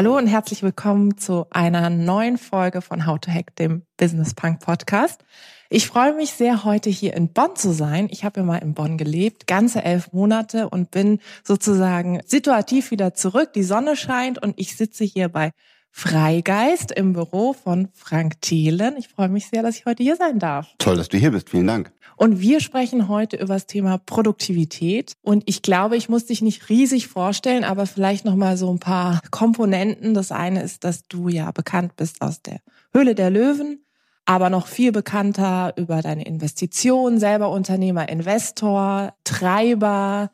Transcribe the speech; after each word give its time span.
Hallo 0.00 0.16
und 0.16 0.28
herzlich 0.28 0.62
willkommen 0.62 1.18
zu 1.18 1.44
einer 1.50 1.90
neuen 1.90 2.38
Folge 2.38 2.80
von 2.80 3.06
How 3.06 3.18
to 3.18 3.30
Hack, 3.30 3.54
dem 3.56 3.82
Business 3.98 4.32
Punk 4.32 4.60
Podcast. 4.60 5.22
Ich 5.68 5.88
freue 5.88 6.14
mich 6.14 6.30
sehr, 6.30 6.64
heute 6.64 6.88
hier 6.88 7.12
in 7.12 7.34
Bonn 7.34 7.54
zu 7.54 7.70
sein. 7.74 8.08
Ich 8.10 8.24
habe 8.24 8.40
ja 8.40 8.46
mal 8.46 8.56
in 8.62 8.72
Bonn 8.72 8.96
gelebt, 8.96 9.46
ganze 9.46 9.84
elf 9.84 10.10
Monate 10.14 10.70
und 10.70 10.90
bin 10.90 11.18
sozusagen 11.44 12.22
situativ 12.24 12.90
wieder 12.90 13.12
zurück. 13.12 13.52
Die 13.52 13.62
Sonne 13.62 13.94
scheint 13.94 14.42
und 14.42 14.54
ich 14.58 14.74
sitze 14.74 15.04
hier 15.04 15.28
bei 15.28 15.50
Freigeist 15.90 16.92
im 16.92 17.12
Büro 17.12 17.52
von 17.52 17.88
Frank 17.92 18.40
Thielen. 18.40 18.96
Ich 18.96 19.08
freue 19.08 19.28
mich 19.28 19.48
sehr, 19.48 19.62
dass 19.62 19.76
ich 19.76 19.86
heute 19.86 20.02
hier 20.02 20.16
sein 20.16 20.38
darf. 20.38 20.68
Toll, 20.78 20.96
dass 20.96 21.08
du 21.08 21.18
hier 21.18 21.30
bist. 21.30 21.50
Vielen 21.50 21.66
Dank. 21.66 21.92
Und 22.16 22.40
wir 22.40 22.60
sprechen 22.60 23.08
heute 23.08 23.36
über 23.36 23.54
das 23.54 23.66
Thema 23.66 23.96
Produktivität. 23.96 25.14
Und 25.22 25.42
ich 25.46 25.62
glaube, 25.62 25.96
ich 25.96 26.10
muss 26.10 26.26
dich 26.26 26.42
nicht 26.42 26.68
riesig 26.68 27.08
vorstellen, 27.08 27.64
aber 27.64 27.86
vielleicht 27.86 28.26
noch 28.26 28.36
mal 28.36 28.56
so 28.58 28.70
ein 28.70 28.78
paar 28.78 29.22
Komponenten. 29.30 30.12
Das 30.12 30.30
eine 30.30 30.62
ist, 30.62 30.84
dass 30.84 31.08
du 31.08 31.28
ja 31.28 31.50
bekannt 31.50 31.96
bist 31.96 32.20
aus 32.20 32.42
der 32.42 32.60
Höhle 32.92 33.14
der 33.14 33.30
Löwen, 33.30 33.84
aber 34.26 34.50
noch 34.50 34.66
viel 34.66 34.92
bekannter 34.92 35.72
über 35.76 36.02
deine 36.02 36.26
Investitionen, 36.26 37.18
selber 37.18 37.50
Unternehmer, 37.50 38.08
Investor, 38.08 39.14
Treiber, 39.24 40.30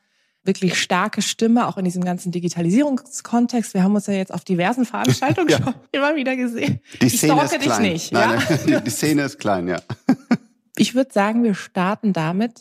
wirklich 0.47 0.81
starke 0.81 1.23
Stimme, 1.23 1.67
auch 1.67 1.77
in 1.77 1.85
diesem 1.85 2.05
ganzen 2.05 2.33
Digitalisierungskontext. 2.33 3.75
Wir 3.75 3.83
haben 3.83 3.95
uns 3.95 4.07
ja 4.07 4.15
jetzt 4.15 4.33
auf 4.33 4.45
diversen 4.45 4.85
Veranstaltungen 4.85 5.49
ja. 5.51 5.59
schon 5.59 5.75
immer 5.93 6.17
wieder 6.17 6.37
gesehen. 6.37 6.81
Die 7.01 7.09
Szene 7.09 7.45
ist 7.45 7.61
klein. 7.61 7.83
Nicht, 7.83 8.13
Nein, 8.13 8.43
ja? 8.67 8.81
die 8.81 8.91
Szene 8.91 9.23
ist 9.23 9.39
klein, 9.39 9.69
ja. 9.69 9.81
Ich 10.79 10.95
würde 10.95 11.11
sagen, 11.11 11.43
wir 11.43 11.55
starten 11.55 12.13
damit. 12.13 12.61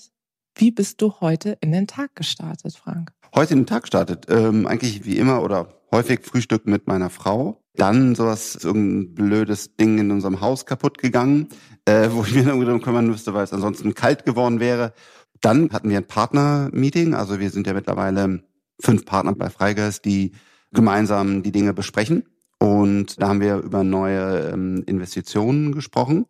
Wie 0.56 0.72
bist 0.72 1.02
du 1.02 1.16
heute 1.20 1.58
in 1.60 1.74
den 1.74 1.86
Tag 1.86 2.16
gestartet, 2.16 2.74
Frank? 2.74 3.12
Heute 3.36 3.54
in 3.54 3.60
den 3.62 3.66
Tag 3.66 3.82
gestartet. 3.84 4.28
Ähm, 4.30 4.68
eigentlich 4.68 5.04
wie 5.04 5.18
immer 5.18 5.44
oder 5.44 5.68
häufig 5.92 6.22
Frühstück 6.24 6.66
mit 6.66 6.88
meiner 6.88 7.10
Frau. 7.10 7.62
Dann 7.76 8.16
sowas, 8.16 8.56
irgendein 8.64 9.16
blödes 9.16 9.76
Ding 9.76 9.98
in 9.98 10.12
unserem 10.12 10.40
Haus 10.40 10.66
kaputt 10.66 10.98
gegangen, 10.98 11.50
äh, 11.84 12.08
wo 12.10 12.24
ich 12.24 12.34
mir 12.34 12.46
dann 12.46 12.60
darum 12.62 12.82
kümmern 12.82 13.08
müsste, 13.08 13.34
weil 13.34 13.44
es 13.44 13.52
ansonsten 13.52 13.94
kalt 13.94 14.24
geworden 14.24 14.62
wäre. 14.62 14.94
Dann 15.42 15.72
hatten 15.72 15.90
wir 15.90 15.98
ein 15.98 16.08
Partner-Meeting. 16.08 17.14
Also 17.14 17.40
wir 17.40 17.50
sind 17.50 17.68
ja 17.68 17.74
mittlerweile 17.74 18.44
fünf 18.80 19.06
Partner 19.06 19.34
bei 19.34 19.50
Freigeist, 19.50 20.06
die 20.06 20.34
gemeinsam 20.72 21.44
die 21.44 21.52
Dinge 21.52 21.74
besprechen. 21.74 22.24
Und 22.60 23.22
da 23.22 23.28
haben 23.28 23.42
wir 23.42 23.58
über 23.58 23.84
neue 23.84 24.52
ähm, 24.52 24.84
Investitionen 24.86 25.72
gesprochen, 25.72 26.26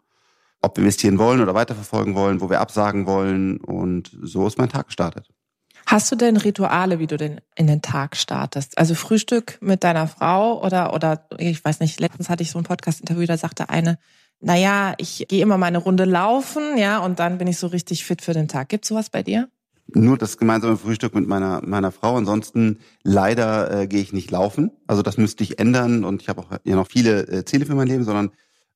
ob 0.61 0.77
wir 0.77 0.83
investieren 0.83 1.19
wollen 1.19 1.41
oder 1.41 1.53
weiterverfolgen 1.53 2.15
wollen, 2.15 2.41
wo 2.41 2.49
wir 2.49 2.61
absagen 2.61 3.05
wollen. 3.05 3.57
Und 3.57 4.11
so 4.21 4.47
ist 4.47 4.57
mein 4.57 4.69
Tag 4.69 4.87
gestartet. 4.87 5.29
Hast 5.87 6.11
du 6.11 6.15
denn 6.15 6.35
Rituale, 6.35 6.97
wie 6.97 7.05
du 7.05 7.15
denn 7.15 7.41
in 7.55 7.67
den 7.67 7.83
Tag 7.83 8.15
startest? 8.15 8.77
Also 8.77 8.95
Frühstück 8.95 9.59
mit 9.61 9.83
deiner 9.83 10.07
Frau 10.07 10.63
oder, 10.63 10.93
oder 10.93 11.27
ich 11.37 11.63
weiß 11.63 11.79
nicht, 11.79 11.99
letztens 11.99 12.27
hatte 12.27 12.41
ich 12.41 12.49
so 12.49 12.57
ein 12.57 12.63
Podcast-Interview, 12.63 13.27
da 13.27 13.37
sagte 13.37 13.69
eine, 13.69 13.99
naja, 14.45 14.93
ich 14.99 15.25
gehe 15.27 15.41
immer 15.41 15.57
meine 15.57 15.79
Runde 15.79 16.05
laufen, 16.05 16.77
ja, 16.77 16.99
und 16.99 17.17
dann 17.17 17.39
bin 17.39 17.47
ich 17.47 17.57
so 17.57 17.65
richtig 17.65 18.05
fit 18.05 18.21
für 18.21 18.33
den 18.33 18.47
Tag. 18.47 18.69
Gibt's 18.69 18.89
sowas 18.89 19.09
bei 19.09 19.23
dir? 19.23 19.49
Nur 19.87 20.19
das 20.19 20.37
gemeinsame 20.37 20.77
Frühstück 20.77 21.15
mit 21.15 21.27
meiner 21.27 21.61
meiner 21.65 21.91
Frau. 21.91 22.15
Ansonsten 22.15 22.77
leider 23.01 23.71
äh, 23.71 23.87
gehe 23.87 24.01
ich 24.01 24.13
nicht 24.13 24.29
laufen. 24.29 24.69
Also 24.85 25.01
das 25.01 25.17
müsste 25.17 25.43
ich 25.43 25.57
ändern 25.57 26.03
und 26.03 26.21
ich 26.21 26.29
habe 26.29 26.41
auch 26.41 26.49
ja 26.63 26.75
noch 26.75 26.87
viele 26.87 27.27
äh, 27.27 27.45
Ziele 27.45 27.65
für 27.65 27.73
mein 27.73 27.87
Leben, 27.87 28.03
sondern 28.03 28.29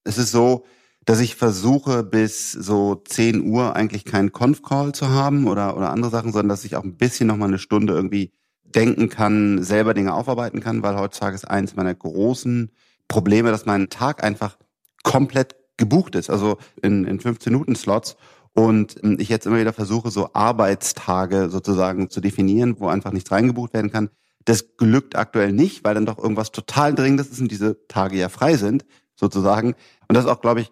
es 0.04 0.18
ist 0.18 0.32
so, 0.32 0.66
dass 1.06 1.20
ich 1.20 1.36
versuche 1.36 2.04
bis 2.04 2.52
so 2.52 2.96
10 2.96 3.46
Uhr 3.46 3.76
eigentlich 3.76 4.06
keinen 4.06 4.32
Conf-Call 4.32 4.94
zu 4.94 5.10
haben 5.10 5.46
oder 5.46 5.78
oder 5.78 5.92
andere 5.92 6.10
Sachen, 6.10 6.32
sondern 6.32 6.50
dass 6.50 6.66
ich 6.66 6.78
auch 6.78 6.84
ein 6.84 6.98
bisschen 6.98 7.28
noch 7.28 7.38
mal 7.38 7.46
eine 7.46 7.60
Stunde 7.60 7.94
irgendwie 7.94 8.32
denken 8.64 9.10
kann, 9.10 9.62
selber 9.62 9.94
Dinge 9.94 10.16
aufarbeiten 10.16 10.62
kann, 10.62 10.82
weil 10.82 10.98
heutzutage 10.98 11.36
ist 11.36 11.48
eins 11.48 11.76
meiner 11.76 11.94
großen 11.94 12.72
Probleme, 13.08 13.52
dass 13.52 13.68
mein 13.68 13.90
Tag 13.90 14.24
einfach 14.24 14.58
komplett 15.04 15.59
gebucht 15.80 16.14
ist, 16.14 16.30
also 16.30 16.58
in, 16.84 17.06
in 17.06 17.20
15-Minuten-Slots. 17.20 18.16
Und 18.54 19.04
ähm, 19.04 19.18
ich 19.20 19.30
jetzt 19.30 19.48
immer 19.48 19.60
wieder 19.60 19.74
versuche, 19.74 20.12
so 20.12 20.30
Arbeitstage 20.34 21.50
sozusagen 21.50 22.12
zu 22.12 22.22
definieren, 22.22 22.76
wo 22.80 22.88
einfach 22.88 23.12
nichts 23.12 23.32
reingebucht 23.32 23.74
werden 23.74 23.92
kann. 23.92 24.10
Das 24.46 24.78
glückt 24.78 25.16
aktuell 25.16 25.52
nicht, 25.52 25.84
weil 25.84 25.96
dann 25.96 26.06
doch 26.06 26.18
irgendwas 26.18 26.52
total 26.52 26.94
Dringendes 26.94 27.30
ist 27.30 27.42
und 27.42 27.52
diese 27.52 27.88
Tage 27.88 28.18
ja 28.18 28.30
frei 28.30 28.58
sind, 28.58 28.86
sozusagen. 29.16 29.74
Und 30.08 30.16
das 30.16 30.26
ist 30.26 30.32
auch, 30.32 30.42
glaube 30.42 30.62
ich, 30.62 30.72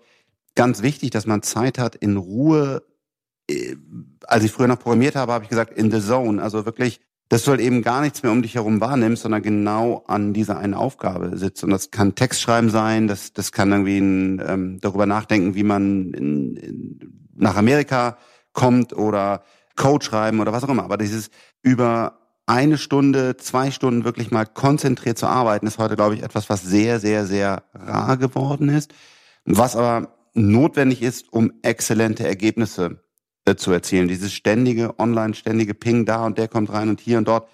ganz 0.56 0.82
wichtig, 0.82 1.10
dass 1.12 1.26
man 1.26 1.42
Zeit 1.42 1.80
hat, 1.80 1.96
in 1.96 2.18
Ruhe. 2.18 2.84
Äh, 3.50 3.76
als 4.26 4.44
ich 4.44 4.52
früher 4.52 4.68
noch 4.68 4.80
programmiert 4.80 5.16
habe, 5.16 5.32
habe 5.32 5.46
ich 5.46 5.50
gesagt, 5.50 5.78
in 5.78 5.90
the 5.90 6.02
zone. 6.02 6.42
Also 6.42 6.66
wirklich 6.66 7.00
dass 7.30 7.44
du 7.44 7.52
halt 7.52 7.60
eben 7.60 7.82
gar 7.82 8.02
nichts 8.02 8.24
mehr 8.24 8.32
um 8.32 8.42
dich 8.42 8.56
herum 8.56 8.80
wahrnimmst, 8.80 9.24
sondern 9.24 9.42
genau 9.42 10.04
an 10.08 10.34
dieser 10.34 10.58
einen 10.58 10.74
Aufgabe 10.74 11.38
sitzt. 11.38 11.64
Und 11.64 11.72
das 11.72 11.92
kann 11.92 12.16
Textschreiben 12.16 12.70
sein, 12.70 13.08
das, 13.08 13.34
das 13.34 13.52
kann 13.52 13.72
irgendwie 13.72 13.98
ein, 14.00 14.42
ähm, 14.46 14.80
darüber 14.80 15.06
nachdenken, 15.06 15.56
wie 15.56 15.64
man 15.64 16.14
in, 16.14 16.56
in, 16.56 17.30
nach 17.36 17.56
Amerika 17.56 18.18
kommt 18.54 18.94
oder 18.94 19.44
Code 19.76 20.06
schreiben 20.06 20.40
oder 20.40 20.54
was 20.54 20.64
auch 20.64 20.70
immer. 20.70 20.84
Aber 20.84 20.98
dieses 20.98 21.30
über 21.62 22.20
eine 22.46 22.78
Stunde, 22.78 23.36
zwei 23.36 23.72
Stunden 23.72 24.06
wirklich 24.06 24.32
mal 24.32 24.46
konzentriert 24.46 25.18
zu 25.18 25.28
arbeiten, 25.28 25.68
ist 25.68 25.80
heute, 25.80 25.98
glaube 25.98 26.16
ich, 26.16 26.24
etwas, 26.24 26.50
was 26.50 26.64
sehr, 26.64 27.00
sehr, 27.02 27.26
sehr 27.26 27.64
rar 27.74 28.16
geworden 28.16 28.70
ist. 28.70 28.94
Was 29.44 29.76
aber 29.76 30.14
notwendig 30.34 31.02
ist, 31.02 31.32
um 31.34 31.52
exzellente 31.62 32.26
Ergebnisse 32.26 33.02
zu 33.56 33.72
erzielen. 33.72 34.08
Dieses 34.08 34.34
ständige 34.34 35.00
Online, 35.00 35.34
ständige 35.34 35.74
Ping 35.74 36.06
da 36.06 36.26
und 36.26 36.38
der 36.38 36.48
kommt 36.48 36.72
rein 36.72 36.90
und 36.90 37.00
hier 37.00 37.18
und 37.18 37.28
dort. 37.28 37.48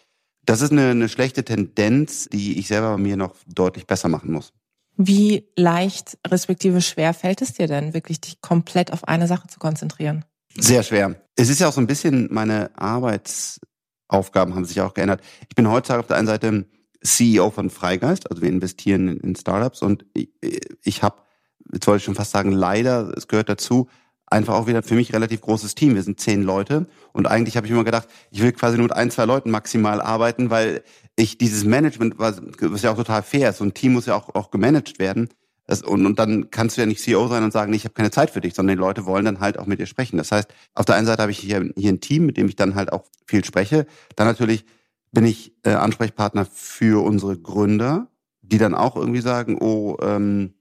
Das 0.45 0.61
ist 0.61 0.71
eine, 0.71 0.89
eine 0.89 1.09
schlechte 1.09 1.45
Tendenz, 1.45 2.27
die 2.31 2.57
ich 2.57 2.67
selber 2.67 2.93
bei 2.93 2.97
mir 2.97 3.17
noch 3.17 3.35
deutlich 3.47 3.85
besser 3.85 4.09
machen 4.09 4.31
muss. 4.31 4.53
Wie 4.95 5.47
leicht 5.55 6.17
respektive 6.27 6.81
schwer 6.81 7.13
fällt 7.13 7.41
es 7.41 7.53
dir 7.53 7.67
denn, 7.67 7.93
wirklich 7.93 8.21
dich 8.21 8.41
komplett 8.41 8.93
auf 8.93 9.07
eine 9.07 9.27
Sache 9.27 9.47
zu 9.47 9.59
konzentrieren? 9.59 10.25
Sehr 10.55 10.83
schwer. 10.83 11.15
Es 11.35 11.49
ist 11.49 11.59
ja 11.59 11.67
auch 11.67 11.73
so 11.73 11.81
ein 11.81 11.87
bisschen, 11.87 12.27
meine 12.31 12.69
Arbeitsaufgaben 12.77 14.53
haben 14.53 14.65
sich 14.65 14.81
auch 14.81 14.93
geändert. 14.93 15.21
Ich 15.49 15.55
bin 15.55 15.69
heutzutage 15.69 16.01
auf 16.01 16.07
der 16.07 16.17
einen 16.17 16.27
Seite 16.27 16.65
CEO 17.01 17.49
von 17.49 17.69
Freigeist, 17.69 18.29
also 18.29 18.41
wir 18.41 18.49
investieren 18.49 19.19
in 19.19 19.35
Startups 19.35 19.81
und 19.81 20.05
ich, 20.13 20.29
ich 20.83 21.03
habe, 21.03 21.17
jetzt 21.73 21.87
wollte 21.87 21.97
ich 21.97 22.03
schon 22.03 22.15
fast 22.15 22.31
sagen, 22.31 22.51
leider, 22.51 23.11
es 23.17 23.27
gehört 23.27 23.49
dazu, 23.49 23.89
einfach 24.33 24.55
auch 24.55 24.67
wieder 24.67 24.83
für 24.83 24.95
mich 24.95 25.13
relativ 25.13 25.41
großes 25.41 25.75
Team. 25.75 25.95
Wir 25.95 26.03
sind 26.03 26.19
zehn 26.19 26.43
Leute 26.43 26.87
und 27.13 27.27
eigentlich 27.27 27.55
habe 27.55 27.67
ich 27.67 27.71
immer 27.71 27.83
gedacht, 27.83 28.09
ich 28.31 28.41
will 28.41 28.51
quasi 28.51 28.77
nur 28.77 28.87
mit 28.87 28.95
ein, 28.95 29.11
zwei 29.11 29.25
Leuten 29.25 29.51
maximal 29.51 30.01
arbeiten, 30.01 30.49
weil 30.49 30.83
ich 31.15 31.37
dieses 31.37 31.63
Management, 31.63 32.15
was, 32.17 32.41
was 32.59 32.81
ja 32.81 32.91
auch 32.91 32.97
total 32.97 33.23
fair 33.23 33.51
ist, 33.51 33.59
so 33.59 33.63
ein 33.63 33.73
Team 33.73 33.93
muss 33.93 34.07
ja 34.07 34.15
auch, 34.15 34.33
auch 34.35 34.51
gemanagt 34.51 34.99
werden. 34.99 35.29
Das, 35.65 35.81
und, 35.81 36.05
und 36.05 36.19
dann 36.19 36.49
kannst 36.51 36.75
du 36.75 36.81
ja 36.81 36.87
nicht 36.87 37.01
CEO 37.01 37.27
sein 37.27 37.43
und 37.43 37.53
sagen, 37.53 37.71
nee, 37.71 37.77
ich 37.77 37.85
habe 37.85 37.93
keine 37.93 38.11
Zeit 38.11 38.31
für 38.31 38.41
dich, 38.41 38.53
sondern 38.53 38.75
die 38.75 38.81
Leute 38.81 39.05
wollen 39.05 39.23
dann 39.23 39.39
halt 39.39 39.57
auch 39.57 39.65
mit 39.65 39.79
dir 39.79 39.85
sprechen. 39.85 40.17
Das 40.17 40.31
heißt, 40.31 40.53
auf 40.73 40.85
der 40.85 40.95
einen 40.95 41.05
Seite 41.05 41.21
habe 41.21 41.31
ich 41.31 41.39
hier, 41.39 41.71
hier 41.77 41.93
ein 41.93 42.01
Team, 42.01 42.25
mit 42.25 42.35
dem 42.35 42.49
ich 42.49 42.57
dann 42.57 42.75
halt 42.75 42.91
auch 42.91 43.05
viel 43.27 43.45
spreche. 43.45 43.85
Dann 44.17 44.27
natürlich 44.27 44.65
bin 45.13 45.25
ich 45.25 45.53
äh, 45.63 45.69
Ansprechpartner 45.69 46.45
für 46.45 47.03
unsere 47.03 47.37
Gründer, 47.37 48.07
die 48.41 48.57
dann 48.57 48.73
auch 48.73 48.97
irgendwie 48.97 49.21
sagen, 49.21 49.57
oh, 49.61 49.95
ähm, 50.01 50.53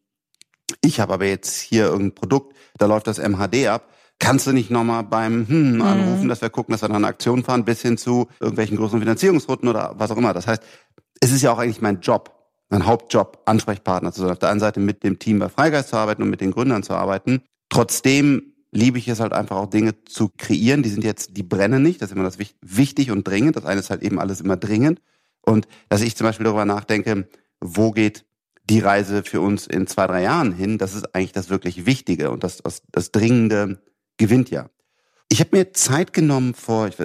ich 0.80 1.00
habe 1.00 1.14
aber 1.14 1.26
jetzt 1.26 1.60
hier 1.60 1.84
irgendein 1.86 2.14
Produkt, 2.14 2.56
da 2.78 2.86
läuft 2.86 3.06
das 3.06 3.18
MHD 3.18 3.66
ab. 3.66 3.88
Kannst 4.18 4.46
du 4.46 4.52
nicht 4.52 4.70
nochmal 4.70 5.02
beim 5.02 5.48
hm, 5.48 5.74
mhm. 5.74 5.82
anrufen, 5.82 6.28
dass 6.28 6.42
wir 6.42 6.50
gucken, 6.50 6.72
dass 6.72 6.82
wir 6.82 6.88
da 6.88 6.94
eine 6.94 7.08
Aktion 7.08 7.42
fahren, 7.42 7.64
bis 7.64 7.82
hin 7.82 7.98
zu 7.98 8.28
irgendwelchen 8.40 8.76
großen 8.76 9.00
Finanzierungsrunden 9.00 9.68
oder 9.68 9.94
was 9.96 10.10
auch 10.10 10.16
immer. 10.16 10.32
Das 10.32 10.46
heißt, 10.46 10.62
es 11.20 11.32
ist 11.32 11.42
ja 11.42 11.52
auch 11.52 11.58
eigentlich 11.58 11.80
mein 11.80 12.00
Job, 12.00 12.32
mein 12.68 12.86
Hauptjob, 12.86 13.42
Ansprechpartner 13.46 14.12
zu 14.12 14.20
sein. 14.20 14.30
Auf 14.30 14.38
der 14.38 14.50
einen 14.50 14.60
Seite 14.60 14.80
mit 14.80 15.02
dem 15.02 15.18
Team 15.18 15.38
bei 15.40 15.48
Freigeist 15.48 15.88
zu 15.88 15.96
arbeiten 15.96 16.22
und 16.22 16.30
mit 16.30 16.40
den 16.40 16.52
Gründern 16.52 16.82
zu 16.82 16.94
arbeiten. 16.94 17.42
Trotzdem 17.68 18.54
liebe 18.70 18.98
ich 18.98 19.08
es 19.08 19.20
halt 19.20 19.32
einfach 19.32 19.56
auch 19.56 19.70
Dinge 19.70 20.04
zu 20.04 20.30
kreieren. 20.36 20.82
Die 20.82 20.88
sind 20.88 21.04
jetzt, 21.04 21.36
die 21.36 21.42
brennen 21.42 21.82
nicht. 21.82 22.00
Das 22.00 22.10
ist 22.10 22.16
immer 22.16 22.24
das 22.24 22.38
wichtig 22.60 23.10
und 23.10 23.26
dringend. 23.26 23.56
Das 23.56 23.66
eine 23.66 23.80
ist 23.80 23.90
halt 23.90 24.02
eben 24.02 24.18
alles 24.18 24.40
immer 24.40 24.56
dringend. 24.56 25.00
Und 25.44 25.66
dass 25.88 26.00
ich 26.00 26.16
zum 26.16 26.26
Beispiel 26.26 26.44
darüber 26.44 26.64
nachdenke, 26.64 27.28
wo 27.60 27.90
geht 27.90 28.24
die 28.64 28.80
Reise 28.80 29.22
für 29.22 29.40
uns 29.40 29.66
in 29.66 29.86
zwei, 29.86 30.06
drei 30.06 30.22
Jahren 30.22 30.52
hin, 30.52 30.78
das 30.78 30.94
ist 30.94 31.14
eigentlich 31.14 31.32
das 31.32 31.50
wirklich 31.50 31.86
Wichtige 31.86 32.30
und 32.30 32.44
das, 32.44 32.58
das, 32.58 32.82
das 32.90 33.10
Dringende 33.10 33.82
gewinnt 34.16 34.50
ja. 34.50 34.68
Ich 35.28 35.40
habe 35.40 35.56
mir 35.56 35.72
Zeit 35.72 36.12
genommen 36.12 36.54
vor, 36.54 36.88
ich, 36.88 36.96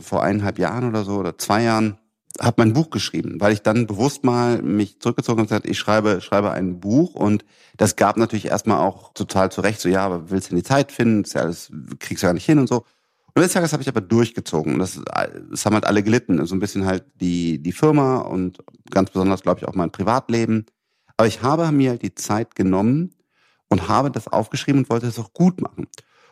vor 0.00 0.22
eineinhalb 0.22 0.58
Jahren 0.58 0.86
oder 0.88 1.04
so 1.04 1.16
oder 1.16 1.38
zwei 1.38 1.62
Jahren, 1.62 1.98
habe 2.38 2.56
mein 2.58 2.72
Buch 2.72 2.90
geschrieben, 2.90 3.40
weil 3.40 3.52
ich 3.52 3.62
dann 3.62 3.86
bewusst 3.86 4.22
mal 4.24 4.62
mich 4.62 5.00
zurückgezogen 5.00 5.38
habe 5.38 5.42
und 5.42 5.48
gesagt, 5.48 5.66
ich 5.66 5.78
schreibe, 5.78 6.20
schreibe 6.20 6.52
ein 6.52 6.78
Buch 6.78 7.14
und 7.14 7.44
das 7.76 7.96
gab 7.96 8.16
natürlich 8.16 8.46
erstmal 8.46 8.78
auch 8.78 9.12
total 9.14 9.50
zurecht, 9.50 9.80
so 9.80 9.88
ja, 9.88 10.06
aber 10.06 10.30
willst 10.30 10.48
du 10.48 10.50
denn 10.50 10.58
die 10.58 10.68
Zeit 10.68 10.92
finden? 10.92 11.24
Das, 11.24 11.32
ja 11.32 11.42
alles, 11.42 11.72
kriegst 11.98 12.22
du 12.22 12.26
gar 12.26 12.34
nicht 12.34 12.46
hin 12.46 12.58
und 12.58 12.68
so. 12.68 12.84
Und 13.34 13.42
eines 13.42 13.52
Tages 13.52 13.72
habe 13.72 13.82
ich 13.82 13.88
aber 13.88 14.00
durchgezogen. 14.00 14.74
Und 14.74 14.80
das, 14.80 15.00
das 15.50 15.64
haben 15.64 15.74
halt 15.74 15.86
alle 15.86 16.02
gelitten. 16.02 16.44
So 16.46 16.54
ein 16.54 16.60
bisschen 16.60 16.84
halt 16.84 17.04
die, 17.20 17.62
die 17.62 17.72
Firma 17.72 18.18
und 18.18 18.58
ganz 18.90 19.10
besonders, 19.10 19.42
glaube 19.42 19.60
ich, 19.60 19.68
auch 19.68 19.74
mein 19.74 19.92
Privatleben. 19.92 20.66
Aber 21.20 21.26
ich 21.26 21.42
habe 21.42 21.70
mir 21.70 21.98
die 21.98 22.14
Zeit 22.14 22.54
genommen 22.54 23.14
und 23.68 23.88
habe 23.88 24.10
das 24.10 24.26
aufgeschrieben 24.26 24.80
und 24.80 24.88
wollte 24.88 25.06
es 25.06 25.18
auch 25.18 25.34
gut 25.34 25.60
machen. 25.60 25.86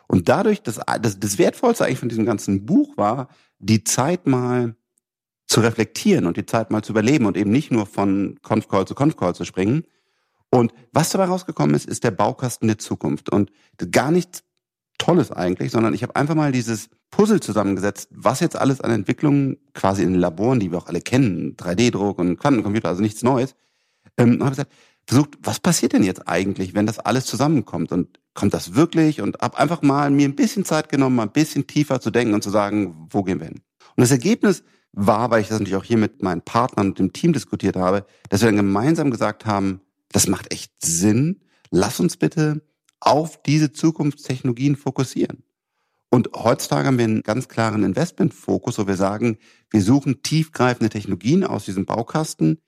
Und 0.07 0.29
dadurch, 0.29 0.63
das, 0.63 0.79
das, 0.99 1.19
das 1.19 1.37
Wertvollste 1.37 1.85
eigentlich 1.85 1.99
von 1.99 2.09
diesem 2.09 2.25
ganzen 2.25 2.65
Buch 2.65 2.97
war, 2.97 3.27
die 3.59 3.83
Zeit 3.83 4.25
mal 4.25 4.75
zu 5.45 5.59
reflektieren 5.59 6.25
und 6.25 6.37
die 6.37 6.47
Zeit 6.47 6.71
mal 6.71 6.81
zu 6.81 6.93
überleben 6.93 7.27
und 7.27 7.37
eben 7.37 7.51
nicht 7.51 7.69
nur 7.69 7.85
von 7.85 8.39
Conf-Call 8.41 8.87
zu 8.87 8.95
Conf-Call 8.95 9.35
zu 9.35 9.45
springen. 9.45 9.83
Und 10.49 10.73
was 10.91 11.11
dabei 11.11 11.25
rausgekommen 11.25 11.75
ist, 11.75 11.85
ist 11.85 12.03
der 12.03 12.09
Baukasten 12.09 12.67
der 12.67 12.79
Zukunft. 12.79 13.29
Und 13.29 13.51
gar 13.91 14.09
nichts 14.09 14.43
Tolles 14.97 15.31
eigentlich, 15.31 15.71
sondern 15.71 15.93
ich 15.93 16.01
habe 16.01 16.15
einfach 16.15 16.33
mal 16.33 16.51
dieses 16.51 16.89
Puzzle 17.11 17.41
zusammengesetzt, 17.41 18.09
was 18.09 18.39
jetzt 18.39 18.55
alles 18.55 18.81
an 18.81 18.89
Entwicklungen 18.89 19.57
quasi 19.75 20.01
in 20.01 20.15
Laboren, 20.15 20.59
die 20.59 20.71
wir 20.71 20.79
auch 20.79 20.87
alle 20.87 21.01
kennen, 21.01 21.55
3D-Druck 21.57 22.17
und 22.17 22.39
Quantencomputer, 22.39 22.89
also 22.89 23.03
nichts 23.03 23.21
Neues, 23.21 23.53
ähm, 24.19 24.39
habe 24.41 24.51
gesagt, 24.51 24.71
versucht, 25.07 25.37
was 25.41 25.59
passiert 25.59 25.93
denn 25.93 26.03
jetzt 26.03 26.27
eigentlich, 26.27 26.75
wenn 26.75 26.85
das 26.85 26.99
alles 26.99 27.25
zusammenkommt 27.25 27.91
und 27.91 28.19
kommt 28.35 28.53
das 28.53 28.75
wirklich 28.75 29.21
und 29.21 29.39
habe 29.41 29.57
einfach 29.57 29.81
mal 29.81 30.11
mir 30.11 30.27
ein 30.27 30.35
bisschen 30.35 30.65
Zeit 30.65 30.89
genommen, 30.89 31.15
mal 31.15 31.23
ein 31.23 31.31
bisschen 31.31 31.65
tiefer 31.65 31.99
zu 31.99 32.11
denken 32.11 32.35
und 32.35 32.43
zu 32.43 32.51
sagen, 32.51 33.07
wo 33.09 33.23
gehen 33.23 33.39
wir 33.39 33.47
hin? 33.47 33.61
Und 33.95 34.01
das 34.01 34.11
Ergebnis 34.11 34.63
war, 34.91 35.31
weil 35.31 35.41
ich 35.41 35.47
das 35.47 35.59
natürlich 35.59 35.77
auch 35.77 35.83
hier 35.83 35.97
mit 35.97 36.21
meinen 36.21 36.41
Partnern 36.41 36.89
und 36.89 36.99
dem 36.99 37.13
Team 37.13 37.33
diskutiert 37.33 37.75
habe, 37.75 38.05
dass 38.29 38.41
wir 38.41 38.47
dann 38.47 38.55
gemeinsam 38.55 39.11
gesagt 39.11 39.45
haben, 39.45 39.81
das 40.11 40.27
macht 40.27 40.53
echt 40.53 40.71
Sinn, 40.79 41.41
lass 41.71 41.99
uns 41.99 42.17
bitte 42.17 42.61
auf 42.99 43.41
diese 43.41 43.71
Zukunftstechnologien 43.71 44.75
fokussieren. 44.75 45.43
Und 46.09 46.31
heutzutage 46.35 46.87
haben 46.87 46.97
wir 46.97 47.05
einen 47.05 47.23
ganz 47.23 47.47
klaren 47.47 47.83
Investmentfokus, 47.83 48.79
wo 48.79 48.87
wir 48.87 48.95
sagen, 48.95 49.37
wir 49.69 49.81
suchen 49.81 50.23
tiefgreifende 50.23 50.89
Technologien 50.89 51.43
aus 51.43 51.65
diesem 51.65 51.85
Baukasten, 51.85 52.59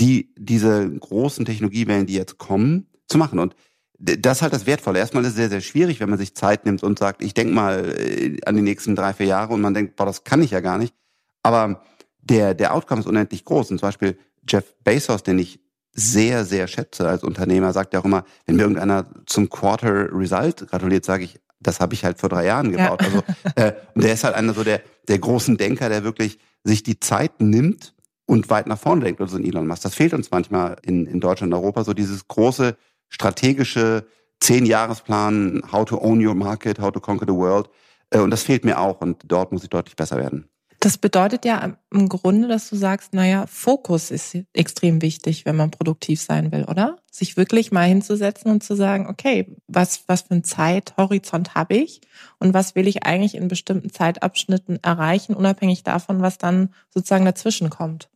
die 0.00 0.32
diese 0.36 0.88
großen 0.88 1.44
Technologiewellen, 1.44 2.06
die 2.06 2.14
jetzt 2.14 2.38
kommen, 2.38 2.86
zu 3.08 3.18
machen. 3.18 3.38
Und 3.38 3.54
das 3.98 4.38
ist 4.38 4.42
halt 4.42 4.52
das 4.52 4.66
Wertvolle. 4.66 5.00
Erstmal 5.00 5.24
ist 5.24 5.30
es 5.30 5.36
sehr, 5.36 5.48
sehr 5.48 5.60
schwierig, 5.60 5.98
wenn 5.98 6.08
man 6.08 6.18
sich 6.18 6.34
Zeit 6.34 6.64
nimmt 6.64 6.82
und 6.82 6.98
sagt, 6.98 7.22
ich 7.22 7.34
denke 7.34 7.52
mal 7.52 7.96
äh, 7.98 8.36
an 8.46 8.54
die 8.54 8.62
nächsten 8.62 8.94
drei, 8.94 9.12
vier 9.12 9.26
Jahre 9.26 9.54
und 9.54 9.60
man 9.60 9.74
denkt, 9.74 9.96
boah, 9.96 10.06
das 10.06 10.24
kann 10.24 10.42
ich 10.42 10.52
ja 10.52 10.60
gar 10.60 10.78
nicht. 10.78 10.94
Aber 11.42 11.82
der, 12.20 12.54
der 12.54 12.74
Outcome 12.74 13.00
ist 13.00 13.06
unendlich 13.06 13.44
groß. 13.44 13.70
Und 13.70 13.78
zum 13.78 13.88
Beispiel 13.88 14.18
Jeff 14.48 14.76
Bezos, 14.84 15.24
den 15.24 15.38
ich 15.38 15.60
sehr, 15.92 16.44
sehr 16.44 16.68
schätze 16.68 17.08
als 17.08 17.24
Unternehmer, 17.24 17.72
sagt 17.72 17.92
ja 17.92 18.00
auch 18.00 18.04
immer, 18.04 18.24
wenn 18.46 18.56
mir 18.56 18.62
irgendeiner 18.62 19.06
zum 19.26 19.48
Quarter 19.48 20.12
Result 20.12 20.68
gratuliert, 20.68 21.04
sage 21.04 21.24
ich, 21.24 21.40
das 21.58 21.80
habe 21.80 21.94
ich 21.94 22.04
halt 22.04 22.20
vor 22.20 22.28
drei 22.28 22.44
Jahren 22.46 22.70
gebaut. 22.70 23.02
Ja. 23.02 23.08
Also, 23.08 23.22
äh, 23.56 23.72
und 23.94 24.04
der 24.04 24.12
ist 24.12 24.22
halt 24.22 24.36
einer 24.36 24.54
so 24.54 24.62
der, 24.62 24.80
der 25.08 25.18
großen 25.18 25.56
Denker, 25.56 25.88
der 25.88 26.04
wirklich 26.04 26.38
sich 26.62 26.84
die 26.84 27.00
Zeit 27.00 27.40
nimmt 27.40 27.94
und 28.28 28.50
weit 28.50 28.66
nach 28.66 28.78
vorne 28.78 29.04
denkt, 29.04 29.20
also 29.20 29.38
ein 29.38 29.44
Elon 29.44 29.66
Musk. 29.66 29.82
Das 29.82 29.94
fehlt 29.94 30.12
uns 30.12 30.30
manchmal 30.30 30.76
in, 30.82 31.06
in 31.06 31.18
Deutschland 31.18 31.52
und 31.52 31.58
Europa, 31.58 31.82
so 31.82 31.94
dieses 31.94 32.28
große 32.28 32.76
strategische 33.08 34.06
Zehn-Jahresplan, 34.40 35.62
how 35.72 35.84
to 35.86 35.98
own 35.98 36.24
your 36.24 36.34
market, 36.34 36.78
how 36.78 36.92
to 36.92 37.00
conquer 37.00 37.26
the 37.26 37.34
world. 37.34 37.70
Äh, 38.10 38.18
und 38.18 38.30
das 38.30 38.42
fehlt 38.42 38.64
mir 38.64 38.78
auch 38.78 39.00
und 39.00 39.22
dort 39.26 39.50
muss 39.50 39.62
ich 39.64 39.70
deutlich 39.70 39.96
besser 39.96 40.18
werden. 40.18 40.48
Das 40.80 40.98
bedeutet 40.98 41.44
ja 41.44 41.76
im 41.90 42.08
Grunde, 42.08 42.46
dass 42.46 42.68
du 42.70 42.76
sagst, 42.76 43.12
naja, 43.12 43.46
Fokus 43.48 44.12
ist 44.12 44.36
extrem 44.52 45.02
wichtig, 45.02 45.44
wenn 45.44 45.56
man 45.56 45.72
produktiv 45.72 46.20
sein 46.20 46.52
will, 46.52 46.66
oder? 46.66 46.98
Sich 47.10 47.36
wirklich 47.36 47.72
mal 47.72 47.88
hinzusetzen 47.88 48.52
und 48.52 48.62
zu 48.62 48.76
sagen, 48.76 49.08
okay, 49.08 49.56
was, 49.66 50.04
was 50.06 50.22
für 50.22 50.34
ein 50.34 50.44
Zeithorizont 50.44 51.56
habe 51.56 51.74
ich 51.74 52.02
und 52.38 52.54
was 52.54 52.76
will 52.76 52.86
ich 52.86 53.04
eigentlich 53.04 53.34
in 53.34 53.48
bestimmten 53.48 53.90
Zeitabschnitten 53.90 54.78
erreichen, 54.84 55.34
unabhängig 55.34 55.82
davon, 55.82 56.20
was 56.20 56.38
dann 56.38 56.72
sozusagen 56.90 57.24
dazwischen 57.24 57.70
kommt. 57.70 58.08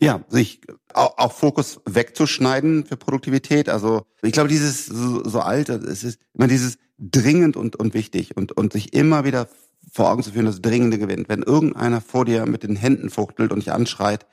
Ja, 0.00 0.24
sich 0.28 0.60
auch, 0.94 1.32
Fokus 1.32 1.80
wegzuschneiden 1.86 2.84
für 2.86 2.96
Produktivität. 2.96 3.68
Also 3.68 4.02
ich 4.22 4.32
glaube, 4.32 4.48
dieses 4.48 4.86
so, 4.86 5.22
so 5.24 5.40
alt, 5.40 5.68
es 5.68 6.04
ist 6.04 6.20
immer 6.34 6.48
dieses 6.48 6.78
dringend 6.98 7.56
und, 7.56 7.76
und 7.76 7.94
wichtig 7.94 8.36
und, 8.36 8.52
und 8.52 8.72
sich 8.72 8.94
immer 8.94 9.24
wieder 9.24 9.48
vor 9.92 10.10
Augen 10.10 10.22
zu 10.22 10.32
führen, 10.32 10.46
dass 10.46 10.62
Dringende 10.62 10.98
gewinnt. 10.98 11.28
Wenn 11.28 11.42
irgendeiner 11.42 12.00
vor 12.00 12.24
dir 12.24 12.46
mit 12.46 12.62
den 12.62 12.76
Händen 12.76 13.10
fuchtelt 13.10 13.52
und 13.52 13.60
dich 13.60 13.72
anschreit, 13.72 14.26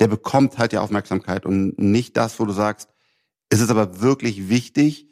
der 0.00 0.08
bekommt 0.08 0.58
halt 0.58 0.72
die 0.72 0.78
Aufmerksamkeit 0.78 1.44
und 1.44 1.78
nicht 1.78 2.16
das, 2.16 2.38
wo 2.40 2.44
du 2.44 2.52
sagst, 2.52 2.88
es 3.50 3.60
ist 3.60 3.70
aber 3.70 4.00
wirklich 4.00 4.48
wichtig, 4.48 5.08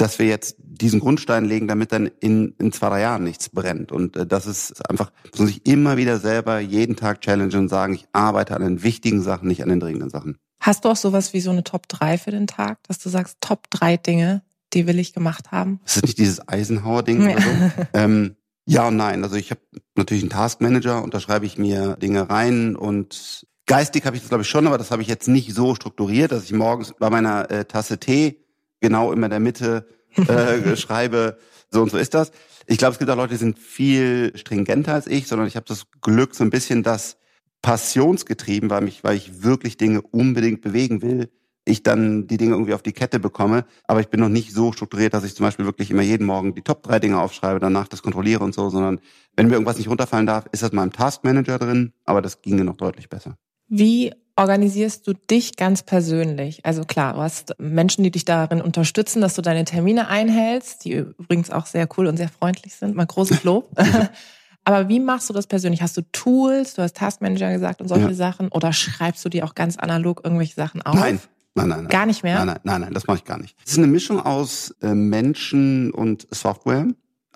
dass 0.00 0.18
wir 0.18 0.26
jetzt 0.26 0.56
diesen 0.58 1.00
Grundstein 1.00 1.44
legen, 1.44 1.68
damit 1.68 1.92
dann 1.92 2.06
in, 2.06 2.54
in 2.58 2.72
zwei, 2.72 2.88
drei 2.88 3.00
Jahren 3.02 3.24
nichts 3.24 3.50
brennt. 3.50 3.92
Und 3.92 4.16
äh, 4.16 4.26
das 4.26 4.46
ist 4.46 4.88
einfach, 4.88 5.12
muss 5.30 5.38
man 5.38 5.48
sich 5.48 5.66
immer 5.66 5.96
wieder 5.96 6.18
selber 6.18 6.58
jeden 6.58 6.96
Tag 6.96 7.20
challengen 7.20 7.60
und 7.60 7.68
sagen, 7.68 7.94
ich 7.94 8.06
arbeite 8.12 8.56
an 8.56 8.62
den 8.62 8.82
wichtigen 8.82 9.22
Sachen, 9.22 9.48
nicht 9.48 9.62
an 9.62 9.68
den 9.68 9.80
dringenden 9.80 10.08
Sachen. 10.08 10.38
Hast 10.60 10.84
du 10.84 10.88
auch 10.88 10.96
sowas 10.96 11.32
wie 11.32 11.40
so 11.40 11.50
eine 11.50 11.64
Top 11.64 11.88
3 11.88 12.18
für 12.18 12.30
den 12.30 12.46
Tag, 12.46 12.78
dass 12.84 12.98
du 12.98 13.08
sagst, 13.08 13.38
Top 13.40 13.68
3 13.70 13.98
Dinge, 13.98 14.42
die 14.72 14.86
will 14.86 14.98
ich 14.98 15.12
gemacht 15.12 15.52
haben? 15.52 15.80
Das 15.84 15.96
ist 15.96 16.02
nicht 16.04 16.18
dieses 16.18 16.46
Eisenhower-Ding 16.48 17.22
ja. 17.22 17.36
oder 17.36 17.42
so. 17.42 17.48
ähm, 17.94 18.36
ja 18.66 18.88
und 18.88 18.96
nein. 18.96 19.22
Also 19.22 19.36
ich 19.36 19.50
habe 19.50 19.60
natürlich 19.96 20.22
einen 20.22 20.30
Taskmanager 20.30 21.02
und 21.02 21.12
da 21.12 21.20
schreibe 21.20 21.44
ich 21.44 21.58
mir 21.58 21.96
Dinge 21.96 22.30
rein 22.30 22.76
und 22.76 23.46
geistig 23.66 24.06
habe 24.06 24.16
ich 24.16 24.22
das 24.22 24.28
glaube 24.28 24.42
ich 24.42 24.48
schon, 24.48 24.66
aber 24.66 24.78
das 24.78 24.90
habe 24.90 25.02
ich 25.02 25.08
jetzt 25.08 25.28
nicht 25.28 25.54
so 25.54 25.74
strukturiert, 25.74 26.32
dass 26.32 26.44
ich 26.44 26.52
morgens 26.52 26.94
bei 26.98 27.10
meiner 27.10 27.50
äh, 27.50 27.64
Tasse 27.64 27.98
Tee 27.98 28.39
genau 28.80 29.12
immer 29.12 29.26
in 29.26 29.30
der 29.30 29.40
Mitte 29.40 29.86
äh, 30.16 30.76
schreibe, 30.76 31.38
so 31.70 31.82
und 31.82 31.90
so 31.90 31.98
ist 31.98 32.14
das. 32.14 32.32
Ich 32.66 32.78
glaube, 32.78 32.92
es 32.92 32.98
gibt 32.98 33.10
auch 33.10 33.16
Leute, 33.16 33.34
die 33.34 33.38
sind 33.38 33.58
viel 33.58 34.36
stringenter 34.36 34.94
als 34.94 35.06
ich, 35.06 35.26
sondern 35.26 35.48
ich 35.48 35.56
habe 35.56 35.66
das 35.66 35.86
Glück, 36.00 36.34
so 36.34 36.44
ein 36.44 36.50
bisschen 36.50 36.82
das 36.82 37.16
passionsgetrieben, 37.62 38.70
weil 38.70 38.82
mich, 38.82 39.04
weil 39.04 39.16
ich 39.16 39.42
wirklich 39.42 39.76
Dinge 39.76 40.02
unbedingt 40.02 40.62
bewegen 40.62 41.02
will, 41.02 41.30
ich 41.64 41.82
dann 41.82 42.26
die 42.26 42.36
Dinge 42.36 42.52
irgendwie 42.52 42.74
auf 42.74 42.82
die 42.82 42.92
Kette 42.92 43.20
bekomme. 43.20 43.64
Aber 43.86 44.00
ich 44.00 44.08
bin 44.08 44.20
noch 44.20 44.28
nicht 44.28 44.52
so 44.52 44.72
strukturiert, 44.72 45.14
dass 45.14 45.24
ich 45.24 45.34
zum 45.34 45.44
Beispiel 45.44 45.66
wirklich 45.66 45.90
immer 45.90 46.02
jeden 46.02 46.26
Morgen 46.26 46.54
die 46.54 46.62
Top 46.62 46.82
drei 46.82 46.98
Dinge 46.98 47.20
aufschreibe, 47.20 47.60
danach 47.60 47.88
das 47.88 48.02
kontrolliere 48.02 48.42
und 48.44 48.54
so, 48.54 48.70
sondern 48.70 49.00
wenn 49.36 49.46
mir 49.46 49.54
irgendwas 49.54 49.78
nicht 49.78 49.88
runterfallen 49.88 50.26
darf, 50.26 50.46
ist 50.52 50.62
das 50.62 50.72
mal 50.72 50.84
im 50.84 50.92
Taskmanager 50.92 51.58
drin, 51.58 51.92
aber 52.04 52.22
das 52.22 52.42
ginge 52.42 52.64
noch 52.64 52.76
deutlich 52.76 53.08
besser. 53.08 53.36
Wie 53.68 54.12
organisierst 54.40 55.06
du 55.06 55.12
dich 55.12 55.56
ganz 55.56 55.82
persönlich? 55.82 56.64
Also 56.64 56.84
klar, 56.84 57.14
du 57.14 57.20
hast 57.20 57.54
Menschen, 57.58 58.02
die 58.04 58.10
dich 58.10 58.24
darin 58.24 58.60
unterstützen, 58.60 59.20
dass 59.20 59.34
du 59.34 59.42
deine 59.42 59.64
Termine 59.64 60.08
einhältst, 60.08 60.84
die 60.84 60.92
übrigens 60.94 61.50
auch 61.50 61.66
sehr 61.66 61.88
cool 61.96 62.06
und 62.06 62.16
sehr 62.16 62.28
freundlich 62.28 62.74
sind. 62.74 62.96
Mal 62.96 63.06
großes 63.06 63.44
Lob. 63.44 63.70
Aber 64.64 64.88
wie 64.88 65.00
machst 65.00 65.28
du 65.28 65.32
das 65.32 65.46
persönlich? 65.46 65.82
Hast 65.82 65.96
du 65.96 66.02
Tools? 66.12 66.74
Du 66.74 66.82
hast 66.82 66.96
Taskmanager 66.96 67.52
gesagt 67.52 67.80
und 67.80 67.88
solche 67.88 68.08
ja. 68.08 68.14
Sachen? 68.14 68.48
Oder 68.48 68.72
schreibst 68.72 69.24
du 69.24 69.28
dir 69.28 69.44
auch 69.44 69.54
ganz 69.54 69.76
analog 69.78 70.20
irgendwelche 70.24 70.54
Sachen 70.54 70.82
auf? 70.82 70.94
Nein, 70.94 71.20
Nein, 71.54 71.68
nein, 71.68 71.78
nein. 71.80 71.88
Gar 71.88 72.06
nicht 72.06 72.22
mehr? 72.22 72.36
Nein, 72.36 72.46
nein, 72.46 72.60
nein, 72.64 72.80
nein 72.82 72.94
das 72.94 73.06
mache 73.06 73.18
ich 73.18 73.24
gar 73.24 73.38
nicht. 73.38 73.56
Es 73.64 73.72
ist 73.72 73.78
eine 73.78 73.88
Mischung 73.88 74.20
aus 74.20 74.74
äh, 74.82 74.94
Menschen 74.94 75.90
und 75.90 76.26
Software. 76.30 76.86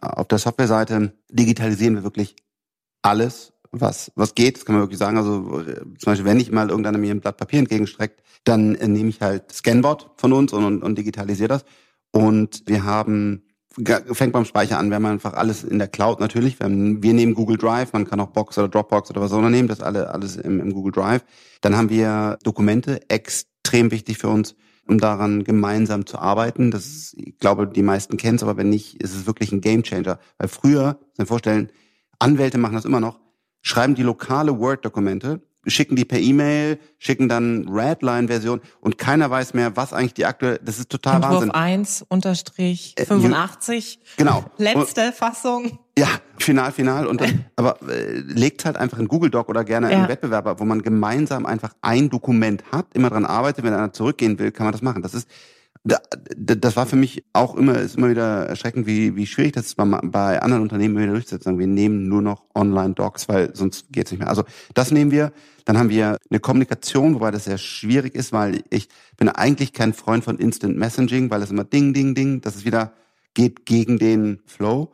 Auf 0.01 0.29
der 0.29 0.39
Softwareseite 0.39 1.13
digitalisieren 1.31 1.97
wir 1.97 2.05
wirklich 2.05 2.37
alles, 3.03 3.54
was, 3.81 4.13
was 4.15 4.35
geht. 4.35 4.57
Das 4.57 4.65
kann 4.65 4.75
man 4.75 4.83
wirklich 4.83 4.99
sagen. 4.99 5.17
Also 5.17 5.63
zum 5.99 6.05
Beispiel, 6.05 6.25
wenn 6.25 6.41
ich 6.41 6.51
mal 6.51 6.71
irgendeiner 6.71 6.99
mir 6.99 7.11
ein 7.11 7.21
Blatt 7.21 7.37
Papier 7.37 7.59
entgegenstreckt, 7.61 8.23
dann 8.45 8.75
äh, 8.75 8.89
nehme 8.89 9.11
ich 9.11 9.21
halt 9.21 9.53
Scanbot 9.53 10.11
von 10.17 10.33
uns 10.33 10.53
und, 10.53 10.65
und, 10.65 10.83
und 10.83 10.99
digitalisiere 10.99 11.49
das. 11.49 11.65
Und 12.11 12.63
wir 12.67 12.85
haben 12.85 13.43
fängt 14.13 14.33
beim 14.33 14.45
Speicher 14.45 14.79
an, 14.79 14.89
wir 14.89 14.95
haben 14.95 15.07
einfach 15.07 15.33
alles 15.33 15.65
in 15.65 15.81
der 15.81 15.89
Cloud 15.89 16.21
natürlich. 16.21 16.61
Wir, 16.61 16.67
haben, 16.67 17.03
wir 17.03 17.13
nehmen 17.13 17.35
Google 17.35 17.57
Drive, 17.57 17.93
man 17.93 18.07
kann 18.07 18.21
auch 18.21 18.29
Box 18.29 18.57
oder 18.57 18.69
Dropbox 18.69 19.11
oder 19.11 19.21
was 19.21 19.33
auch 19.33 19.39
immer 19.39 19.51
nehmen, 19.51 19.67
das 19.67 19.81
alle 19.81 20.11
alles 20.11 20.37
im, 20.37 20.61
im 20.61 20.73
Google 20.73 20.93
Drive. 20.93 21.25
Dann 21.61 21.77
haben 21.77 21.91
wir 21.91 22.39
Dokumente, 22.45 23.01
Ex 23.09 23.49
extrem 23.65 23.91
wichtig 23.91 24.19
für 24.19 24.29
uns, 24.29 24.55
um 24.87 24.99
daran 24.99 25.43
gemeinsam 25.43 26.05
zu 26.05 26.19
arbeiten. 26.19 26.71
Das 26.71 26.85
ist, 26.85 27.15
ich 27.17 27.39
glaube, 27.39 27.67
die 27.67 27.83
meisten 27.83 28.17
kennen 28.19 28.37
es, 28.37 28.43
aber 28.43 28.57
wenn 28.57 28.69
nicht, 28.69 29.03
ist 29.03 29.15
es 29.15 29.27
wirklich 29.27 29.53
ein 29.53 29.63
Gamechanger. 29.63 30.19
Weil 30.39 30.49
früher, 30.49 30.99
Sie 31.17 31.25
vorstellen, 31.25 31.71
Anwälte 32.19 32.59
machen 32.59 32.75
das 32.75 32.85
immer 32.85 33.01
noch, 33.01 33.19
schreiben 33.65 33.97
die 33.97 34.05
lokale 34.05 34.61
Word-Dokumente 34.61 35.41
schicken 35.67 35.97
die 35.97 36.05
per 36.05 36.19
E-Mail, 36.19 36.79
schicken 36.99 37.29
dann 37.29 37.69
Redline-Version 37.69 38.61
und 38.81 38.99
keiner 38.99 39.31
weiß 39.31 39.55
mehr, 39.55 39.77
was 39.77 39.93
eigentlich 39.93 40.15
die 40.15 40.27
aktuelle, 40.27 40.61
das 40.63 40.79
ist 40.79 40.91
total 40.91 41.17
Entwurf 41.17 41.33
Wahnsinn. 41.35 41.51
1 41.51 42.07
unterstrich 42.09 42.95
85. 42.99 43.99
Äh, 43.99 44.09
genau. 44.17 44.45
Letzte 44.59 45.07
und, 45.07 45.15
Fassung. 45.15 45.79
Ja, 45.99 46.09
final, 46.39 46.73
final. 46.73 47.07
Und 47.07 47.21
dann, 47.21 47.47
aber 47.57 47.79
äh, 47.89 48.19
legt 48.19 48.65
halt 48.65 48.77
einfach 48.77 48.99
in 48.99 49.09
Google 49.09 49.31
Doc 49.31 49.49
oder 49.49 49.65
gerne 49.65 49.91
ja. 49.91 49.99
einen 49.99 50.09
Wettbewerber, 50.09 50.59
wo 50.61 50.65
man 50.65 50.83
gemeinsam 50.83 51.47
einfach 51.47 51.73
ein 51.81 52.11
Dokument 52.11 52.63
hat, 52.73 52.87
immer 52.95 53.11
dran 53.11 53.25
arbeitet, 53.25 53.65
wenn 53.65 53.75
einer 53.75 53.93
zurückgehen 53.93 54.39
will, 54.39 54.53
kann 54.53 54.65
man 54.65 54.73
das 54.73 54.83
machen. 54.83 55.03
Das 55.03 55.15
ist 55.15 55.29
das 55.85 56.77
war 56.77 56.87
für 56.87 56.97
mich 56.97 57.25
auch 57.35 57.57
immer, 57.57 57.79
ist 57.79 57.97
immer 57.97 58.09
wieder 58.09 58.47
erschreckend, 58.47 58.87
wie, 58.87 59.17
wie 59.17 59.27
schwierig 59.27 59.53
das 59.53 59.67
ist 59.67 59.77
bei, 59.77 60.41
anderen 60.41 60.63
Unternehmen 60.63 60.97
wieder 60.97 61.13
durchzusetzen. 61.13 61.59
Wir 61.59 61.67
nehmen 61.67 62.09
nur 62.09 62.23
noch 62.23 62.47
Online-Docs, 62.55 63.29
weil 63.29 63.55
sonst 63.55 63.93
geht's 63.93 64.11
nicht 64.11 64.21
mehr. 64.21 64.31
Also 64.31 64.45
das 64.73 64.91
nehmen 64.91 65.11
wir. 65.11 65.33
Dann 65.67 65.77
haben 65.79 65.91
wir 65.91 66.19
eine 66.31 66.41
Kommunikation, 66.41 67.15
wobei 67.15 67.31
das 67.31 67.45
sehr 67.45 67.59
schwierig 67.59 68.15
ist, 68.15 68.33
weil 68.33 68.63
ich 68.71 68.89
bin 69.19 69.29
eigentlich 69.29 69.75
kein 69.75 69.93
Freund 69.93 70.25
von 70.25 70.39
Instant 70.39 70.77
Messaging, 70.77 71.31
weil 71.31 71.43
es 71.43 71.51
immer 71.51 71.65
Ding, 71.65 71.93
Ding, 71.93 72.15
Ding, 72.15 72.41
das 72.41 72.57
ist 72.57 72.65
wieder, 72.65 72.93
geht 73.35 73.67
gegen 73.67 73.99
den 73.99 74.41
Flow. 74.47 74.91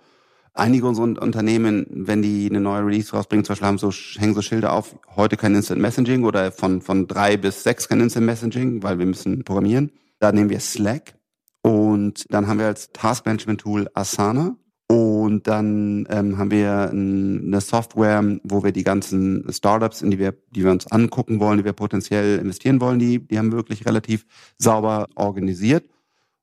Einige 0.55 0.89
unserer 0.89 1.23
Unternehmen, 1.23 1.87
wenn 1.89 2.23
die 2.23 2.49
eine 2.51 2.61
neue 2.61 2.85
Release 2.85 3.13
rausbringen, 3.13 3.45
zum 3.45 3.53
Beispiel 3.53 3.69
haben 3.69 3.79
so, 3.79 3.93
hängen 4.19 4.35
so 4.35 4.43
Schilder 4.43 4.73
auf, 4.73 4.97
heute 5.15 5.37
kein 5.37 5.55
Instant 5.55 5.81
Messaging 5.81 6.25
oder 6.25 6.51
von, 6.51 6.83
von 6.83 7.07
drei 7.07 7.37
bis 7.37 7.63
sechs 7.63 7.89
kein 7.89 8.01
Instant 8.01 8.27
Messaging, 8.27 8.83
weil 8.83 8.99
wir 8.99 9.07
müssen 9.07 9.45
programmieren. 9.45 9.93
Da 10.21 10.33
nehmen 10.33 10.51
wir 10.51 10.61
Slack 10.61 11.15
und 11.63 12.27
dann 12.33 12.47
haben 12.47 12.59
wir 12.59 12.67
als 12.67 12.93
Taskmanagement-Tool 12.93 13.89
Asana 13.95 14.57
und 14.87 15.47
dann 15.47 16.07
ähm, 16.11 16.37
haben 16.37 16.51
wir 16.51 16.91
eine 16.91 17.61
Software, 17.61 18.23
wo 18.43 18.65
wir 18.65 18.73
die 18.73 18.83
ganzen 18.83 19.47
Startups, 19.53 20.03
in 20.03 20.11
die 20.11 20.19
wir, 20.19 20.35
die 20.51 20.65
wir 20.65 20.73
uns 20.73 20.87
angucken 20.89 21.41
wollen, 21.41 21.59
die 21.59 21.65
wir 21.65 21.73
potenziell 21.73 22.39
investieren 22.39 22.81
wollen, 22.81 22.99
die, 22.99 23.27
die 23.27 23.39
haben 23.39 23.53
wir 23.53 23.59
wirklich 23.59 23.87
relativ 23.87 24.27
sauber 24.59 25.09
organisiert. 25.15 25.85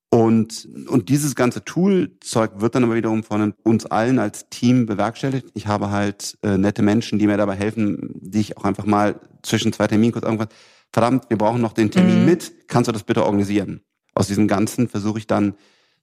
Und, 0.10 0.70
und 0.88 1.10
dieses 1.10 1.36
ganze 1.36 1.66
Toolzeug 1.66 2.62
wird 2.62 2.76
dann 2.76 2.86
aber 2.86 2.96
wiederum 2.96 3.24
von 3.24 3.54
uns 3.64 3.86
allen 3.86 4.20
als 4.20 4.48
Team 4.50 4.86
bewerkstelligt. 4.86 5.50
Ich 5.54 5.68
habe 5.68 5.92
halt 5.92 6.38
äh, 6.42 6.58
nette 6.58 6.82
Menschen, 6.82 7.20
die 7.20 7.28
mir 7.28 7.36
dabei 7.36 7.56
helfen, 7.56 8.12
die 8.16 8.40
ich 8.40 8.58
auch 8.58 8.64
einfach 8.64 8.86
mal 8.86 9.20
zwischen 9.44 9.74
zwei 9.74 9.88
Terminen 9.88 10.14
kurz 10.14 10.24
irgendwas 10.24 10.48
verdammt, 10.92 11.30
wir 11.30 11.38
brauchen 11.38 11.62
noch 11.62 11.74
den 11.74 11.92
Termin 11.92 12.20
mhm. 12.20 12.26
mit, 12.26 12.68
kannst 12.68 12.88
du 12.88 12.92
das 12.92 13.04
bitte 13.04 13.24
organisieren? 13.24 13.82
Aus 14.14 14.28
diesem 14.28 14.48
Ganzen 14.48 14.88
versuche 14.88 15.20
ich 15.20 15.28
dann 15.28 15.56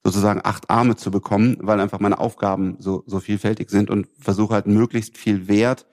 sozusagen 0.04 0.40
acht 0.44 0.70
Arme 0.70 0.96
zu 0.96 1.10
bekommen, 1.10 1.56
weil 1.60 1.80
einfach 1.80 1.98
meine 1.98 2.18
Aufgaben 2.18 2.76
so, 2.78 3.02
so 3.06 3.20
vielfältig 3.20 3.70
sind 3.70 3.90
und 3.90 4.06
versuche 4.18 4.54
halt 4.54 4.66
möglichst 4.66 5.16
viel 5.16 5.48
Wert 5.48 5.86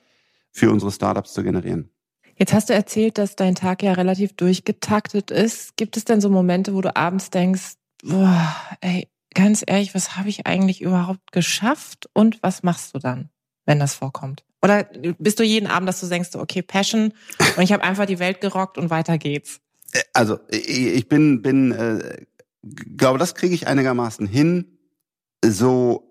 für 0.52 0.70
unsere 0.70 0.92
Startups 0.92 1.34
zu 1.34 1.44
generieren. 1.44 1.90
Jetzt 2.36 2.54
hast 2.54 2.70
du 2.70 2.74
erzählt, 2.74 3.18
dass 3.18 3.36
dein 3.36 3.56
Tag 3.56 3.84
ja 3.84 3.94
relativ 3.94 4.34
durchgetaktet 4.34 5.32
ist. 5.32 5.78
Gibt 5.78 5.96
es 5.96 6.06
denn 6.06 6.22
so 6.22 6.30
Momente, 6.30 6.74
wo 6.74 6.82
du 6.82 6.96
abends 6.96 7.30
denkst, 7.30 7.76
boah, 8.04 8.56
ey, 8.82 9.08
ganz 9.34 9.64
ehrlich, 9.66 9.96
was 9.96 10.18
habe 10.18 10.30
ich 10.30 10.48
eigentlich 10.48 10.82
überhaupt 10.82 11.32
geschafft 11.32 12.10
und 12.14 12.42
was 12.44 12.64
machst 12.64 12.94
du 12.96 13.00
dann, 13.00 13.30
wenn 13.66 13.80
das 13.80 13.94
vorkommt? 13.94 14.44
Oder 14.62 14.84
bist 15.18 15.39
du 15.39 15.44
jeden 15.44 15.68
Abend, 15.68 15.89
dass 15.89 16.00
du 16.00 16.08
denkst, 16.08 16.36
okay, 16.36 16.62
Passion 16.62 17.13
und 17.58 17.63
ich 17.63 17.72
habe 17.72 17.84
einfach 17.84 18.06
die 18.06 18.20
Welt 18.20 18.41
gerockt 18.41 18.77
und 18.77 18.89
weiter 18.89 19.18
geht's? 19.18 19.60
Äh, 19.94 20.01
also 20.13 20.39
ich 20.50 21.08
bin, 21.10 21.41
bin 21.41 21.72
äh, 21.72 22.25
glaube, 22.96 23.20
das 23.20 23.36
kriege 23.36 23.56
ich 23.56 23.68
einigermaßen 23.68 24.27
hin. 24.27 24.77
So 25.44 26.08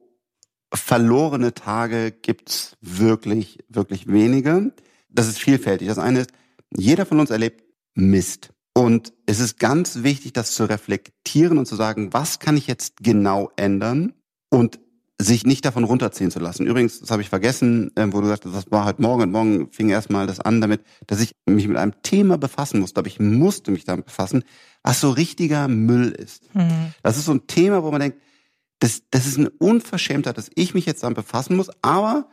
verlorene 0.73 1.55
Tage 1.55 2.13
gibt's 2.13 2.77
wirklich, 2.81 3.59
wirklich 3.69 4.07
wenige. 4.07 4.73
Das 5.09 5.29
ist 5.29 5.39
vielfältig. 5.39 5.89
Das 5.89 5.99
eine 5.99 6.21
ist, 6.21 6.31
jeder 6.77 7.07
von 7.07 7.21
uns 7.21 7.31
erlebt 7.31 7.65
Mist. 7.95 8.51
Und 8.73 9.13
es 9.27 9.41
ist 9.41 9.59
ganz 9.59 10.03
wichtig, 10.03 10.33
das 10.33 10.53
zu 10.53 10.65
reflektieren 10.65 11.59
und 11.59 11.67
zu 11.67 11.75
sagen, 11.75 12.13
was 12.13 12.39
kann 12.39 12.57
ich 12.57 12.67
jetzt 12.69 12.99
genau 12.99 13.51
ändern? 13.57 14.15
Und 14.49 14.81
sich 15.21 15.45
nicht 15.45 15.65
davon 15.65 15.85
runterziehen 15.85 16.31
zu 16.31 16.39
lassen. 16.39 16.67
Übrigens, 16.67 17.01
das 17.01 17.11
habe 17.11 17.21
ich 17.21 17.29
vergessen, 17.29 17.91
äh, 17.95 18.07
wo 18.11 18.21
du 18.21 18.27
sagst, 18.27 18.47
das 18.47 18.71
war 18.71 18.85
halt 18.85 19.01
morgen 19.01 19.23
und 19.23 19.33
morgen 19.33 19.71
fing 19.71 19.91
erstmal 19.91 20.27
das 20.27 20.41
an 20.41 20.61
damit, 20.61 20.83
dass 21.07 21.21
ich 21.21 21.37
mich 21.47 21.69
mit 21.69 21.77
einem 21.77 22.01
Thema 22.03 22.39
befassen 22.39 22.81
musste, 22.81 23.01
aber 23.01 23.09
ich 23.09 23.21
musste 23.21 23.71
mich 23.71 23.85
damit 23.85 24.07
befassen, 24.07 24.45
was 24.83 25.01
so 25.01 25.11
richtiger 25.11 25.69
Müll 25.69 26.09
ist. 26.11 26.55
Mhm. 26.55 26.95
Das 27.03 27.19
ist 27.19 27.27
so 27.27 27.33
ein 27.33 27.47
Thema, 27.47 27.83
wo 27.83 27.91
man 27.91 28.01
denkt, 28.01 28.19
das, 28.79 29.03
das 29.11 29.27
ist 29.27 29.39
eine 29.39 29.51
Unverschämtheit, 29.51 30.39
dass 30.39 30.51
ich 30.55 30.73
mich 30.73 30.87
jetzt 30.87 31.03
damit 31.03 31.17
befassen 31.17 31.55
muss, 31.55 31.71
aber 31.83 32.29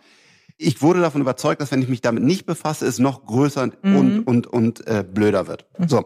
ich 0.58 0.82
wurde 0.82 1.02
davon 1.02 1.22
überzeugt, 1.22 1.62
dass 1.62 1.72
wenn 1.72 1.82
ich 1.82 1.90
mich 1.90 2.02
damit 2.02 2.24
nicht 2.24 2.46
befasse, 2.46 2.88
es 2.88 3.00
noch 3.00 3.26
größer 3.26 3.70
mhm. 3.84 3.96
und, 3.96 4.20
und, 4.24 4.48
und 4.48 4.88
äh, 4.88 5.04
blöder 5.04 5.48
wird. 5.48 5.66
Mhm. 5.78 5.90
So. 5.90 6.06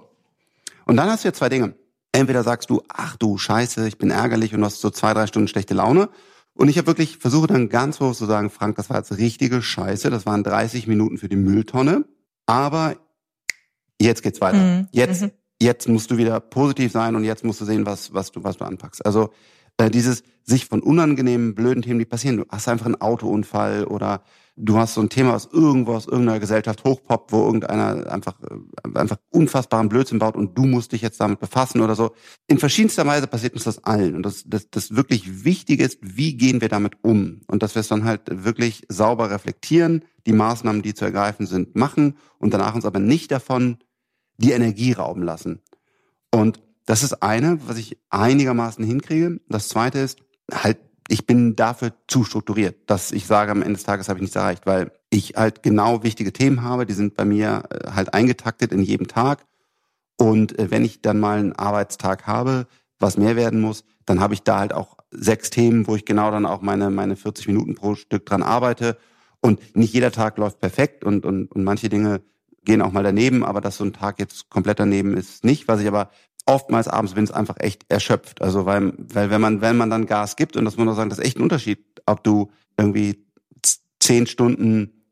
Und 0.86 0.98
dann 0.98 1.10
hast 1.10 1.24
du 1.24 1.28
ja 1.28 1.34
zwei 1.34 1.50
Dinge. 1.50 1.76
Entweder 2.12 2.44
sagst 2.44 2.70
du, 2.70 2.82
ach 2.90 3.16
du 3.18 3.38
Scheiße, 3.38 3.88
ich 3.88 3.98
bin 3.98 4.10
ärgerlich 4.10 4.54
und 4.54 4.66
hast 4.66 4.82
so 4.82 4.90
zwei, 4.90 5.14
drei 5.14 5.28
Stunden 5.28 5.48
schlechte 5.48 5.74
Laune. 5.74 6.10
Und 6.54 6.70
ich 6.70 6.78
habe 6.78 6.88
wirklich 6.88 7.18
versucht 7.18 7.50
dann 7.52 7.70
ganz 7.70 7.98
bewusst 7.98 8.20
zu 8.20 8.26
sagen, 8.26 8.50
Frank, 8.50 8.76
das 8.76 8.90
war 8.90 8.98
jetzt 8.98 9.18
richtige 9.18 9.62
Scheiße. 9.62 10.10
Das 10.10 10.26
waren 10.26 10.44
30 10.44 10.88
Minuten 10.88 11.18
für 11.18 11.30
die 11.30 11.36
Mülltonne. 11.36 12.06
Aber 12.46 12.96
jetzt 14.00 14.22
geht's 14.22 14.42
weiter. 14.42 14.58
Mhm. 14.58 14.88
Jetzt, 14.92 15.22
mhm. 15.22 15.32
jetzt 15.62 15.88
musst 15.88 16.12
du 16.12 16.18
wieder 16.18 16.40
positiv 16.40 16.92
sein 16.92 17.16
und 17.16 17.24
jetzt 17.24 17.44
musst 17.44 17.62
du 17.62 17.66
sehen, 17.66 17.86
was, 17.86 18.14
was 18.14 18.32
du, 18.32 18.44
was 18.44 18.58
du 18.58 18.66
anpackst. 18.66 19.06
Also 19.06 19.30
äh, 19.78 19.90
dieses 19.90 20.24
sich 20.44 20.66
von 20.66 20.82
unangenehmen, 20.82 21.56
blöden 21.56 21.84
Themen, 21.84 22.00
die 22.00 22.06
passieren. 22.06 22.38
Du 22.38 22.46
hast 22.50 22.68
einfach 22.68 22.86
einen 22.86 23.00
Autounfall 23.00 23.86
oder 23.86 24.24
du 24.62 24.78
hast 24.78 24.94
so 24.94 25.02
ein 25.02 25.10
Thema, 25.10 25.34
was 25.34 25.48
irgendwo 25.52 25.94
aus 25.94 26.06
irgendeiner 26.06 26.40
Gesellschaft 26.40 26.84
hochpoppt, 26.84 27.32
wo 27.32 27.46
irgendeiner 27.46 28.12
einfach, 28.12 28.36
äh, 28.42 28.98
einfach 28.98 29.18
unfassbaren 29.30 29.90
Blödsinn 29.90 30.20
baut 30.20 30.36
und 30.36 30.58
du 30.58 30.66
musst 30.66 30.92
dich 30.92 31.02
jetzt 31.02 31.20
damit 31.20 31.40
befassen 31.40 31.82
oder 31.82 31.96
so. 31.96 32.12
In 32.48 32.60
verschiedenster 32.60 33.06
Weise 33.06 33.28
passiert 33.28 33.54
uns 33.54 33.64
das 33.64 33.84
allen. 33.84 34.16
Und 34.16 34.24
das, 34.24 34.44
das, 34.46 34.70
das 34.70 34.96
wirklich 34.96 35.44
Wichtige 35.44 35.84
ist, 35.84 35.98
wie 36.02 36.38
gehen 36.38 36.62
wir 36.62 36.70
damit 36.70 36.94
um? 37.02 37.42
Und 37.48 37.64
dass 37.64 37.76
wir 37.76 37.80
es 37.80 37.88
dann 37.88 38.04
halt 38.04 38.22
wirklich 38.44 38.86
sauber 38.88 39.32
reflektieren, 39.32 40.06
die 40.28 40.34
Maßnahmen, 40.34 40.84
die 40.84 40.94
zu 40.94 41.06
ergreifen 41.06 41.48
sind, 41.48 41.76
machen 41.76 42.16
und 42.38 42.54
danach 42.54 42.76
uns 42.76 42.86
aber 42.86 43.00
nicht 43.00 43.32
davon 43.32 43.78
die 44.38 44.52
Energie 44.52 44.94
rauben 44.94 45.24
lassen. 45.24 45.62
Und 46.32 46.62
das 46.86 47.04
ist 47.04 47.24
eine, 47.24 47.60
was 47.68 47.78
ich 47.78 47.98
einigermaßen 48.10 48.86
hinkriege. 48.86 49.40
Das 49.50 49.70
zweite 49.70 50.00
ist 50.00 50.20
halt 50.52 50.78
ich 51.12 51.28
bin 51.28 51.58
dafür 51.58 51.92
zu 52.08 52.24
strukturiert, 52.24 52.90
dass 52.90 53.12
ich 53.12 53.26
sage, 53.26 53.52
am 53.52 53.62
Ende 53.62 53.74
des 53.74 53.84
Tages 53.84 54.08
habe 54.08 54.20
ich 54.20 54.22
nichts 54.22 54.38
erreicht, 54.38 54.66
weil 54.66 54.94
ich 55.10 55.34
halt 55.36 55.62
genau 55.62 56.04
wichtige 56.04 56.32
Themen 56.32 56.64
habe, 56.64 56.86
die 56.86 56.94
sind 56.94 57.18
bei 57.18 57.26
mir 57.26 57.64
äh, 57.70 57.92
halt 57.92 58.14
eingetaktet 58.14 58.72
in 58.72 58.82
jedem 58.82 59.10
Tag. 59.10 59.46
Und 60.18 60.58
äh, 60.58 60.72
wenn 60.72 60.86
ich 60.86 61.02
dann 61.02 61.20
mal 61.20 61.38
einen 61.38 61.52
Arbeitstag 61.52 62.28
habe, 62.28 62.66
was 62.98 63.18
mehr 63.18 63.36
werden 63.36 63.60
muss, 63.60 63.84
dann 64.06 64.22
habe 64.22 64.36
ich 64.36 64.44
da 64.44 64.60
halt 64.60 64.72
auch 64.72 64.96
sechs 65.10 65.50
Themen, 65.50 65.86
wo 65.86 65.98
ich 65.98 66.06
genau 66.06 66.32
dann 66.32 66.46
auch 66.46 66.62
meine, 66.62 66.90
meine 66.90 67.18
40 67.18 67.46
Minuten 67.48 67.76
pro 67.76 67.96
Stück 67.96 68.26
dran 68.26 68.42
arbeite. 68.42 68.98
Und 69.42 69.76
nicht 69.76 69.94
jeder 69.94 70.14
Tag 70.14 70.38
läuft 70.38 70.62
perfekt 70.62 71.04
und, 71.04 71.26
und, 71.26 71.52
und 71.52 71.66
manche 71.66 71.90
Dinge 71.90 72.22
gehen 72.64 72.82
auch 72.82 72.94
mal 72.94 73.04
daneben, 73.04 73.44
aber 73.44 73.60
dass 73.60 73.78
so 73.78 73.84
ein 73.84 73.92
Tag 73.92 74.18
jetzt 74.20 74.50
komplett 74.50 74.80
daneben 74.80 75.18
ist 75.18 75.44
nicht. 75.44 75.68
Was 75.68 75.82
ich 75.82 75.88
aber 75.88 76.10
oftmals 76.52 76.90
abends 76.90 77.14
bin 77.14 77.24
es 77.24 77.32
einfach 77.32 77.56
echt 77.60 77.86
erschöpft. 77.90 78.42
Also 78.42 78.66
weil, 78.66 78.94
weil 78.98 79.30
wenn 79.30 79.40
man, 79.40 79.62
wenn 79.62 79.78
man 79.78 79.90
dann 79.90 80.06
Gas 80.06 80.36
gibt, 80.36 80.58
und 80.58 80.66
das 80.66 80.76
muss 80.76 80.86
man 80.86 80.96
sagen, 80.96 81.10
das 81.10 81.20
ist 81.20 81.26
echt 81.26 81.38
ein 81.38 81.44
Unterschied, 81.44 81.80
ob 82.06 82.24
du 82.24 82.52
irgendwie 82.78 83.26
zehn 84.00 84.28
Stunden 84.28 85.06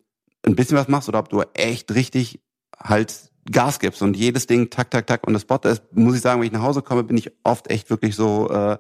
ein 0.46 0.56
bisschen 0.56 0.78
was 0.78 0.90
machst 0.90 1.08
oder 1.08 1.20
ob 1.20 1.30
du 1.30 1.42
echt 1.54 1.94
richtig 1.96 2.42
halt 2.78 3.32
Gas 3.50 3.80
gibst 3.80 4.02
und 4.02 4.18
jedes 4.18 4.48
Ding 4.48 4.70
tak, 4.70 4.92
tak, 4.92 5.08
tak 5.08 5.26
und 5.26 5.34
das 5.34 5.44
Spot 5.44 5.60
ist, 5.64 5.82
muss 5.94 6.16
ich 6.16 6.22
sagen, 6.22 6.42
wenn 6.42 6.48
ich 6.48 6.54
nach 6.54 6.62
Hause 6.62 6.82
komme, 6.82 7.04
bin 7.04 7.18
ich 7.18 7.32
oft 7.44 7.70
echt 7.70 7.90
wirklich 7.90 8.16
so, 8.16 8.50
äh, 8.50 8.78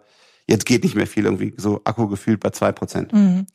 jetzt 0.47 0.65
geht 0.65 0.83
nicht 0.83 0.95
mehr 0.95 1.07
viel 1.07 1.25
irgendwie, 1.25 1.53
so 1.57 1.81
Akku 1.85 2.07
gefühlt 2.07 2.41
bei 2.41 2.49
zwei 2.49 2.71
Prozent. 2.73 3.13
Mhm. 3.13 3.47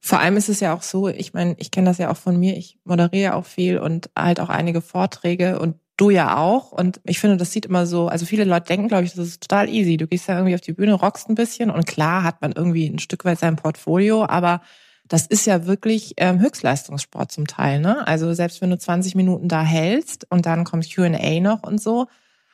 Vor 0.00 0.20
allem 0.20 0.36
ist 0.36 0.50
es 0.50 0.60
ja 0.60 0.74
auch 0.74 0.82
so, 0.82 1.08
ich 1.08 1.32
meine, 1.32 1.56
ich 1.58 1.70
kenne 1.70 1.88
das 1.88 1.96
ja 1.96 2.10
auch 2.10 2.18
von 2.18 2.38
mir, 2.38 2.58
ich 2.58 2.78
moderiere 2.84 3.34
auch 3.34 3.46
viel 3.46 3.78
und 3.78 4.10
halt 4.14 4.38
auch 4.38 4.50
einige 4.50 4.82
Vorträge 4.82 5.58
und 5.58 5.76
du 5.96 6.10
ja 6.10 6.36
auch. 6.36 6.72
Und 6.72 7.00
ich 7.04 7.18
finde, 7.18 7.36
das 7.36 7.52
sieht 7.52 7.66
immer 7.66 7.86
so, 7.86 8.08
also 8.08 8.26
viele 8.26 8.44
Leute 8.44 8.66
denken, 8.66 8.88
glaube 8.88 9.04
ich, 9.04 9.14
das 9.14 9.26
ist 9.26 9.42
total 9.42 9.68
easy. 9.68 9.96
Du 9.96 10.06
gehst 10.06 10.28
da 10.28 10.34
irgendwie 10.36 10.54
auf 10.54 10.60
die 10.60 10.72
Bühne, 10.72 10.94
rockst 10.94 11.28
ein 11.28 11.34
bisschen 11.34 11.70
und 11.70 11.86
klar 11.86 12.22
hat 12.22 12.42
man 12.42 12.52
irgendwie 12.52 12.86
ein 12.86 12.98
Stück 12.98 13.24
weit 13.24 13.38
sein 13.38 13.56
Portfolio, 13.56 14.26
aber 14.26 14.60
das 15.06 15.26
ist 15.26 15.46
ja 15.46 15.66
wirklich 15.66 16.14
ähm, 16.16 16.40
Höchstleistungssport 16.40 17.30
zum 17.30 17.46
Teil. 17.46 17.80
Ne? 17.80 18.06
Also 18.06 18.32
selbst 18.32 18.62
wenn 18.62 18.70
du 18.70 18.78
20 18.78 19.14
Minuten 19.14 19.48
da 19.48 19.62
hältst 19.62 20.26
und 20.30 20.46
dann 20.46 20.64
kommt 20.64 20.92
Q&A 20.92 21.40
noch 21.40 21.62
und 21.62 21.80
so. 21.80 22.06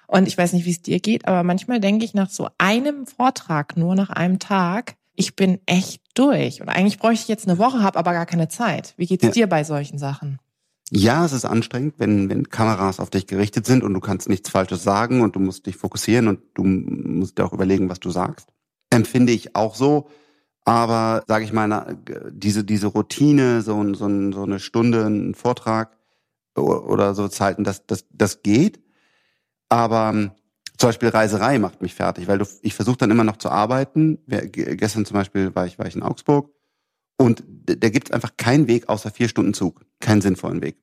Und 0.09 0.27
ich 0.27 0.37
weiß 0.37 0.55
nicht, 0.55 0.65
wie 0.67 0.73
es 0.73 0.83
dir 0.83 0.99
geht, 0.99 1.29
aber 1.29 1.45
manchmal 1.45 1.79
denke 1.79 2.05
ich 2.05 2.15
nach 2.15 2.31
so 2.31 2.49
einem 2.59 3.07
Vortrag, 3.07 3.77
nur 3.77 3.95
nach 3.95 4.11
einem 4.11 4.41
Tag, 4.41 4.97
ich 5.15 5.37
bin 5.37 5.61
echt 5.67 6.03
durch. 6.15 6.61
Und 6.61 6.69
eigentlich 6.69 6.99
bräuchte 6.99 7.23
ich 7.23 7.29
jetzt 7.29 7.49
eine 7.49 7.59
Woche, 7.59 7.85
habe 7.85 7.99
aber 7.99 8.13
gar 8.13 8.27
keine 8.27 8.49
Zeit. 8.49 8.95
Wie 8.97 9.07
geht's 9.07 9.25
ja. 9.25 9.31
dir 9.31 9.47
bei 9.47 9.63
solchen 9.63 9.99
Sachen? 9.99 10.41
Ja, 10.93 11.25
es 11.25 11.33
ist 11.33 11.45
anstrengend, 11.45 11.95
wenn, 11.99 12.29
wenn 12.29 12.49
Kameras 12.49 12.99
auf 12.99 13.11
dich 13.11 13.29
gerichtet 13.29 13.65
sind 13.65 13.85
und 13.85 13.95
du 13.95 14.01
kannst 14.01 14.29
nichts 14.29 14.51
Falsches 14.51 14.83
sagen 14.83 15.21
und 15.21 15.37
du 15.37 15.41
musst 15.41 15.67
dich 15.67 15.77
fokussieren 15.77 16.27
und 16.27 16.41
du 16.55 16.65
musst 16.65 17.39
dir 17.39 17.45
auch 17.45 17.53
überlegen, 17.53 17.89
was 17.89 18.01
du 18.01 18.11
sagst. 18.11 18.49
Empfinde 18.91 19.33
ich 19.33 19.55
auch 19.55 19.77
so. 19.77 20.09
Aber 20.65 21.23
sage 21.29 21.45
ich 21.45 21.53
mal, 21.53 21.97
diese, 22.31 22.65
diese 22.65 22.89
Routine, 22.89 23.63
so, 23.63 23.83
so, 23.95 24.33
so 24.33 24.43
eine 24.43 24.59
Stunde, 24.59 25.07
ein 25.07 25.35
Vortrag 25.35 25.97
oder 26.57 27.15
so 27.15 27.29
Zeiten, 27.29 27.63
das, 27.63 27.87
das, 27.87 28.07
das 28.11 28.43
geht. 28.43 28.81
Aber 29.69 30.11
ähm, 30.13 30.33
zum 30.77 30.89
Beispiel 30.89 31.11
Reiserei 31.11 31.59
macht 31.61 31.83
mich 31.83 31.95
fertig, 31.95 32.27
weil 32.27 32.39
du, 32.39 32.47
ich 32.63 32.75
versuche 32.75 32.99
dann 32.99 33.13
immer 33.13 33.25
noch 33.25 33.37
zu 33.37 33.49
arbeiten. 33.49 34.19
Gestern 34.27 35.05
zum 35.05 35.15
Beispiel 35.15 35.55
war 35.55 35.67
ich, 35.67 35.79
war 35.79 35.87
ich 35.87 35.95
in 35.95 36.03
Augsburg 36.03 36.51
und 37.21 37.45
da 37.67 37.91
gibt 37.91 38.09
es 38.09 38.15
einfach 38.15 38.39
keinen 38.39 38.67
Weg 38.67 38.89
außer 38.89 39.11
vier 39.11 39.29
Stunden 39.29 39.53
Zug, 39.53 39.83
keinen 40.01 40.23
sinnvollen 40.23 40.63
Weg. 40.63 40.79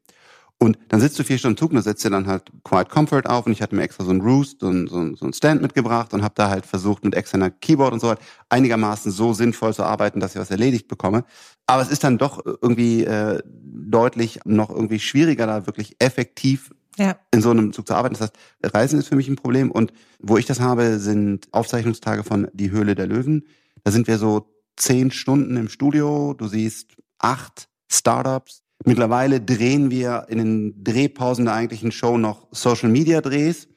Und 0.60 0.78
dann 0.88 1.00
sitzt 1.00 1.18
du 1.18 1.24
vier 1.24 1.40
Stunden 1.40 1.58
Zug 1.58 1.72
und 1.72 1.78
da 1.78 1.82
setzt 1.82 2.06
dir 2.06 2.12
dann 2.12 2.28
halt 2.28 2.52
Quiet 2.64 2.90
Comfort 2.90 3.24
auf 3.26 3.48
und 3.48 3.54
ich 3.54 3.64
hatte 3.64 3.76
mir 3.76 3.82
extra 3.82 4.04
so 4.04 4.12
ein 4.12 4.22
Roost, 4.22 4.60
so 4.60 4.70
ein, 4.70 4.86
so 4.86 5.00
ein, 5.00 5.16
so 5.16 5.26
ein 5.26 5.34
Stand 5.34 5.64
mitgebracht 5.64 6.14
und 6.14 6.22
habe 6.22 6.36
da 6.38 6.50
halt 6.50 6.68
versucht 6.68 7.04
mit 7.04 7.16
externer 7.16 7.50
Keyboard 7.50 7.92
und 7.92 8.02
so 8.02 8.10
halt 8.10 8.20
einigermaßen 8.50 9.12
so 9.12 9.34
sinnvoll 9.34 9.74
zu 9.74 9.84
arbeiten, 9.84 10.20
dass 10.20 10.36
ich 10.36 10.42
was 10.42 10.52
erledigt 10.52 10.88
bekomme. 10.88 11.26
Aber 11.66 11.82
es 11.82 11.90
ist 11.90 12.04
dann 12.04 12.20
doch 12.20 12.46
irgendwie 12.46 13.04
äh, 13.04 13.42
deutlich 13.44 14.42
noch 14.46 14.70
irgendwie 14.70 15.00
schwieriger, 15.00 15.48
da 15.48 15.66
wirklich 15.66 15.96
effektiv 15.98 16.70
ja. 17.00 17.18
in 17.32 17.42
so 17.42 17.50
einem 17.50 17.74
Zug 17.74 17.88
zu 17.88 17.96
arbeiten. 17.96 18.14
Das 18.14 18.22
heißt, 18.22 18.76
Reisen 18.76 19.00
ist 19.00 19.08
für 19.08 19.16
mich 19.16 19.28
ein 19.28 19.38
Problem 19.38 19.72
und 19.72 19.92
wo 20.20 20.38
ich 20.38 20.46
das 20.46 20.60
habe, 20.60 21.00
sind 21.00 21.48
Aufzeichnungstage 21.52 22.24
von 22.24 22.48
Die 22.54 22.70
Höhle 22.70 22.94
der 22.94 23.08
Löwen. 23.08 23.48
Da 23.84 23.90
sind 23.90 24.08
wir 24.08 24.20
so 24.20 24.57
zehn 24.78 25.12
Stunden 25.12 25.58
im 25.58 25.70
Studio. 25.70 26.34
Du 26.34 26.48
siehst 26.48 26.96
acht 27.20 27.68
Startups, 27.92 28.64
Mittlerweile 28.86 29.42
drehen 29.42 29.90
wir 29.90 30.26
in 30.30 30.38
den 30.38 30.84
Drehpausen 30.84 31.46
der 31.46 31.56
eigentlichen 31.56 31.92
Show 31.92 32.18
noch 32.18 32.48
Social 32.52 32.90
Media 32.90 33.22
Drehs. 33.22 33.68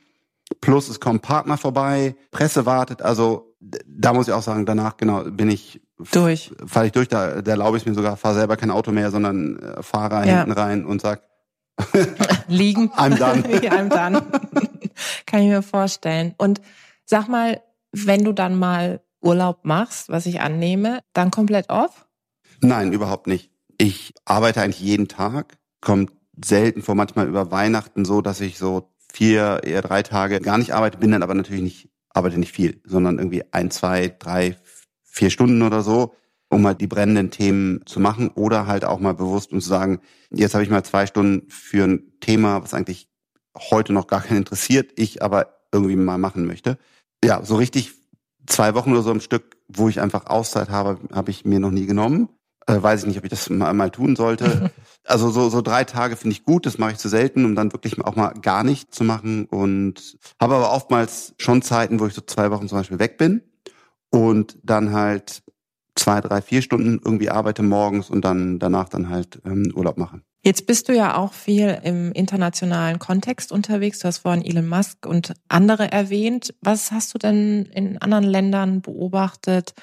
Plus 0.60 0.88
es 0.88 1.00
kommen 1.00 1.20
Partner 1.20 1.56
vorbei, 1.56 2.16
Presse 2.30 2.66
wartet. 2.66 3.02
Also 3.02 3.56
da 3.60 4.12
muss 4.12 4.28
ich 4.28 4.34
auch 4.34 4.42
sagen, 4.42 4.66
danach 4.66 4.96
genau 4.96 5.24
bin 5.24 5.50
ich 5.50 5.80
durch. 6.12 6.52
Falle 6.66 6.86
ich 6.86 6.92
durch, 6.92 7.08
da, 7.08 7.40
da 7.40 7.50
erlaube 7.50 7.76
ich 7.76 7.86
mir 7.86 7.94
sogar, 7.94 8.16
fahre 8.16 8.34
selber 8.34 8.56
kein 8.56 8.70
Auto 8.70 8.90
mehr, 8.90 9.10
sondern 9.10 9.58
äh, 9.58 9.82
fahre 9.82 10.26
ja. 10.26 10.38
hinten 10.38 10.52
rein 10.52 10.84
und 10.84 11.00
sag 11.00 11.22
liegen. 12.48 12.90
I'm 12.96 13.16
done. 13.16 13.42
I'm 13.48 13.88
done. 13.88 14.22
Kann 15.26 15.42
ich 15.42 15.48
mir 15.48 15.62
vorstellen. 15.62 16.34
Und 16.36 16.60
sag 17.04 17.28
mal, 17.28 17.62
wenn 17.92 18.24
du 18.24 18.32
dann 18.32 18.58
mal 18.58 19.00
Urlaub 19.20 19.64
machst, 19.64 20.08
was 20.08 20.26
ich 20.26 20.40
annehme, 20.40 21.00
dann 21.12 21.30
komplett 21.30 21.68
off? 21.70 22.06
Nein, 22.60 22.92
überhaupt 22.92 23.26
nicht. 23.26 23.50
Ich 23.78 24.12
arbeite 24.24 24.62
eigentlich 24.62 24.80
jeden 24.80 25.08
Tag, 25.08 25.58
kommt 25.80 26.12
selten 26.44 26.82
vor, 26.82 26.94
manchmal 26.94 27.28
über 27.28 27.50
Weihnachten 27.50 28.04
so, 28.04 28.20
dass 28.20 28.40
ich 28.40 28.58
so 28.58 28.90
vier, 29.12 29.60
eher 29.64 29.82
drei 29.82 30.02
Tage 30.02 30.40
gar 30.40 30.58
nicht 30.58 30.72
arbeite, 30.72 30.98
bin 30.98 31.10
dann 31.10 31.22
aber 31.22 31.34
natürlich 31.34 31.62
nicht, 31.62 31.88
arbeite 32.10 32.38
nicht 32.38 32.52
viel, 32.52 32.80
sondern 32.84 33.18
irgendwie 33.18 33.42
ein, 33.52 33.70
zwei, 33.70 34.08
drei, 34.08 34.56
vier 35.02 35.30
Stunden 35.30 35.62
oder 35.62 35.82
so, 35.82 36.14
um 36.48 36.66
halt 36.66 36.80
die 36.80 36.86
brennenden 36.86 37.30
Themen 37.30 37.84
zu 37.86 38.00
machen 38.00 38.28
oder 38.28 38.66
halt 38.66 38.84
auch 38.84 39.00
mal 39.00 39.14
bewusst 39.14 39.52
und 39.52 39.60
zu 39.60 39.68
sagen, 39.68 40.00
jetzt 40.30 40.54
habe 40.54 40.64
ich 40.64 40.70
mal 40.70 40.84
zwei 40.84 41.06
Stunden 41.06 41.48
für 41.50 41.84
ein 41.84 42.12
Thema, 42.20 42.62
was 42.62 42.74
eigentlich 42.74 43.08
heute 43.56 43.92
noch 43.92 44.06
gar 44.06 44.22
keinen 44.22 44.38
interessiert, 44.38 44.92
ich 44.96 45.22
aber 45.22 45.60
irgendwie 45.72 45.96
mal 45.96 46.18
machen 46.18 46.46
möchte. 46.46 46.78
Ja, 47.24 47.44
so 47.44 47.56
richtig 47.56 47.99
zwei 48.50 48.74
Wochen 48.74 48.92
oder 48.92 49.02
so 49.02 49.10
im 49.10 49.20
Stück, 49.20 49.56
wo 49.68 49.88
ich 49.88 50.00
einfach 50.00 50.26
Auszeit 50.26 50.68
habe, 50.70 50.98
habe 51.12 51.30
ich 51.30 51.44
mir 51.44 51.60
noch 51.60 51.70
nie 51.70 51.86
genommen. 51.86 52.28
Äh, 52.66 52.82
weiß 52.82 53.02
ich 53.02 53.06
nicht, 53.06 53.18
ob 53.18 53.24
ich 53.24 53.30
das 53.30 53.48
mal, 53.48 53.72
mal 53.72 53.90
tun 53.90 54.16
sollte. 54.16 54.70
also 55.06 55.30
so, 55.30 55.48
so 55.48 55.62
drei 55.62 55.84
Tage 55.84 56.16
finde 56.16 56.32
ich 56.32 56.44
gut, 56.44 56.66
das 56.66 56.78
mache 56.78 56.92
ich 56.92 56.98
zu 56.98 57.08
selten, 57.08 57.44
um 57.44 57.54
dann 57.54 57.72
wirklich 57.72 57.98
auch 58.00 58.16
mal 58.16 58.34
gar 58.34 58.64
nichts 58.64 58.96
zu 58.96 59.04
machen. 59.04 59.46
Und 59.46 60.18
habe 60.40 60.56
aber 60.56 60.72
oftmals 60.72 61.34
schon 61.38 61.62
Zeiten, 61.62 62.00
wo 62.00 62.06
ich 62.06 62.14
so 62.14 62.20
zwei 62.20 62.50
Wochen 62.50 62.68
zum 62.68 62.78
Beispiel 62.78 62.98
weg 62.98 63.16
bin 63.16 63.42
und 64.10 64.58
dann 64.62 64.92
halt 64.92 65.42
zwei, 65.94 66.20
drei, 66.20 66.42
vier 66.42 66.62
Stunden 66.62 67.00
irgendwie 67.04 67.30
arbeite 67.30 67.62
morgens 67.62 68.10
und 68.10 68.24
dann 68.24 68.58
danach 68.58 68.88
dann 68.88 69.08
halt 69.08 69.40
ähm, 69.44 69.72
Urlaub 69.74 69.98
mache. 69.98 70.22
Jetzt 70.42 70.66
bist 70.66 70.88
du 70.88 70.94
ja 70.94 71.16
auch 71.16 71.34
viel 71.34 71.78
im 71.84 72.12
internationalen 72.12 72.98
Kontext 72.98 73.52
unterwegs. 73.52 73.98
Du 73.98 74.08
hast 74.08 74.18
vorhin 74.18 74.44
Elon 74.44 74.68
Musk 74.68 75.04
und 75.04 75.34
andere 75.48 75.92
erwähnt. 75.92 76.54
Was 76.62 76.92
hast 76.92 77.12
du 77.12 77.18
denn 77.18 77.66
in 77.66 77.98
anderen 77.98 78.24
Ländern 78.24 78.80
beobachtet, 78.80 79.74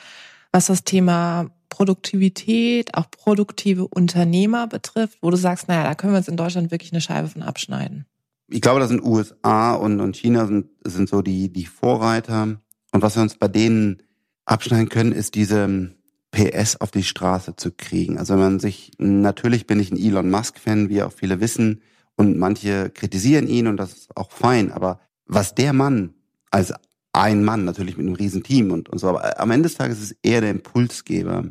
was 0.52 0.66
das 0.66 0.84
Thema 0.84 1.52
Produktivität, 1.70 2.96
auch 2.96 3.12
produktive 3.12 3.88
Unternehmer 3.88 4.66
betrifft, 4.66 5.20
wo 5.22 5.30
du 5.30 5.38
sagst, 5.38 5.68
naja, 5.68 5.84
da 5.84 5.94
können 5.94 6.14
wir 6.14 6.18
uns 6.18 6.28
in 6.28 6.38
Deutschland 6.38 6.72
wirklich 6.72 6.92
eine 6.92 7.02
Scheibe 7.02 7.28
von 7.28 7.44
abschneiden? 7.44 8.08
Ich 8.48 8.62
glaube, 8.62 8.80
das 8.80 8.90
sind 8.90 9.04
USA 9.04 9.76
und, 9.76 10.00
und 10.00 10.16
China 10.16 10.48
sind, 10.48 10.70
sind 10.84 11.08
so 11.08 11.22
die, 11.22 11.54
die 11.54 11.66
Vorreiter. 11.66 12.60
Und 12.94 13.02
was 13.02 13.16
wir 13.16 13.22
uns 13.22 13.36
bei 13.36 13.48
denen 13.48 14.02
abschneiden 14.46 14.90
können, 14.90 15.12
ist 15.12 15.36
diese 15.36 15.92
PS 16.32 16.80
auf 16.82 16.92
die 16.92 17.04
Straße 17.04 17.56
zu 17.56 17.72
kriegen. 17.72 18.18
Also 18.18 18.34
wenn 18.34 18.42
man 18.42 18.60
sich, 18.60 18.92
natürlich 18.98 19.68
bin 19.68 19.80
ich 19.80 19.92
ein 19.92 19.98
Elon 19.98 20.30
Musk-Fan, 20.30 20.90
wie 20.90 21.02
auch 21.02 21.14
viele 21.14 21.40
wissen, 21.40 21.82
und 22.16 22.38
manche 22.38 22.90
kritisieren 22.90 23.48
ihn 23.48 23.68
und 23.68 23.78
das 23.78 23.94
ist 23.94 24.18
auch 24.18 24.32
fein, 24.32 24.72
aber 24.72 25.00
was 25.28 25.54
der 25.54 25.72
Mann 25.72 26.16
als 26.50 26.74
ein 27.14 27.44
Mann, 27.44 27.64
natürlich 27.64 27.98
mit 27.98 28.06
einem 28.06 28.16
riesen 28.16 28.44
Team 28.44 28.72
und, 28.72 28.90
und 28.90 28.98
so. 28.98 29.10
Aber 29.10 29.40
am 29.40 29.52
Ende 29.52 29.70
des 29.70 29.78
Tages 29.78 30.02
ist 30.02 30.18
eher 30.24 30.42
der 30.42 30.52
Impulsgeber, 30.52 31.46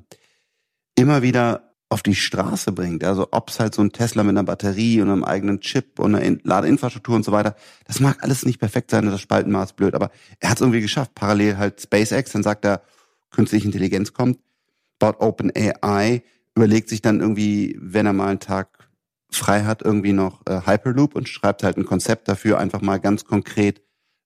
immer 0.97 1.23
wieder 1.23 1.75
auf 1.89 2.03
die 2.03 2.15
Straße 2.15 2.73
bringt. 2.73 3.05
Also 3.05 3.29
ob 3.31 3.51
es 3.51 3.61
halt 3.61 3.75
so 3.75 3.83
ein 3.83 3.93
Tesla 3.93 4.25
mit 4.25 4.31
einer 4.31 4.45
Batterie 4.45 5.01
und 5.01 5.11
einem 5.11 5.25
eigenen 5.25 5.61
Chip 5.61 6.01
und 6.01 6.17
einer 6.17 6.39
Ladeinfrastruktur 6.43 7.15
und 7.15 7.25
so 7.25 7.33
weiter, 7.33 7.55
das 7.87 8.01
mag 8.01 8.23
alles 8.23 8.45
nicht 8.45 8.59
perfekt 8.59 8.91
sein, 8.91 9.07
das 9.07 9.21
Spaltenmaß 9.21 9.75
blöd, 9.75 9.95
aber 9.95 10.11
er 10.41 10.51
hat 10.51 10.57
es 10.57 10.63
irgendwie 10.63 10.81
geschafft. 10.81 11.15
Parallel 11.15 11.59
halt 11.59 11.81
SpaceX, 11.81 12.33
dann 12.33 12.43
sagt 12.43 12.65
er, 12.65 12.83
künstliche 13.31 13.67
Intelligenz 13.67 14.13
kommt, 14.13 14.39
baut 14.99 15.21
OpenAI, 15.21 16.23
überlegt 16.55 16.89
sich 16.89 17.03
dann 17.03 17.21
irgendwie, 17.21 17.77
wenn 17.81 18.07
er 18.07 18.13
mal 18.13 18.29
einen 18.29 18.41
Tag 18.41 18.89
frei 19.31 19.65
hat, 19.65 19.83
irgendwie 19.83 20.13
noch 20.13 20.43
äh, 20.47 20.61
Hyperloop 20.67 21.15
und 21.15 21.29
schreibt 21.29 21.63
halt 21.63 21.77
ein 21.77 21.85
Konzept 21.85 22.29
dafür, 22.29 22.59
einfach 22.59 22.81
mal 22.81 22.99
ganz 22.99 23.25
konkret 23.25 23.83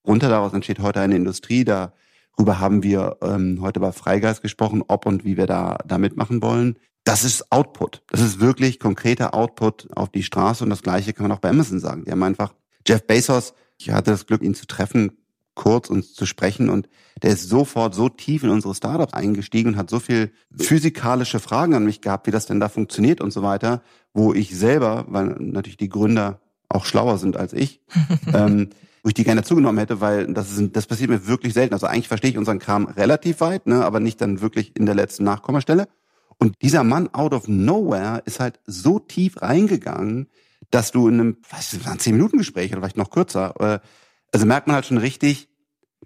runter. 0.06 0.28
Daraus 0.28 0.52
entsteht 0.52 0.80
heute 0.80 1.00
eine 1.00 1.16
Industrie. 1.16 1.64
Darüber 1.64 2.61
haben 2.61 2.83
wir 2.83 3.16
ähm, 3.22 3.59
heute 3.61 3.80
bei 3.80 3.92
Freigeist 3.92 4.42
gesprochen, 4.42 4.83
ob 4.87 5.06
und 5.06 5.24
wie 5.24 5.37
wir 5.37 5.46
da, 5.46 5.78
da 5.87 5.98
mitmachen 5.98 6.42
wollen. 6.42 6.78
Das 7.04 7.24
ist 7.24 7.50
Output. 7.50 8.02
Das 8.09 8.20
ist 8.20 8.40
wirklich 8.40 8.78
konkreter 8.78 9.35
Output 9.35 9.88
auf 9.96 10.11
die 10.11 10.22
Straße. 10.22 10.62
Und 10.62 10.70
das 10.70 10.83
Gleiche 10.83 11.12
kann 11.12 11.26
man 11.26 11.37
auch 11.37 11.40
bei 11.40 11.48
Amazon 11.48 11.80
sagen. 11.80 12.04
Die 12.04 12.12
haben 12.12 12.22
einfach 12.22 12.54
Jeff 12.87 13.06
Bezos, 13.06 13.54
ich 13.78 13.90
hatte 13.90 14.11
das 14.11 14.26
Glück, 14.26 14.42
ihn 14.42 14.54
zu 14.54 14.66
treffen, 14.66 15.12
kurz 15.61 15.90
uns 15.90 16.14
zu 16.14 16.25
sprechen 16.25 16.70
und 16.70 16.88
der 17.23 17.33
ist 17.33 17.51
sofort 17.51 17.94
so 17.94 18.09
tief 18.09 18.44
in 18.44 18.49
unsere 18.49 18.75
Startups 18.75 19.12
eingestiegen 19.12 19.73
und 19.73 19.77
hat 19.77 19.90
so 19.90 20.01
viel 20.01 20.33
physikalische 20.57 21.38
Fragen 21.38 21.75
an 21.75 21.85
mich 21.85 22.01
gehabt, 22.01 22.27
wie 22.27 22.31
das 22.31 22.46
denn 22.46 22.61
da 22.61 22.70
funktioniert 22.70 23.20
und 23.20 23.31
so 23.31 23.42
weiter, 23.42 23.83
wo 24.14 24.33
ich 24.33 24.57
selber, 24.57 25.05
weil 25.09 25.37
natürlich 25.38 25.77
die 25.77 25.90
Gründer 25.90 26.40
auch 26.70 26.87
schlauer 26.87 27.18
sind 27.18 27.37
als 27.37 27.53
ich, 27.53 27.83
ähm, 28.33 28.70
wo 29.03 29.09
ich 29.09 29.14
die 29.14 29.25
gerne 29.25 29.42
zugenommen 29.42 29.77
hätte, 29.77 30.01
weil 30.01 30.33
das, 30.33 30.51
ist, 30.51 30.75
das 30.75 30.87
passiert 30.87 31.11
mir 31.11 31.27
wirklich 31.27 31.53
selten. 31.53 31.75
Also 31.75 31.87
eigentlich 31.87 32.09
verstehe 32.09 32.31
ich 32.31 32.38
unseren 32.38 32.59
Kram 32.59 32.87
relativ 32.87 33.42
weit, 33.42 33.66
ne, 33.66 33.85
aber 33.85 34.01
nicht 34.01 34.18
dann 34.23 34.40
wirklich 34.40 34.75
in 34.79 34.87
der 34.87 34.94
letzten 34.94 35.25
Nachkommastelle. 35.25 35.88
Und 36.38 36.55
dieser 36.62 36.85
Mann 36.85 37.12
out 37.12 37.35
of 37.35 37.49
nowhere 37.49 38.23
ist 38.25 38.40
halt 38.40 38.61
so 38.64 38.99
tief 38.99 39.42
reingegangen, 39.42 40.31
dass 40.70 40.90
du 40.90 41.07
in 41.07 41.20
einem, 41.20 41.37
weiß 41.51 41.75
ich, 41.75 41.87
ein 41.87 41.99
zehn 41.99 42.14
Minuten 42.14 42.38
Gespräch 42.38 42.73
oder 42.73 42.81
vielleicht 42.81 42.96
noch 42.96 43.11
kürzer, 43.11 43.55
äh, 43.61 43.79
also 44.33 44.46
merkt 44.46 44.66
man 44.66 44.77
halt 44.77 44.87
schon 44.87 44.99
richtig, 44.99 45.49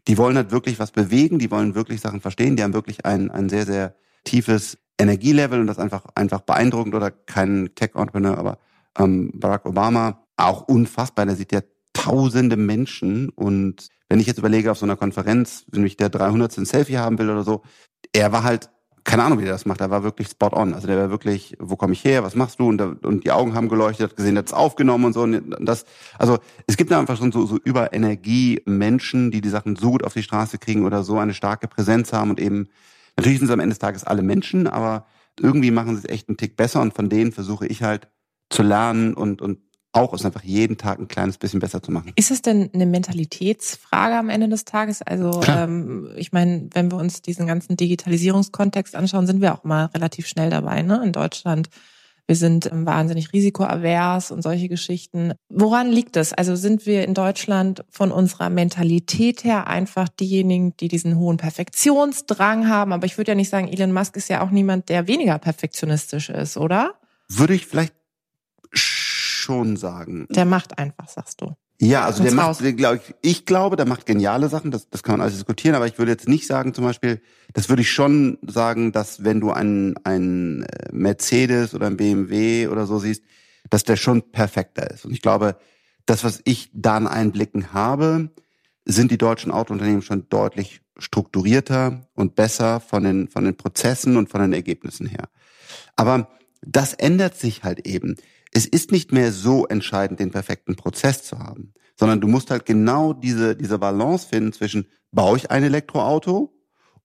die 0.09 0.19
wollen 0.19 0.37
halt 0.37 0.51
wirklich 0.51 0.79
was 0.79 0.91
bewegen, 0.91 1.39
die 1.39 1.51
wollen 1.51 1.75
wirklich 1.75 2.01
Sachen 2.01 2.21
verstehen, 2.21 2.57
die 2.57 2.63
haben 2.63 2.75
wirklich 2.75 3.07
ein, 3.07 3.31
ein 3.31 3.49
sehr, 3.49 3.65
sehr 3.65 3.95
tiefes 4.25 4.79
Energielevel 4.99 5.61
und 5.61 5.67
das 5.67 5.79
einfach, 5.79 6.05
einfach 6.15 6.43
beeindruckend 6.43 6.95
oder 6.95 7.11
kein 7.11 7.71
Tech-Entrepreneur, 7.75 8.39
aber 8.39 8.59
ähm, 8.99 9.31
Barack 9.35 9.67
Obama 9.67 10.25
auch 10.37 10.63
unfassbar, 10.63 11.27
der 11.27 11.37
sieht 11.37 11.53
ja 11.53 11.61
tausende 11.93 12.57
Menschen 12.57 13.29
und 13.31 13.89
wenn 14.09 14.21
ich 14.21 14.27
jetzt 14.27 14.39
überlege 14.39 14.71
auf 14.71 14.79
so 14.79 14.87
einer 14.87 14.97
Konferenz, 14.97 15.65
wenn 15.71 15.83
mich 15.83 15.97
der 15.97 16.11
300. 16.11 16.59
ein 16.59 16.67
Selfie 16.67 16.99
haben 16.99 17.19
will 17.19 17.31
oder 17.31 17.45
so, 17.45 17.63
er 18.13 18.33
war 18.33 18.43
halt, 18.43 18.71
keine 19.05 19.23
Ahnung, 19.23 19.39
wie 19.39 19.45
der 19.45 19.53
das 19.53 19.67
macht, 19.67 19.83
er 19.83 19.91
war 19.91 20.03
wirklich 20.03 20.29
spot 20.29 20.51
on. 20.53 20.73
Also 20.73 20.87
der 20.87 20.97
war 20.97 21.11
wirklich, 21.11 21.57
wo 21.59 21.77
komme 21.77 21.93
ich 21.93 22.03
her, 22.05 22.25
was 22.25 22.35
machst 22.35 22.59
du? 22.59 22.69
Und, 22.69 22.79
der, 22.79 22.97
und 23.03 23.25
die 23.25 23.33
Augen 23.33 23.55
haben 23.55 23.69
geleuchtet, 23.69 24.11
hat 24.11 24.17
gesehen, 24.17 24.39
hat 24.39 24.47
es 24.47 24.55
aufgenommen 24.55 25.05
und 25.05 25.13
so. 25.13 25.23
Und 25.23 25.57
das, 25.61 25.85
also 26.19 26.39
es 26.67 26.79
gibt 26.79 26.91
da 26.91 26.99
einfach 26.99 27.19
schon 27.19 27.31
so, 27.31 27.45
so 27.45 27.59
über 27.65 27.93
Energie 27.93 28.63
Menschen, 28.65 29.31
die 29.31 29.43
die 29.43 29.51
Sachen 29.51 29.77
so 29.77 29.91
gut 29.91 30.05
auf 30.05 30.15
die 30.15 30.23
Straße 30.23 30.57
kriegen 30.57 30.87
oder 30.87 31.05
so 31.05 31.19
eine 31.19 31.35
starke 31.35 31.69
Präsenz 31.69 32.15
haben 32.15 32.31
und 32.31 32.41
eben, 32.41 32.69
natürlich 33.17 33.41
sind 33.41 33.49
es 33.49 33.53
am 33.53 33.61
Ende 33.61 33.75
des 33.75 33.79
Tages 33.79 34.05
alle 34.05 34.23
Menschen, 34.23 34.67
aber 34.67 35.07
irgendwie 35.39 35.71
machen 35.71 35.97
sie 35.97 36.07
es 36.07 36.09
echt 36.09 36.29
einen 36.29 36.39
Tick 36.39 36.57
besser 36.57 36.81
und 36.81 36.95
von 36.95 37.11
denen 37.11 37.33
versuche 37.33 37.67
ich 37.67 37.83
halt 37.83 38.09
zu 38.49 38.63
lernen 38.63 39.13
und, 39.13 39.43
und 39.43 39.59
auch 39.95 40.13
es 40.13 40.25
einfach 40.25 40.43
jeden 40.43 40.77
Tag 40.77 40.99
ein 40.99 41.09
kleines 41.09 41.39
bisschen 41.39 41.61
besser 41.61 41.83
zu 41.83 41.93
machen. 41.93 42.13
Ist 42.17 42.31
es 42.31 42.43
denn 42.43 42.71
eine 42.75 42.87
Mentalitätsfrage 42.87 44.17
am 44.17 44.29
Ende 44.29 44.49
des 44.49 44.65
Tages? 44.65 45.03
Also 45.03 45.41
ähm, 45.47 46.11
ich 46.17 46.33
meine, 46.33 46.69
wenn 46.73 46.91
wir 46.91 46.99
uns 46.99 47.23
diesen 47.23 47.47
ganzen 47.47 47.77
Digitalisierungskontext 47.77 48.97
anschauen, 48.97 49.27
sind 49.27 49.41
wir 49.41 49.55
auch 49.55 49.65
mal 49.65 49.87
relativ 49.87 50.27
schnell 50.27 50.51
dabei. 50.51 50.83
Ne? 50.83 51.01
In 51.05 51.13
Deutschland, 51.13 51.69
wir 52.27 52.37
sind 52.37 52.71
ähm, 52.73 52.87
wahnsinnig 52.87 53.33
risikoavers 53.33 54.33
und 54.33 54.43
solche 54.43 54.69
Geschichten. 54.69 55.35
Woran 55.49 55.91
liegt 55.91 56.17
es? 56.17 56.33
Also 56.33 56.57
sind 56.57 56.87
wir 56.87 57.05
in 57.05 57.15
Deutschland 57.15 57.85
von 57.89 58.11
unserer 58.11 58.51
Mentalität 58.51 59.45
her 59.45 59.69
einfach 59.69 60.09
diejenigen, 60.09 60.77
die 60.79 60.89
diesen 60.89 61.19
hohen 61.19 61.37
Perfektionsdrang 61.37 62.69
haben? 62.69 62.93
Aber 62.93 63.07
ich 63.07 63.17
würde 63.17 63.33
ja 63.33 63.37
nicht 63.37 63.51
sagen, 63.51 63.69
Elon 63.69 63.93
Musk 63.93 64.17
ist 64.17 64.29
ja 64.29 64.43
auch 64.43 64.51
niemand, 64.51 64.89
der 64.89 65.07
weniger 65.07 65.39
perfektionistisch 65.39 66.31
ist, 66.31 66.57
oder? 66.57 66.95
Würde 67.29 67.55
ich 67.55 67.67
vielleicht 67.67 67.95
schon 69.45 69.77
sagen. 69.77 70.27
Der 70.31 70.45
macht 70.45 70.79
einfach, 70.79 71.09
sagst 71.09 71.41
du. 71.41 71.55
Ja, 71.81 72.05
also 72.05 72.23
der 72.23 72.33
macht, 72.33 72.61
glaube 72.77 73.01
ich, 73.03 73.15
ich 73.21 73.47
glaube, 73.47 73.77
der 73.77 73.87
macht 73.87 74.07
geniale 74.07 74.49
Sachen, 74.49 74.71
das, 74.71 74.89
das 74.89 75.03
kann 75.03 75.15
man 75.15 75.23
alles 75.23 75.35
diskutieren, 75.35 75.75
aber 75.75 75.87
ich 75.87 75.99
würde 75.99 76.13
jetzt 76.13 76.29
nicht 76.29 76.47
sagen, 76.47 76.73
zum 76.73 76.85
Beispiel, 76.85 77.21
das 77.53 77.69
würde 77.69 77.83
ich 77.83 77.91
schon 77.91 78.39
sagen, 78.47 78.93
dass 78.93 79.25
wenn 79.25 79.41
du 79.41 79.51
einen, 79.51 79.97
einen 80.05 80.63
äh, 80.63 80.89
Mercedes 80.93 81.75
oder 81.75 81.89
einen 81.89 81.97
BMW 81.97 82.69
oder 82.69 82.87
so 82.87 82.99
siehst, 82.99 83.23
dass 83.71 83.83
der 83.83 83.97
schon 83.97 84.31
perfekter 84.31 84.91
ist. 84.91 85.05
Und 85.05 85.13
ich 85.13 85.21
glaube, 85.21 85.57
das, 86.07 86.23
was 86.23 86.41
ich 86.45 86.71
da 86.73 86.97
an 86.97 87.09
Einblicken 87.09 87.73
habe, 87.73 88.31
sind 88.85 89.11
die 89.11 89.19
deutschen 89.19 89.51
Autounternehmen 89.51 90.03
schon 90.03 90.29
deutlich 90.29 90.81
strukturierter 90.99 92.07
und 92.15 92.35
besser 92.35 92.81
von 92.81 93.03
den, 93.03 93.29
von 93.29 93.45
den 93.45 93.57
Prozessen 93.57 94.17
und 94.17 94.29
von 94.29 94.41
den 94.41 94.53
Ergebnissen 94.53 95.07
her. 95.07 95.29
Aber 95.97 96.29
das 96.67 96.95
ändert 96.95 97.37
sich 97.37 97.65
halt 97.65 97.87
eben. 97.87 98.17
Es 98.53 98.67
ist 98.67 98.93
nicht 98.93 99.13
mehr 99.13 99.33
so 99.33 99.67
entscheidend, 99.67 100.21
den 100.21 100.31
perfekten 100.31 100.77
Prozess 100.77 101.25
zu 101.25 101.39
haben, 101.39 101.75
sondern 101.99 102.21
du 102.21 102.29
musst 102.29 102.51
halt 102.51 102.67
genau 102.67 103.13
diese, 103.13 103.57
diese 103.57 103.79
Balance 103.79 104.29
finden 104.29 104.53
zwischen, 104.53 104.87
baue 105.11 105.37
ich 105.37 105.51
ein 105.51 105.63
Elektroauto 105.63 106.53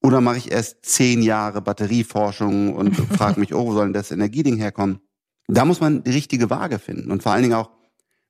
oder 0.02 0.22
mache 0.22 0.38
ich 0.38 0.52
erst 0.52 0.86
zehn 0.86 1.22
Jahre 1.22 1.62
Batterieforschung 1.62 2.76
und 2.76 2.96
frage 3.18 3.40
mich, 3.40 3.54
oh, 3.54 3.68
wo 3.68 3.74
soll 3.74 3.86
denn 3.86 3.94
das 3.94 4.12
Energieding 4.12 4.58
herkommen? 4.58 5.00
Da 5.48 5.66
muss 5.66 5.82
man 5.82 6.04
die 6.04 6.12
richtige 6.12 6.50
Waage 6.50 6.80
finden 6.80 7.12
und 7.12 7.24
vor 7.24 7.32
allen 7.32 7.44
Dingen 7.44 7.56
auch, 7.56 7.72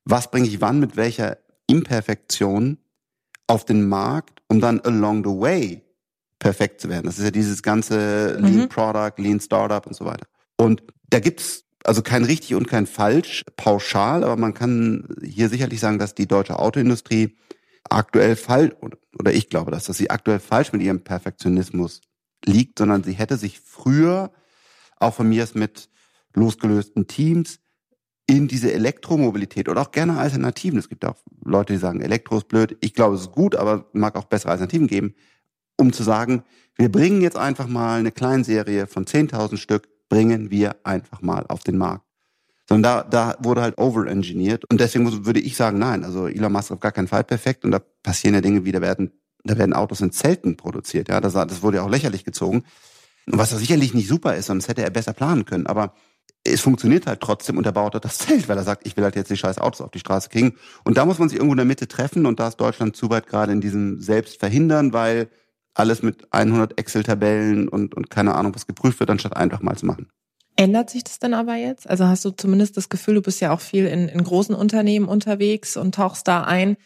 was 0.04 0.30
bringe 0.30 0.48
ich 0.48 0.60
wann 0.60 0.80
mit 0.80 0.96
welcher 0.96 1.38
Imperfektion 1.66 2.78
auf 3.46 3.64
den 3.64 3.86
Markt, 3.88 4.42
um 4.48 4.60
dann 4.60 4.80
along 4.80 5.22
the 5.24 5.30
way 5.30 5.82
perfekt 6.38 6.80
zu 6.80 6.88
werden. 6.88 7.04
Das 7.04 7.18
ist 7.18 7.24
ja 7.24 7.30
dieses 7.30 7.62
ganze 7.62 8.38
Lean 8.38 8.62
mhm. 8.62 8.68
Product, 8.68 9.12
Lean 9.18 9.40
Startup 9.40 9.86
und 9.86 9.94
so 9.94 10.06
weiter. 10.06 10.26
Und 10.60 10.82
da 11.08 11.20
gibt's 11.20 11.64
also 11.84 12.02
kein 12.02 12.22
richtig 12.22 12.54
und 12.54 12.68
kein 12.68 12.86
falsch 12.86 13.46
pauschal, 13.56 14.22
aber 14.22 14.36
man 14.36 14.52
kann 14.52 15.08
hier 15.24 15.48
sicherlich 15.48 15.80
sagen, 15.80 15.98
dass 15.98 16.14
die 16.14 16.28
deutsche 16.28 16.58
Autoindustrie 16.58 17.34
aktuell 17.88 18.36
falsch, 18.36 18.74
oder 19.18 19.32
ich 19.32 19.48
glaube, 19.48 19.70
dass, 19.70 19.86
dass 19.86 19.96
sie 19.96 20.10
aktuell 20.10 20.38
falsch 20.38 20.74
mit 20.74 20.82
ihrem 20.82 21.02
Perfektionismus 21.02 22.02
liegt, 22.44 22.78
sondern 22.78 23.02
sie 23.02 23.14
hätte 23.14 23.38
sich 23.38 23.58
früher 23.58 24.32
auch 24.98 25.14
von 25.14 25.30
mir 25.30 25.48
mit 25.54 25.88
losgelösten 26.34 27.06
Teams 27.06 27.60
in 28.26 28.46
diese 28.46 28.70
Elektromobilität 28.70 29.70
oder 29.70 29.80
auch 29.80 29.92
gerne 29.92 30.18
Alternativen. 30.18 30.78
Es 30.78 30.90
gibt 30.90 31.06
auch 31.06 31.16
Leute, 31.42 31.72
die 31.72 31.78
sagen, 31.78 32.02
Elektro 32.02 32.36
ist 32.36 32.48
blöd. 32.48 32.76
Ich 32.82 32.92
glaube, 32.92 33.14
es 33.14 33.22
ist 33.22 33.32
gut, 33.32 33.56
aber 33.56 33.88
mag 33.94 34.14
auch 34.14 34.26
bessere 34.26 34.50
Alternativen 34.52 34.88
geben, 34.88 35.14
um 35.78 35.94
zu 35.94 36.02
sagen, 36.02 36.42
wir 36.76 36.92
bringen 36.92 37.22
jetzt 37.22 37.38
einfach 37.38 37.66
mal 37.66 37.98
eine 37.98 38.12
Kleinserie 38.12 38.86
von 38.86 39.06
10.000 39.06 39.56
Stück, 39.56 39.88
bringen 40.10 40.50
wir 40.50 40.76
einfach 40.84 41.22
mal 41.22 41.46
auf 41.48 41.62
den 41.62 41.78
Markt. 41.78 42.04
Sondern 42.68 43.08
da, 43.10 43.32
da 43.32 43.38
wurde 43.42 43.62
halt 43.62 43.78
overengineert. 43.78 44.64
Und 44.70 44.80
deswegen 44.80 45.24
würde 45.24 45.40
ich 45.40 45.56
sagen, 45.56 45.78
nein, 45.78 46.04
also 46.04 46.26
Elon 46.26 46.52
Musk 46.52 46.70
auf 46.70 46.80
gar 46.80 46.92
keinen 46.92 47.08
Fall 47.08 47.24
perfekt. 47.24 47.64
Und 47.64 47.70
da 47.70 47.80
passieren 48.02 48.34
ja 48.34 48.42
Dinge 48.42 48.64
wie, 48.66 48.72
da 48.72 48.82
werden, 48.82 49.12
da 49.44 49.56
werden 49.56 49.72
Autos 49.72 50.02
in 50.02 50.12
Zelten 50.12 50.58
produziert. 50.58 51.08
Ja, 51.08 51.20
das, 51.20 51.32
das 51.32 51.62
wurde 51.62 51.78
ja 51.78 51.82
auch 51.82 51.90
lächerlich 51.90 52.24
gezogen. 52.24 52.64
Und 53.26 53.38
was 53.38 53.50
da 53.50 53.56
sicherlich 53.56 53.94
nicht 53.94 54.08
super 54.08 54.36
ist, 54.36 54.50
das 54.50 54.68
hätte 54.68 54.82
er 54.82 54.90
besser 54.90 55.14
planen 55.14 55.46
können. 55.46 55.66
Aber 55.66 55.94
es 56.44 56.60
funktioniert 56.60 57.06
halt 57.06 57.20
trotzdem 57.20 57.58
und 57.58 57.66
er 57.66 57.72
baut 57.72 57.94
halt 57.94 58.04
das 58.04 58.18
Zelt, 58.18 58.48
weil 58.48 58.56
er 58.56 58.64
sagt, 58.64 58.86
ich 58.86 58.96
will 58.96 59.04
halt 59.04 59.16
jetzt 59.16 59.30
die 59.30 59.36
scheiß 59.36 59.58
Autos 59.58 59.80
auf 59.80 59.90
die 59.90 59.98
Straße 59.98 60.28
kriegen. 60.28 60.54
Und 60.84 60.96
da 60.96 61.04
muss 61.04 61.18
man 61.18 61.28
sich 61.28 61.38
irgendwo 61.38 61.54
in 61.54 61.58
der 61.58 61.66
Mitte 61.66 61.88
treffen 61.88 62.26
und 62.26 62.40
da 62.40 62.48
ist 62.48 62.56
Deutschland 62.56 62.96
zu 62.96 63.10
weit 63.10 63.26
gerade 63.26 63.52
in 63.52 63.60
diesem 63.60 64.00
Selbstverhindern, 64.00 64.92
weil 64.92 65.28
alles 65.74 66.02
mit 66.02 66.32
100 66.32 66.78
Excel-Tabellen 66.78 67.68
und, 67.68 67.94
und 67.94 68.10
keine 68.10 68.34
Ahnung 68.34 68.54
was 68.54 68.66
geprüft 68.66 69.00
wird, 69.00 69.10
anstatt 69.10 69.36
einfach 69.36 69.60
mal 69.60 69.76
zu 69.76 69.86
machen. 69.86 70.08
Ändert 70.56 70.90
sich 70.90 71.04
das 71.04 71.18
denn 71.18 71.32
aber 71.32 71.54
jetzt? 71.54 71.88
Also 71.88 72.06
hast 72.06 72.24
du 72.24 72.30
zumindest 72.30 72.76
das 72.76 72.88
Gefühl, 72.88 73.14
du 73.14 73.22
bist 73.22 73.40
ja 73.40 73.52
auch 73.52 73.60
viel 73.60 73.86
in, 73.86 74.08
in 74.08 74.22
großen 74.22 74.54
Unternehmen 74.54 75.08
unterwegs 75.08 75.76
und 75.76 75.94
tauchst 75.94 76.28
da 76.28 76.42
ein, 76.42 76.76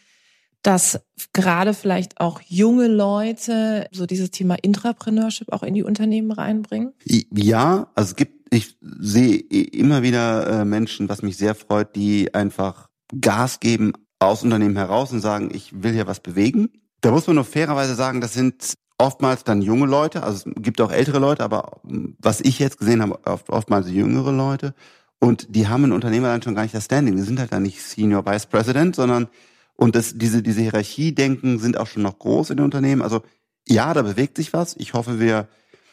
dass 0.61 1.01
gerade 1.33 1.73
vielleicht 1.73 2.19
auch 2.19 2.41
junge 2.41 2.87
Leute 2.87 3.87
so 3.91 4.05
dieses 4.05 4.31
Thema 4.31 4.55
Intrapreneurship 4.55 5.51
auch 5.51 5.61
in 5.63 5.73
die 5.73 5.83
Unternehmen 5.83 6.31
reinbringen? 6.31 6.93
Ja, 7.03 7.91
also 7.95 8.11
es 8.11 8.15
gibt 8.15 8.35
ich 8.55 8.77
sehe 8.81 9.37
immer 9.37 10.03
wieder 10.03 10.61
äh, 10.61 10.65
Menschen, 10.65 11.09
was 11.09 11.21
mich 11.21 11.37
sehr 11.37 11.55
freut, 11.55 11.95
die 11.95 12.33
einfach 12.33 12.89
Gas 13.19 13.59
geben 13.59 13.93
aus 14.19 14.43
Unternehmen 14.43 14.77
heraus 14.77 15.11
und 15.11 15.19
sagen, 15.19 15.49
ich 15.53 15.83
will 15.83 15.93
hier 15.93 16.07
was 16.07 16.21
bewegen. 16.21 16.69
Da 17.05 17.11
muss 17.11 17.27
man 17.27 17.35
nur 17.35 17.45
fairerweise 17.45 17.93
sagen, 17.93 18.19
das 18.19 18.33
sind 18.33 18.73
oftmals 18.97 19.43
dann 19.43 19.61
junge 19.61 19.85
Leute, 19.85 20.23
also 20.23 20.49
es 20.49 20.63
gibt 20.63 20.81
auch 20.81 20.91
ältere 20.91 21.19
Leute, 21.19 21.43
aber 21.43 21.79
hm, 21.87 22.17
was 22.17 22.41
ich 22.41 22.57
jetzt 22.57 22.79
gesehen 22.79 23.03
habe, 23.03 23.19
oft, 23.27 23.47
oftmals 23.51 23.91
jüngere 23.91 24.31
Leute. 24.31 24.73
Und 25.19 25.55
die 25.55 25.67
haben 25.67 25.83
in 25.83 25.91
Unternehmen 25.91 26.25
dann 26.25 26.41
schon 26.41 26.55
gar 26.55 26.63
nicht 26.63 26.73
das 26.73 26.85
Standing. 26.85 27.15
Die 27.15 27.21
sind 27.21 27.39
halt 27.39 27.53
dann 27.53 27.61
nicht 27.61 27.79
Senior 27.79 28.25
Vice 28.25 28.47
President, 28.47 28.95
sondern 28.95 29.27
und 29.75 29.95
das, 29.95 30.13
diese, 30.15 30.41
diese 30.41 30.61
Hierarchie-Denken 30.61 31.59
sind 31.59 31.77
auch 31.77 31.85
schon 31.85 32.01
noch 32.01 32.17
groß 32.17 32.49
in 32.49 32.57
den 32.57 32.65
Unternehmen. 32.65 33.03
Also 33.03 33.21
ja, 33.67 33.93
da 33.93 34.01
bewegt 34.01 34.37
sich 34.37 34.51
was. 34.53 34.75
Ich 34.75 34.95
hoffe, 34.95 35.19
wir, 35.19 35.47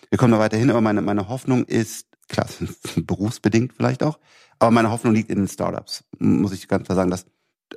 wir 0.09 0.17
kommen 0.17 0.33
da 0.33 0.39
weiterhin, 0.39 0.71
aber 0.71 0.81
meine, 0.81 1.03
meine 1.03 1.29
Hoffnung 1.29 1.65
ist, 1.67 2.07
klar, 2.29 2.47
berufsbedingt 2.97 3.75
vielleicht 3.77 4.03
auch, 4.03 4.19
aber 4.59 4.71
meine 4.71 4.91
Hoffnung 4.91 5.13
liegt 5.13 5.29
in 5.29 5.41
den 5.41 5.49
Startups, 5.49 6.05
muss 6.19 6.55
ich 6.55 6.69
ganz 6.69 6.87
klar 6.87 6.97
sagen. 6.97 7.11
Dass, 7.11 7.27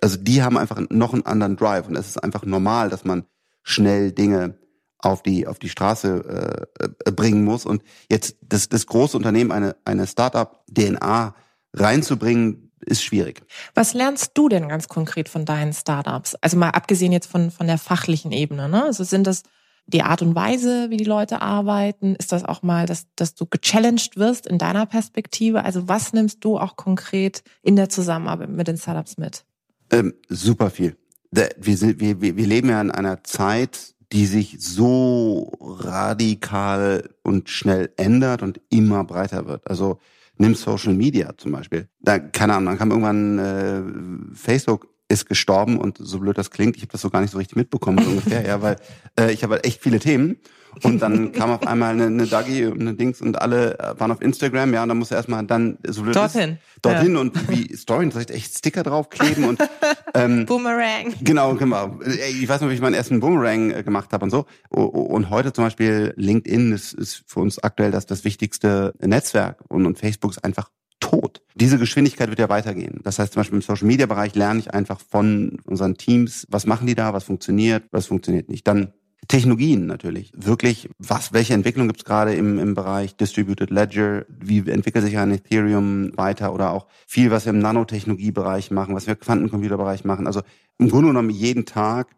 also 0.01 0.17
die 0.17 0.43
haben 0.43 0.58
einfach 0.58 0.81
noch 0.89 1.13
einen 1.13 1.25
anderen 1.25 1.55
Drive 1.55 1.88
und 1.88 1.95
es 1.95 2.08
ist 2.08 2.23
einfach 2.23 2.45
normal, 2.45 2.89
dass 2.89 3.05
man 3.05 3.25
schnell 3.63 4.12
Dinge 4.12 4.58
auf 4.99 5.21
die 5.23 5.47
auf 5.47 5.60
die 5.60 5.69
Straße 5.69 6.67
äh, 6.79 7.12
bringen 7.12 7.43
muss 7.43 7.65
und 7.65 7.84
jetzt 8.10 8.38
das 8.41 8.69
das 8.69 8.88
große 8.88 9.15
Unternehmen 9.17 9.51
eine 9.51 9.75
eine 9.86 10.08
Startup 10.08 10.63
DNA 10.67 11.36
reinzubringen 11.73 12.71
ist 12.86 13.03
schwierig. 13.03 13.41
Was 13.73 13.93
lernst 13.93 14.31
du 14.36 14.47
denn 14.47 14.69
ganz 14.69 14.88
konkret 14.88 15.29
von 15.29 15.45
deinen 15.45 15.73
Startups? 15.73 16.36
Also 16.36 16.58
mal 16.58 16.69
abgesehen 16.69 17.12
jetzt 17.12 17.27
von 17.27 17.51
von 17.51 17.67
der 17.67 17.77
fachlichen 17.77 18.31
Ebene, 18.31 18.69
ne? 18.69 18.84
Also 18.86 19.03
sind 19.03 19.27
das 19.27 19.43
die 19.88 20.01
Art 20.01 20.21
und 20.21 20.36
Weise, 20.36 20.89
wie 20.89 20.97
die 20.97 21.03
Leute 21.03 21.41
arbeiten? 21.41 22.15
Ist 22.15 22.31
das 22.31 22.43
auch 22.43 22.63
mal, 22.63 22.86
dass, 22.86 23.05
dass 23.15 23.36
du 23.36 23.45
gechallenged 23.45 24.17
wirst 24.17 24.47
in 24.47 24.58
deiner 24.58 24.86
Perspektive? 24.86 25.63
Also 25.63 25.88
was 25.88 26.13
nimmst 26.13 26.43
du 26.43 26.58
auch 26.58 26.75
konkret 26.75 27.43
in 27.62 27.75
der 27.75 27.89
Zusammenarbeit 27.89 28.49
mit 28.49 28.67
den 28.67 28.77
Startups 28.77 29.17
mit? 29.17 29.45
Ähm, 29.91 30.13
super 30.30 30.69
viel. 30.69 30.95
Wir, 31.32 31.78
sind, 31.78 32.00
wir, 32.00 32.21
wir 32.21 32.48
leben 32.48 32.69
ja 32.69 32.80
in 32.80 32.91
einer 32.91 33.24
Zeit, 33.24 33.95
die 34.12 34.26
sich 34.26 34.58
so 34.60 35.52
radikal 35.60 37.10
und 37.24 37.50
schnell 37.50 37.91
ändert 37.98 38.41
und 38.41 38.62
immer 38.69 39.04
breiter 39.04 39.45
wird. 39.45 39.67
Also 39.67 40.00
nimm 40.38 40.56
Social 40.56 40.93
Media 40.93 41.34
zum 41.38 41.52
Beispiel. 41.52 41.89
Da, 42.00 42.19
keine 42.19 42.54
Ahnung, 42.54 42.67
dann 42.67 42.78
kam 42.78 42.91
irgendwann 42.91 43.39
äh, 43.39 44.36
Facebook 44.36 44.88
ist 45.07 45.27
gestorben 45.27 45.77
und 45.77 45.97
so 45.99 46.19
blöd 46.19 46.37
das 46.37 46.51
klingt, 46.51 46.77
ich 46.77 46.83
habe 46.83 46.91
das 46.91 47.01
so 47.01 47.09
gar 47.09 47.21
nicht 47.21 47.31
so 47.31 47.37
richtig 47.37 47.55
mitbekommen 47.55 48.03
so 48.03 48.09
ungefähr, 48.09 48.45
ja, 48.45 48.61
weil 48.61 48.77
äh, 49.19 49.31
ich 49.31 49.43
habe 49.43 49.55
halt 49.55 49.65
echt 49.65 49.81
viele 49.81 49.99
Themen 49.99 50.37
und 50.83 51.01
dann 51.01 51.31
kam 51.33 51.51
auf 51.51 51.65
einmal 51.67 51.93
eine, 51.93 52.07
eine 52.07 52.25
Dagi 52.25 52.65
und 52.65 52.81
eine 52.81 52.95
Dings 52.95 53.21
und 53.21 53.39
alle 53.39 53.77
waren 53.97 54.11
auf 54.11 54.21
Instagram, 54.21 54.73
ja, 54.73 54.83
und 54.83 54.89
dann 54.89 54.97
musste 54.97 55.15
erstmal 55.15 55.45
dann 55.45 55.77
so 55.87 56.01
blöd 56.01 56.15
dorthin, 56.15 56.53
ist, 56.53 56.85
dorthin 56.85 57.13
ja. 57.13 57.19
und 57.21 57.49
wie 57.49 57.75
Story, 57.75 58.09
soll 58.11 58.23
ich 58.23 58.31
echt 58.31 58.57
Sticker 58.57 58.83
draufkleben 58.83 59.45
und 59.45 59.59
ähm, 60.15 60.45
Boomerang. 60.45 61.13
Genau, 61.21 61.53
genau. 61.55 61.99
Ich 62.03 62.47
weiß 62.47 62.61
noch, 62.61 62.69
wie 62.69 62.73
ich 62.73 62.81
meinen 62.81 62.95
ersten 62.95 63.19
Boomerang 63.19 63.71
äh, 63.71 63.83
gemacht 63.83 64.11
habe 64.11 64.23
und 64.25 64.31
so. 64.31 64.45
Und 64.69 65.29
heute 65.29 65.53
zum 65.53 65.65
Beispiel 65.65 66.13
LinkedIn 66.17 66.73
ist, 66.73 66.93
ist 66.93 67.23
für 67.27 67.41
uns 67.41 67.63
aktuell 67.63 67.91
das 67.91 68.05
das 68.05 68.23
wichtigste 68.23 68.93
Netzwerk 68.99 69.63
und, 69.67 69.85
und 69.85 69.99
Facebook 69.99 70.31
ist 70.31 70.43
einfach 70.43 70.69
tot. 70.99 71.41
Diese 71.55 71.77
Geschwindigkeit 71.77 72.29
wird 72.29 72.39
ja 72.39 72.49
weitergehen. 72.49 72.99
Das 73.03 73.19
heißt 73.19 73.34
zum 73.34 73.41
Beispiel 73.41 73.58
im 73.58 73.62
Social 73.62 73.88
Media 73.88 74.05
Bereich 74.05 74.36
lerne 74.36 74.60
ich 74.60 74.73
einfach 74.73 74.99
von 74.99 75.60
unseren 75.65 75.95
Teams, 75.95 76.45
was 76.49 76.65
machen 76.65 76.88
die 76.88 76.95
da, 76.95 77.13
was 77.13 77.23
funktioniert, 77.23 77.84
was 77.91 78.08
funktioniert 78.08 78.49
nicht. 78.49 78.67
Dann 78.67 78.93
Technologien 79.27 79.88
natürlich. 79.88 80.31
Wirklich, 80.36 80.89
was, 80.99 81.34
welche 81.34 81.53
Entwicklung 81.53 81.88
gibt 81.88 82.01
es 82.01 82.05
gerade 82.05 82.36
im, 82.36 82.60
im 82.60 82.75
Bereich 82.75 83.15
Distributed 83.15 83.71
Ledger? 83.71 84.25
Wie 84.29 84.60
entwickelt 84.69 85.03
sich 85.03 85.17
ein 85.17 85.31
Ethereum 85.31 86.15
weiter 86.15 86.53
oder 86.53 86.71
auch 86.71 86.88
viel, 87.08 87.31
was 87.31 87.45
wir 87.45 87.51
im 87.51 87.60
Nanotechnologiebereich 87.60 88.71
machen, 88.71 88.93
was 88.93 89.08
wir 89.08 89.13
im 89.13 89.19
Quantencomputerbereich 89.19 90.05
machen. 90.05 90.27
Also 90.27 90.41
im 90.77 90.89
Grunde 90.89 91.08
genommen 91.08 91.29
jeden 91.29 91.65
Tag 91.65 92.15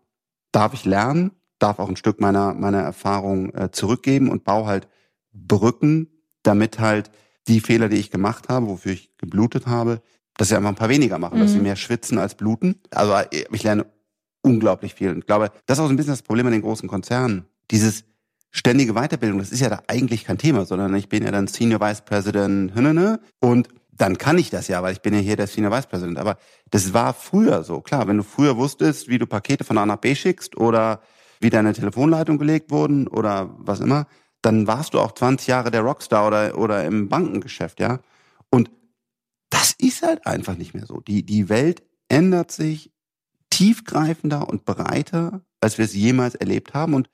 darf 0.52 0.74
ich 0.74 0.86
lernen, 0.86 1.32
darf 1.60 1.80
auch 1.80 1.90
ein 1.90 1.96
Stück 1.96 2.20
meiner, 2.20 2.54
meiner 2.54 2.82
Erfahrung 2.82 3.54
äh, 3.54 3.72
zurückgeben 3.72 4.30
und 4.30 4.44
baue 4.44 4.66
halt 4.66 4.88
Brücken, 5.32 6.10
damit 6.44 6.80
halt 6.80 7.12
die 7.48 7.60
Fehler, 7.60 7.90
die 7.90 7.98
ich 7.98 8.12
gemacht 8.12 8.50
habe, 8.50 8.68
wofür 8.68 8.92
ich 8.92 9.12
geblutet 9.18 9.68
habe, 9.68 10.02
dass 10.38 10.50
sie 10.50 10.56
einfach 10.56 10.70
ein 10.70 10.76
paar 10.76 10.90
weniger 10.90 11.18
machen, 11.18 11.38
mhm. 11.38 11.44
dass 11.44 11.52
sie 11.52 11.58
mhm. 11.58 11.64
mehr 11.64 11.76
schwitzen 11.76 12.18
als 12.18 12.36
bluten. 12.36 12.76
Also 12.92 13.14
ich 13.52 13.64
lerne 13.64 13.86
unglaublich 14.42 14.94
viel. 14.94 15.10
Und 15.10 15.20
ich 15.20 15.26
glaube, 15.26 15.52
das 15.66 15.78
ist 15.78 15.82
auch 15.82 15.88
so 15.88 15.94
ein 15.94 15.98
bisschen 15.98 16.14
das 16.14 16.22
Problem 16.22 16.46
an 16.48 16.54
den 16.54 16.62
großen 16.62 16.88
Konzernen. 16.88 17.46
Dieses 17.72 18.06
ständige 18.52 18.94
Weiterbildung, 18.94 19.40
das 19.40 19.52
ist 19.52 19.60
ja 19.60 19.70
da 19.70 19.82
eigentlich 19.88 20.26
kein 20.26 20.38
Thema, 20.38 20.66
sondern 20.66 20.96
ich 20.96 21.10
bin 21.10 21.24
ja 21.24 21.32
dann 21.32 21.48
Senior 21.48 21.82
Vice 21.82 22.02
President 22.02 22.72
und 23.40 23.68
dann 23.92 24.18
kann 24.18 24.38
ich 24.38 24.50
das 24.50 24.68
ja, 24.68 24.84
weil 24.84 24.94
ich 24.94 25.02
bin 25.02 25.14
ja 25.14 25.20
hier 25.20 25.36
der 25.36 25.48
Senior 25.48 25.72
Vice 25.72 25.88
President. 25.88 26.20
Aber 26.20 26.38
das 26.70 26.94
war 26.94 27.14
früher 27.14 27.64
so. 27.64 27.82
Klar, 27.82 28.08
wenn 28.08 28.18
du 28.18 28.24
früher 28.24 28.56
wusstest, 28.56 29.08
wie 29.08 29.18
du 29.18 29.26
Pakete 29.26 29.64
von 29.64 29.78
A 29.78 29.86
nach 29.86 29.98
B 29.98 30.14
schickst 30.14 30.56
oder 30.56 31.02
wie 31.40 31.50
deine 31.50 31.74
Telefonleitung 31.74 32.38
gelegt 32.38 32.72
wurden 32.72 33.08
oder 33.08 33.56
was 33.58 33.80
immer, 33.80 34.06
dann 34.42 34.68
warst 34.68 34.94
du 34.94 35.00
auch 35.00 35.14
20 35.14 35.48
Jahre 35.48 35.72
der 35.72 35.82
Rockstar 35.82 36.28
oder, 36.28 36.58
oder 36.58 36.86
im 36.86 37.10
Bankengeschäft, 37.10 37.80
ja. 37.80 38.00
Und 38.50 38.72
das 39.50 39.74
ist 39.78 40.04
halt 40.04 40.26
einfach 40.26 40.58
nicht 40.58 40.74
mehr 40.74 40.86
so. 40.86 41.00
Die, 41.02 41.26
die 41.26 41.50
Welt 41.50 41.84
ändert 42.10 42.52
sich 42.52 42.92
tiefgreifender 43.50 44.48
und 44.48 44.66
breiter, 44.66 45.42
als 45.62 45.78
wir 45.78 45.86
es 45.86 45.94
jemals 45.94 46.36
erlebt 46.36 46.74
haben. 46.74 46.94
Und 46.94 47.10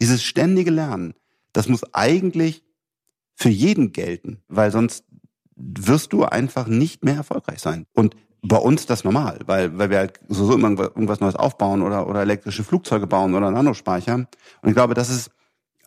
dieses 0.00 0.22
ständige 0.22 0.70
Lernen, 0.70 1.14
das 1.52 1.68
muss 1.68 1.82
eigentlich 1.94 2.64
für 3.34 3.48
jeden 3.48 3.92
gelten, 3.92 4.42
weil 4.48 4.70
sonst 4.70 5.04
wirst 5.56 6.12
du 6.12 6.24
einfach 6.24 6.66
nicht 6.66 7.04
mehr 7.04 7.16
erfolgreich 7.16 7.60
sein. 7.60 7.86
Und 7.94 8.14
bei 8.42 8.56
uns 8.56 8.86
das 8.86 9.02
normal, 9.02 9.40
weil, 9.46 9.76
weil 9.78 9.90
wir 9.90 9.98
halt 9.98 10.20
so, 10.28 10.44
so 10.44 10.52
irgendwas 10.52 11.20
Neues 11.20 11.34
aufbauen 11.34 11.82
oder, 11.82 12.06
oder 12.06 12.20
elektrische 12.22 12.62
Flugzeuge 12.62 13.06
bauen 13.06 13.34
oder 13.34 13.50
Nanospeicher. 13.50 14.14
Und 14.14 14.28
ich 14.68 14.74
glaube, 14.74 14.94
das 14.94 15.10
ist 15.10 15.30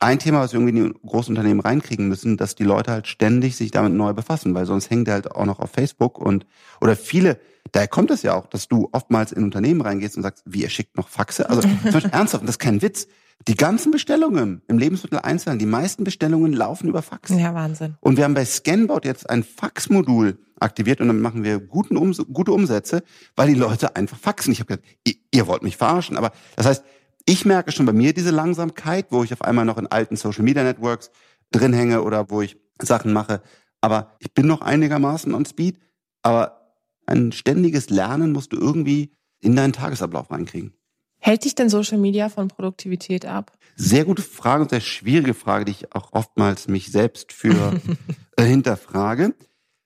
ein 0.01 0.19
Thema, 0.19 0.39
was 0.39 0.51
wir 0.51 0.59
irgendwie 0.59 0.77
in 0.77 0.93
die 0.93 1.07
Großunternehmen 1.07 1.61
reinkriegen 1.61 2.07
müssen, 2.07 2.35
dass 2.35 2.55
die 2.55 2.63
Leute 2.63 2.91
halt 2.91 3.07
ständig 3.07 3.55
sich 3.55 3.71
damit 3.71 3.93
neu 3.93 4.13
befassen, 4.13 4.53
weil 4.55 4.65
sonst 4.65 4.89
hängt 4.89 5.07
er 5.07 5.15
halt 5.15 5.31
auch 5.31 5.45
noch 5.45 5.59
auf 5.59 5.71
Facebook 5.71 6.17
und, 6.17 6.45
oder 6.81 6.95
viele, 6.95 7.39
daher 7.71 7.87
kommt 7.87 8.09
es 8.09 8.23
ja 8.23 8.33
auch, 8.33 8.47
dass 8.47 8.67
du 8.67 8.89
oftmals 8.91 9.31
in 9.31 9.43
Unternehmen 9.43 9.81
reingehst 9.81 10.17
und 10.17 10.23
sagst, 10.23 10.43
wie, 10.45 10.63
er 10.63 10.69
schickt 10.69 10.97
noch 10.97 11.07
Faxe? 11.07 11.49
Also, 11.49 11.61
zum 11.83 11.91
Beispiel 11.91 12.11
ernsthaft, 12.11 12.43
das 12.43 12.51
ist 12.51 12.59
kein 12.59 12.81
Witz. 12.81 13.07
Die 13.47 13.55
ganzen 13.55 13.91
Bestellungen 13.91 14.61
im 14.67 14.77
Lebensmittel 14.77 15.19
einzeln, 15.19 15.57
die 15.57 15.65
meisten 15.65 16.03
Bestellungen 16.03 16.53
laufen 16.53 16.87
über 16.87 17.01
Fax. 17.01 17.31
Ja, 17.31 17.55
Wahnsinn. 17.55 17.95
Und 17.99 18.17
wir 18.17 18.23
haben 18.23 18.35
bei 18.35 18.45
Scanbot 18.45 19.03
jetzt 19.03 19.29
ein 19.29 19.43
Faxmodul 19.43 20.37
aktiviert 20.59 21.01
und 21.01 21.07
dann 21.07 21.21
machen 21.21 21.43
wir 21.43 21.59
guten 21.59 21.97
Ums 21.97 22.21
gute 22.31 22.51
Umsätze, 22.51 23.03
weil 23.35 23.47
die 23.47 23.55
Leute 23.55 23.95
einfach 23.95 24.17
faxen. 24.17 24.51
Ich 24.51 24.59
habe 24.59 24.67
gedacht, 24.67 24.87
ihr, 25.05 25.15
ihr 25.31 25.47
wollt 25.47 25.63
mich 25.63 25.75
verarschen. 25.75 26.17
Aber 26.17 26.31
das 26.55 26.67
heißt, 26.67 26.83
ich 27.25 27.45
merke 27.45 27.71
schon 27.71 27.85
bei 27.85 27.93
mir 27.93 28.13
diese 28.13 28.31
Langsamkeit, 28.31 29.07
wo 29.09 29.23
ich 29.23 29.33
auf 29.33 29.41
einmal 29.41 29.65
noch 29.65 29.77
in 29.77 29.87
alten 29.87 30.15
Social 30.15 30.43
Media 30.43 30.63
Networks 30.63 31.11
drin 31.51 31.73
hänge 31.73 32.03
oder 32.03 32.29
wo 32.29 32.41
ich 32.41 32.57
Sachen 32.81 33.13
mache. 33.13 33.41
Aber 33.81 34.15
ich 34.19 34.33
bin 34.33 34.47
noch 34.47 34.61
einigermaßen 34.61 35.33
on 35.33 35.45
Speed. 35.45 35.79
Aber 36.23 36.75
ein 37.05 37.31
ständiges 37.31 37.89
Lernen 37.89 38.31
musst 38.31 38.53
du 38.53 38.57
irgendwie 38.57 39.11
in 39.39 39.55
deinen 39.55 39.73
Tagesablauf 39.73 40.31
reinkriegen. 40.31 40.73
Hält 41.17 41.45
dich 41.45 41.53
denn 41.53 41.69
Social 41.69 41.97
Media 41.97 42.29
von 42.29 42.47
Produktivität 42.47 43.25
ab? 43.25 43.51
Sehr 43.75 44.05
gute 44.05 44.23
Frage 44.23 44.63
und 44.63 44.69
sehr 44.69 44.81
schwierige 44.81 45.33
Frage, 45.33 45.65
die 45.65 45.71
ich 45.71 45.93
auch 45.93 46.13
oftmals 46.13 46.67
mich 46.67 46.91
selbst 46.91 47.31
für 47.31 47.79
äh, 48.37 48.43
hinterfrage. 48.43 49.35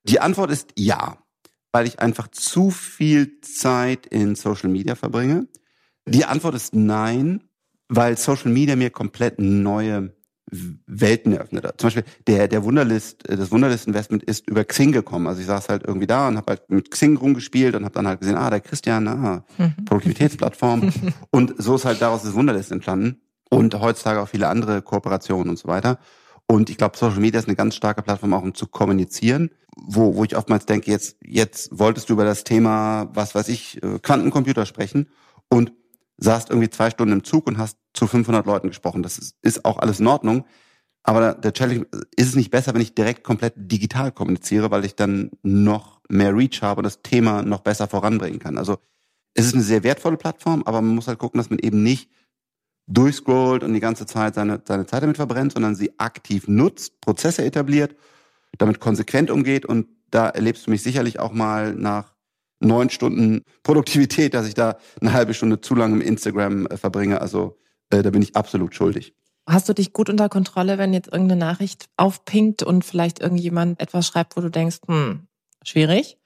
Die 0.04 0.19
Antwort 0.19 0.52
ist 0.52 0.69
ja, 0.78 1.17
weil 1.71 1.88
ich 1.88 2.00
einfach 2.00 2.30
zu 2.30 2.71
viel 2.71 3.41
Zeit 3.41 4.06
in 4.06 4.36
Social 4.36 4.69
Media 4.69 4.95
verbringe. 4.95 5.48
Die 6.07 6.25
Antwort 6.25 6.55
ist 6.55 6.75
nein, 6.75 7.43
weil 7.87 8.17
Social 8.17 8.51
Media 8.51 8.75
mir 8.75 8.89
komplett 8.89 9.39
neue 9.39 10.13
Welten 10.85 11.33
eröffnet 11.33 11.65
hat. 11.65 11.81
Zum 11.81 11.87
Beispiel 11.87 12.03
der, 12.27 12.47
der 12.47 12.63
Wunderlist, 12.63 13.23
das 13.27 13.51
Wunderlist-Investment 13.51 14.23
ist 14.23 14.47
über 14.47 14.63
Xing 14.63 14.91
gekommen. 14.91 15.25
Also 15.27 15.41
ich 15.41 15.47
saß 15.47 15.69
halt 15.69 15.83
irgendwie 15.85 16.05
da 16.07 16.27
und 16.27 16.37
habe 16.37 16.51
halt 16.51 16.69
mit 16.69 16.91
Xing 16.91 17.17
rumgespielt 17.17 17.75
und 17.75 17.83
habe 17.83 17.95
dann 17.95 18.07
halt 18.07 18.19
gesehen, 18.19 18.37
ah, 18.37 18.49
der 18.49 18.61
Christian, 18.61 19.07
ah, 19.07 19.43
mhm. 19.57 19.85
Produktivitätsplattform. 19.85 20.91
und 21.31 21.55
so 21.57 21.75
ist 21.75 21.85
halt 21.85 22.01
daraus 22.01 22.21
das 22.21 22.35
Wunderlist 22.35 22.71
entstanden. 22.71 23.21
Und 23.49 23.79
heutzutage 23.79 24.21
auch 24.21 24.27
viele 24.27 24.47
andere 24.47 24.81
Kooperationen 24.81 25.49
und 25.49 25.57
so 25.57 25.67
weiter. 25.67 25.99
Und 26.47 26.69
ich 26.69 26.77
glaube, 26.77 26.97
Social 26.97 27.19
Media 27.19 27.39
ist 27.39 27.47
eine 27.47 27.55
ganz 27.55 27.75
starke 27.75 28.03
Plattform 28.03 28.33
auch, 28.33 28.43
um 28.43 28.53
zu 28.53 28.67
kommunizieren, 28.67 29.49
wo, 29.75 30.15
wo 30.15 30.23
ich 30.23 30.35
oftmals 30.35 30.65
denke, 30.67 30.91
jetzt, 30.91 31.17
jetzt 31.23 31.69
wolltest 31.77 32.09
du 32.09 32.13
über 32.13 32.23
das 32.23 32.43
Thema, 32.43 33.09
was 33.13 33.33
weiß 33.33 33.49
ich, 33.49 33.81
äh, 33.81 33.99
Quantencomputer 33.99 34.65
sprechen. 34.67 35.07
Und 35.49 35.73
saßt 36.17 36.49
irgendwie 36.49 36.69
zwei 36.69 36.89
Stunden 36.89 37.13
im 37.13 37.23
Zug 37.23 37.47
und 37.47 37.58
hast 37.58 37.78
zu 37.93 38.08
500 38.08 38.45
Leuten 38.45 38.67
gesprochen. 38.69 39.04
Das 39.04 39.17
ist, 39.17 39.36
ist 39.41 39.65
auch 39.65 39.80
alles 39.80 39.99
in 39.99 40.08
Ordnung. 40.08 40.45
Aber 41.04 41.34
der 41.34 41.54
Challenge 41.54 41.86
ist 42.15 42.30
es 42.30 42.36
nicht 42.36 42.49
besser, 42.49 42.73
wenn 42.73 42.82
ich 42.82 42.95
direkt 42.95 43.23
komplett 43.23 43.54
digital 43.56 44.12
kommuniziere, 44.12 44.71
weil 44.71 44.86
ich 44.86 44.95
dann 44.95 45.30
noch 45.43 46.01
mehr 46.10 46.36
Reach 46.36 46.62
habe 46.62 46.80
und 46.80 46.84
das 46.84 47.04
Thema 47.04 47.43
noch 47.43 47.62
besser 47.62 47.88
voranbringen 47.88 48.39
kann. 48.39 48.58
Also 48.58 48.78
es 49.36 49.45
ist 49.45 49.54
eine 49.54 49.63
sehr 49.63 49.84
wertvolle 49.84 50.17
Plattform, 50.17 50.63
aber 50.65 50.82
man 50.82 50.95
muss 50.95 51.08
halt 51.08 51.19
gucken, 51.19 51.38
dass 51.38 51.49
man 51.49 51.60
eben 51.60 51.84
nicht 51.84 52.10
durchscrollt 52.88 53.63
und 53.63 53.73
die 53.73 53.80
ganze 53.80 54.06
Zeit 54.06 54.36
seine, 54.36 54.62
seine 54.65 54.88
Zeit 54.88 55.04
damit 55.04 55.17
verbrennt, 55.17 55.54
sondern 55.54 55.75
sie 55.75 55.99
aktiv 55.99 56.47
nutzt, 56.47 57.01
Prozesse 57.01 57.45
etabliert, 57.45 57.95
damit 58.58 58.80
konsequent 58.80 59.30
umgeht 59.30 59.65
und 59.65 59.88
da 60.10 60.30
erlebst 60.30 60.65
du 60.65 60.71
mich 60.71 60.82
sicherlich 60.82 61.19
auch 61.19 61.34
mal 61.34 61.75
nach 61.75 62.14
neun 62.65 62.89
Stunden 62.89 63.43
Produktivität, 63.63 64.34
dass 64.34 64.47
ich 64.47 64.54
da 64.54 64.78
eine 65.01 65.13
halbe 65.13 65.34
Stunde 65.34 65.62
zu 65.62 65.75
lange 65.75 65.95
im 65.95 66.01
Instagram 66.01 66.67
äh, 66.67 66.78
verbringe. 66.78 67.21
Also 67.21 67.58
äh, 67.89 68.04
da 68.04 68.10
bin 68.10 68.21
ich 68.21 68.36
absolut 68.36 68.75
schuldig. 68.75 69.13
Hast 69.47 69.69
du 69.69 69.73
dich 69.73 69.93
gut 69.93 70.10
unter 70.10 70.28
Kontrolle, 70.28 70.78
wenn 70.78 70.93
jetzt 70.93 71.12
irgendeine 71.12 71.39
Nachricht 71.39 71.88
aufpinkt 71.97 72.63
und 72.63 72.84
vielleicht 72.84 73.19
irgendjemand 73.19 73.80
etwas 73.80 74.08
schreibt, 74.08 74.36
wo 74.36 74.41
du 74.41 74.49
denkst, 74.49 74.80
hm, 74.88 75.28
schwierig? 75.63 76.17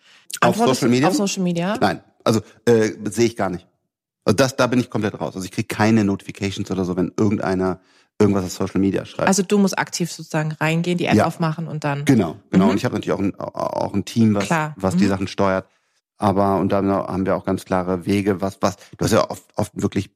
Auf 0.41 0.55
Social 0.55 0.87
Media? 0.87 1.09
Auf 1.09 1.15
Social 1.15 1.43
Media? 1.43 1.77
Nein, 1.81 2.01
also 2.23 2.41
äh, 2.65 2.91
sehe 3.09 3.25
ich 3.25 3.35
gar 3.35 3.49
nicht. 3.49 3.67
Also 4.23 4.35
das, 4.35 4.55
da 4.55 4.67
bin 4.67 4.79
ich 4.79 4.89
komplett 4.89 5.19
raus. 5.19 5.35
Also 5.35 5.43
ich 5.43 5.51
kriege 5.51 5.67
keine 5.67 6.05
Notifications 6.05 6.69
oder 6.71 6.85
so, 6.85 6.95
wenn 6.95 7.11
irgendeiner 7.17 7.81
irgendwas 8.19 8.45
auf 8.45 8.51
Social 8.51 8.81
Media 8.81 9.05
schreibt. 9.05 9.27
Also 9.27 9.43
du 9.43 9.57
musst 9.57 9.77
aktiv 9.79 10.11
sozusagen 10.11 10.51
reingehen, 10.51 10.97
die 10.97 11.05
App 11.05 11.15
ja. 11.15 11.25
aufmachen 11.25 11.67
und 11.67 11.83
dann. 11.83 12.05
Genau, 12.05 12.35
genau. 12.51 12.65
Mhm. 12.65 12.71
Und 12.71 12.77
ich 12.77 12.85
habe 12.85 12.95
natürlich 12.95 13.13
auch 13.13 13.19
ein, 13.19 13.35
auch 13.39 13.93
ein 13.93 14.05
Team, 14.05 14.35
was, 14.35 14.49
was 14.75 14.95
mhm. 14.95 14.99
die 14.99 15.07
Sachen 15.07 15.27
steuert. 15.27 15.67
Aber 16.19 16.57
und 16.57 16.71
da 16.71 16.83
haben 16.83 17.25
wir 17.25 17.35
auch 17.35 17.45
ganz 17.45 17.65
klare 17.65 18.05
Wege, 18.05 18.41
was, 18.41 18.57
was, 18.61 18.75
du 18.97 19.05
hast 19.05 19.13
ja 19.13 19.29
oft, 19.29 19.43
oft 19.55 19.71
wirklich 19.81 20.11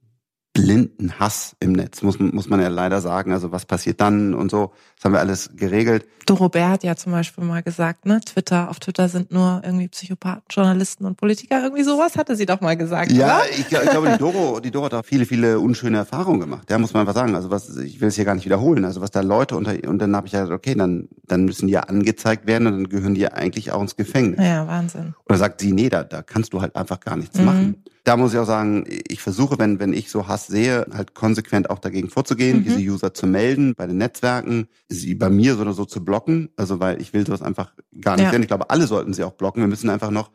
blinden 0.53 1.19
Hass 1.19 1.55
im 1.59 1.71
Netz, 1.71 2.03
muss, 2.03 2.19
muss 2.19 2.47
man 2.47 2.61
ja 2.61 2.67
leider 2.67 3.01
sagen. 3.01 3.33
Also 3.33 3.51
was 3.51 3.65
passiert 3.65 3.99
dann 3.99 4.35
und 4.35 4.51
so, 4.51 4.71
das 4.95 5.05
haben 5.05 5.13
wir 5.13 5.19
alles 5.19 5.49
geregelt. 5.55 6.05
Robert 6.29 6.69
hat 6.69 6.83
ja 6.83 6.95
zum 6.95 7.11
Beispiel 7.11 7.43
mal 7.43 7.63
gesagt, 7.63 8.05
ne, 8.05 8.21
Twitter, 8.21 8.69
auf 8.69 8.79
Twitter 8.79 9.09
sind 9.09 9.31
nur 9.31 9.61
irgendwie 9.63 9.87
Psychopathen, 9.87 10.43
Journalisten 10.49 11.05
und 11.05 11.17
Politiker, 11.17 11.63
irgendwie 11.63 11.83
sowas 11.83 12.15
hatte 12.15 12.35
sie 12.35 12.45
doch 12.45 12.61
mal 12.61 12.77
gesagt. 12.77 13.11
Ja? 13.11 13.41
Ich, 13.51 13.59
ich 13.61 13.67
glaube, 13.67 14.11
die 14.11 14.17
Doro, 14.17 14.59
die 14.59 14.69
Doro 14.69 14.85
hat 14.85 14.93
auch 14.93 15.05
viele, 15.05 15.25
viele 15.25 15.59
unschöne 15.59 15.97
Erfahrungen 15.97 16.39
gemacht. 16.39 16.69
Ja, 16.69 16.77
muss 16.77 16.93
man 16.93 17.01
einfach 17.01 17.15
sagen. 17.15 17.35
Also 17.35 17.49
was, 17.49 17.75
ich 17.77 17.99
will 17.99 18.09
es 18.09 18.15
hier 18.15 18.25
gar 18.25 18.35
nicht 18.35 18.45
wiederholen. 18.45 18.85
Also 18.85 19.01
was 19.01 19.09
da 19.09 19.21
Leute 19.21 19.57
unter, 19.57 19.75
und 19.87 19.99
dann 19.99 20.15
habe 20.15 20.27
ich 20.27 20.33
ja 20.33 20.41
gesagt, 20.41 20.55
okay, 20.55 20.75
dann, 20.75 21.09
dann 21.25 21.45
müssen 21.45 21.65
die 21.65 21.73
ja 21.73 21.81
angezeigt 21.81 22.45
werden 22.45 22.67
und 22.67 22.73
dann 22.73 22.89
gehören 22.89 23.15
die 23.15 23.21
ja 23.21 23.33
eigentlich 23.33 23.71
auch 23.71 23.81
ins 23.81 23.95
Gefängnis. 23.95 24.39
Ja, 24.39 24.67
Wahnsinn. 24.67 25.15
Oder 25.25 25.37
sagt 25.39 25.61
sie, 25.61 25.73
nee, 25.73 25.89
da, 25.89 26.03
da 26.03 26.21
kannst 26.21 26.53
du 26.53 26.61
halt 26.61 26.75
einfach 26.75 26.99
gar 26.99 27.17
nichts 27.17 27.39
mhm. 27.39 27.45
machen. 27.45 27.83
Da 28.03 28.17
muss 28.17 28.33
ich 28.33 28.39
auch 28.39 28.45
sagen, 28.45 28.85
ich 29.07 29.21
versuche, 29.21 29.57
wenn, 29.59 29.79
wenn 29.79 29.93
ich 29.93 30.09
so 30.09 30.27
Hass 30.27 30.47
sehe, 30.47 30.85
halt 30.93 31.13
konsequent 31.13 31.69
auch 31.69 31.79
dagegen 31.79 32.09
vorzugehen, 32.09 32.59
mhm. 32.59 32.63
diese 32.63 32.79
User 32.79 33.13
zu 33.13 33.27
melden 33.27 33.75
bei 33.75 33.87
den 33.87 33.97
Netzwerken, 33.97 34.67
sie 34.89 35.15
bei 35.15 35.29
mir 35.29 35.55
so 35.55 35.61
oder 35.61 35.73
so 35.73 35.85
zu 35.85 36.03
blocken, 36.03 36.49
also 36.57 36.81
weil 36.81 37.01
ich 37.01 37.13
will 37.13 37.25
sowas 37.25 37.41
einfach 37.41 37.73
gar 38.01 38.17
nicht 38.17 38.25
ja. 38.25 38.31
sehen. 38.31 38.41
Ich 38.41 38.49
glaube, 38.49 38.69
alle 38.69 38.87
sollten 38.87 39.13
sie 39.13 39.23
auch 39.23 39.33
blocken. 39.33 39.61
Wir 39.61 39.69
müssen 39.69 39.89
einfach 39.89 40.11
noch, 40.11 40.31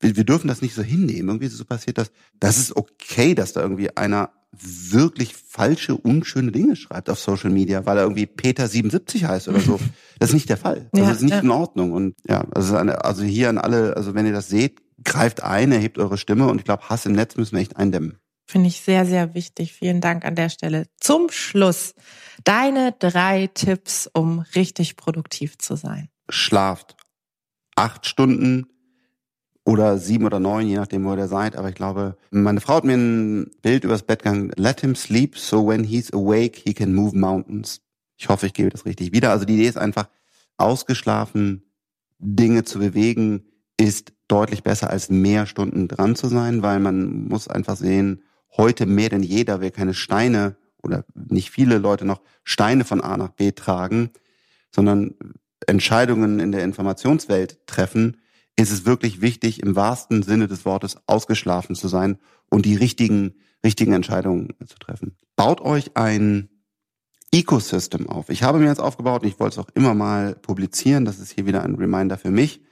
wir, 0.00 0.16
wir 0.16 0.24
dürfen 0.24 0.48
das 0.48 0.60
nicht 0.60 0.74
so 0.74 0.82
hinnehmen. 0.82 1.28
Irgendwie 1.28 1.48
so 1.48 1.64
passiert 1.64 1.96
das. 1.96 2.10
Das 2.40 2.58
ist 2.58 2.76
okay, 2.76 3.34
dass 3.34 3.54
da 3.54 3.62
irgendwie 3.62 3.96
einer 3.96 4.30
wirklich 4.52 5.34
falsche, 5.34 5.96
unschöne 5.96 6.52
Dinge 6.52 6.76
schreibt 6.76 7.10
auf 7.10 7.18
Social 7.18 7.50
Media, 7.50 7.84
weil 7.86 7.98
er 7.98 8.04
irgendwie 8.04 8.26
Peter 8.26 8.66
77 8.66 9.24
heißt 9.24 9.48
oder 9.48 9.60
so. 9.60 9.78
Das 10.20 10.30
ist 10.30 10.34
nicht 10.34 10.48
der 10.48 10.56
Fall. 10.56 10.88
Also 10.90 11.04
ja, 11.04 11.10
das 11.10 11.18
ist 11.18 11.22
nicht 11.22 11.34
ja. 11.34 11.38
in 11.38 11.50
Ordnung. 11.50 11.92
Und 11.92 12.16
ja, 12.26 12.44
also, 12.52 12.74
also 12.76 13.22
hier 13.22 13.48
an 13.50 13.58
alle, 13.58 13.96
also 13.96 14.14
wenn 14.14 14.26
ihr 14.26 14.32
das 14.32 14.48
seht, 14.48 14.80
greift 15.04 15.42
ein, 15.42 15.72
erhebt 15.72 15.98
eure 15.98 16.18
Stimme 16.18 16.48
und 16.48 16.58
ich 16.58 16.64
glaube, 16.64 16.88
Hass 16.88 17.06
im 17.06 17.12
Netz 17.12 17.36
müssen 17.36 17.56
wir 17.56 17.60
echt 17.60 17.76
eindämmen. 17.76 18.18
Finde 18.46 18.68
ich 18.68 18.80
sehr, 18.80 19.04
sehr 19.04 19.34
wichtig. 19.34 19.74
Vielen 19.74 20.00
Dank 20.00 20.24
an 20.24 20.34
der 20.34 20.48
Stelle. 20.48 20.86
Zum 21.00 21.30
Schluss 21.30 21.94
deine 22.44 22.94
drei 22.98 23.48
Tipps, 23.48 24.08
um 24.12 24.40
richtig 24.54 24.96
produktiv 24.96 25.58
zu 25.58 25.76
sein. 25.76 26.08
Schlaft 26.30 26.96
acht 27.76 28.06
Stunden 28.06 28.66
oder 29.64 29.98
sieben 29.98 30.24
oder 30.24 30.40
neun, 30.40 30.66
je 30.66 30.76
nachdem, 30.76 31.04
wo 31.04 31.14
ihr 31.14 31.28
seid. 31.28 31.56
Aber 31.56 31.68
ich 31.68 31.74
glaube, 31.74 32.16
meine 32.30 32.60
Frau 32.60 32.76
hat 32.76 32.84
mir 32.84 32.96
ein 32.96 33.50
Bild 33.62 33.84
übers 33.84 34.02
Bett 34.02 34.22
gegangen. 34.22 34.50
Let 34.56 34.80
him 34.80 34.94
sleep, 34.94 35.36
so 35.36 35.66
when 35.66 35.84
he's 35.84 36.12
awake, 36.12 36.60
he 36.64 36.72
can 36.72 36.94
move 36.94 37.16
mountains. 37.16 37.82
Ich 38.16 38.28
hoffe, 38.28 38.46
ich 38.46 38.54
gebe 38.54 38.70
das 38.70 38.86
richtig 38.86 39.12
wieder. 39.12 39.30
Also 39.30 39.44
die 39.44 39.54
Idee 39.54 39.68
ist 39.68 39.78
einfach, 39.78 40.08
ausgeschlafen 40.56 41.62
Dinge 42.18 42.64
zu 42.64 42.78
bewegen, 42.78 43.44
ist 43.78 44.12
deutlich 44.26 44.62
besser 44.62 44.90
als 44.90 45.08
mehr 45.08 45.46
Stunden 45.46 45.88
dran 45.88 46.16
zu 46.16 46.28
sein, 46.28 46.62
weil 46.62 46.80
man 46.80 47.28
muss 47.28 47.48
einfach 47.48 47.76
sehen, 47.76 48.22
heute 48.56 48.84
mehr 48.86 49.08
denn 49.08 49.22
je, 49.22 49.44
da 49.44 49.60
wir 49.60 49.70
keine 49.70 49.94
Steine 49.94 50.56
oder 50.82 51.04
nicht 51.14 51.50
viele 51.50 51.78
Leute 51.78 52.04
noch 52.04 52.20
Steine 52.44 52.84
von 52.84 53.00
A 53.00 53.16
nach 53.16 53.30
B 53.30 53.52
tragen, 53.52 54.10
sondern 54.74 55.14
Entscheidungen 55.66 56.40
in 56.40 56.52
der 56.52 56.64
Informationswelt 56.64 57.66
treffen, 57.66 58.18
ist 58.56 58.72
es 58.72 58.84
wirklich 58.84 59.20
wichtig, 59.20 59.62
im 59.62 59.76
wahrsten 59.76 60.22
Sinne 60.22 60.48
des 60.48 60.64
Wortes 60.64 60.98
ausgeschlafen 61.06 61.76
zu 61.76 61.88
sein 61.88 62.18
und 62.50 62.66
die 62.66 62.74
richtigen, 62.74 63.34
richtigen 63.64 63.92
Entscheidungen 63.92 64.54
zu 64.66 64.78
treffen. 64.78 65.16
Baut 65.36 65.60
euch 65.60 65.96
ein 65.96 66.48
Ecosystem 67.30 68.08
auf. 68.08 68.30
Ich 68.30 68.42
habe 68.42 68.58
mir 68.58 68.66
jetzt 68.66 68.80
aufgebaut 68.80 69.22
und 69.22 69.28
ich 69.28 69.38
wollte 69.38 69.60
es 69.60 69.64
auch 69.64 69.70
immer 69.74 69.94
mal 69.94 70.34
publizieren. 70.34 71.04
Das 71.04 71.18
ist 71.18 71.32
hier 71.32 71.46
wieder 71.46 71.62
ein 71.62 71.76
Reminder 71.76 72.18
für 72.18 72.30
mich. 72.30 72.62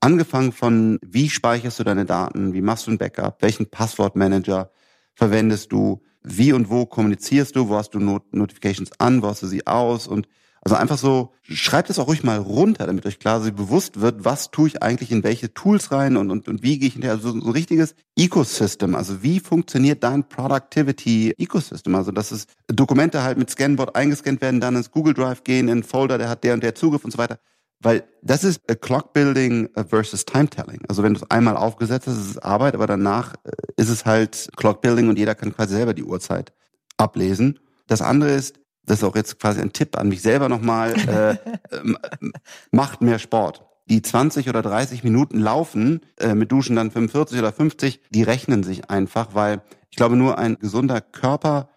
Angefangen 0.00 0.52
von, 0.52 0.98
wie 1.02 1.28
speicherst 1.28 1.78
du 1.78 1.84
deine 1.84 2.04
Daten, 2.04 2.52
wie 2.52 2.60
machst 2.60 2.86
du 2.86 2.90
ein 2.90 2.98
Backup, 2.98 3.42
welchen 3.42 3.66
Passwortmanager 3.66 4.70
verwendest 5.14 5.72
du, 5.72 6.02
wie 6.22 6.52
und 6.52 6.68
wo 6.68 6.86
kommunizierst 6.86 7.56
du, 7.56 7.68
wo 7.68 7.76
hast 7.76 7.90
du 7.90 8.00
Not 8.00 8.34
Notifications 8.34 8.90
an, 8.98 9.22
wo 9.22 9.28
hast 9.28 9.42
du 9.42 9.46
sie 9.46 9.66
aus? 9.66 10.06
Und 10.06 10.28
also 10.66 10.74
einfach 10.74 10.98
so, 10.98 11.32
schreibt 11.42 11.90
es 11.90 11.98
auch 12.00 12.08
ruhig 12.08 12.24
mal 12.24 12.38
runter, 12.38 12.86
damit 12.86 13.06
euch 13.06 13.20
klar 13.20 13.38
bewusst 13.52 14.00
wird, 14.00 14.24
was 14.24 14.50
tue 14.50 14.66
ich 14.66 14.82
eigentlich 14.82 15.12
in 15.12 15.22
welche 15.22 15.54
Tools 15.54 15.92
rein 15.92 16.16
und, 16.16 16.32
und, 16.32 16.48
und 16.48 16.64
wie 16.64 16.80
gehe 16.80 16.88
ich 16.88 16.94
hinterher. 16.94 17.14
Also 17.14 17.30
so 17.30 17.36
ein 17.36 17.48
richtiges 17.48 17.94
Ecosystem. 18.16 18.96
Also 18.96 19.22
wie 19.22 19.38
funktioniert 19.38 20.02
dein 20.02 20.28
Productivity 20.28 21.34
Ecosystem? 21.38 21.94
Also 21.94 22.10
dass 22.10 22.32
es 22.32 22.48
Dokumente 22.66 23.22
halt 23.22 23.38
mit 23.38 23.48
Scanboard 23.48 23.94
eingescannt 23.94 24.40
werden, 24.40 24.60
dann 24.60 24.74
ins 24.74 24.90
Google 24.90 25.14
Drive 25.14 25.44
gehen, 25.44 25.68
in 25.68 25.84
Folder, 25.84 26.18
der 26.18 26.28
hat 26.28 26.42
der 26.42 26.54
und 26.54 26.64
der 26.64 26.74
Zugriff 26.74 27.04
und 27.04 27.12
so 27.12 27.18
weiter 27.18 27.38
Weil 27.80 28.04
das 28.22 28.42
ist 28.42 28.62
a 28.70 28.74
Clock 28.74 29.12
Building 29.12 29.68
versus 29.88 30.24
Time 30.24 30.48
Telling. 30.48 30.80
Also 30.88 31.02
wenn 31.02 31.14
du 31.14 31.20
es 31.20 31.30
einmal 31.30 31.56
aufgesetzt 31.56 32.06
hast, 32.06 32.16
ist 32.16 32.30
es 32.30 32.38
Arbeit, 32.38 32.74
aber 32.74 32.86
danach 32.86 33.34
äh, 33.44 33.50
ist 33.76 33.88
es 33.88 34.04
halt 34.04 34.48
Clock 34.56 34.80
Building 34.80 35.08
und 35.08 35.18
jeder 35.18 35.34
kann 35.34 35.54
quasi 35.54 35.74
selber 35.74 35.94
die 35.94 36.04
Uhrzeit 36.04 36.52
ablesen. 36.96 37.58
Das 37.86 38.02
andere 38.02 38.30
ist, 38.30 38.58
das 38.84 38.98
ist 38.98 39.04
auch 39.04 39.16
jetzt 39.16 39.38
quasi 39.38 39.60
ein 39.60 39.72
Tipp 39.72 39.98
an 39.98 40.08
mich 40.08 40.22
selber 40.22 40.48
nochmal, 40.48 40.94
äh, 40.94 41.36
macht 42.70 43.02
mehr 43.02 43.18
Sport. 43.18 43.64
Die 43.88 44.02
20 44.02 44.48
oder 44.48 44.62
30 44.62 45.04
Minuten 45.04 45.38
laufen, 45.38 46.00
äh, 46.18 46.34
mit 46.34 46.50
Duschen 46.50 46.76
dann 46.76 46.90
45 46.90 47.38
oder 47.38 47.52
50, 47.52 48.00
die 48.10 48.22
rechnen 48.22 48.62
sich 48.62 48.90
einfach, 48.90 49.34
weil 49.34 49.62
ich 49.90 49.96
glaube, 49.96 50.16
nur 50.16 50.38
ein 50.38 50.58
gesunder 50.58 51.00
Körper 51.00 51.68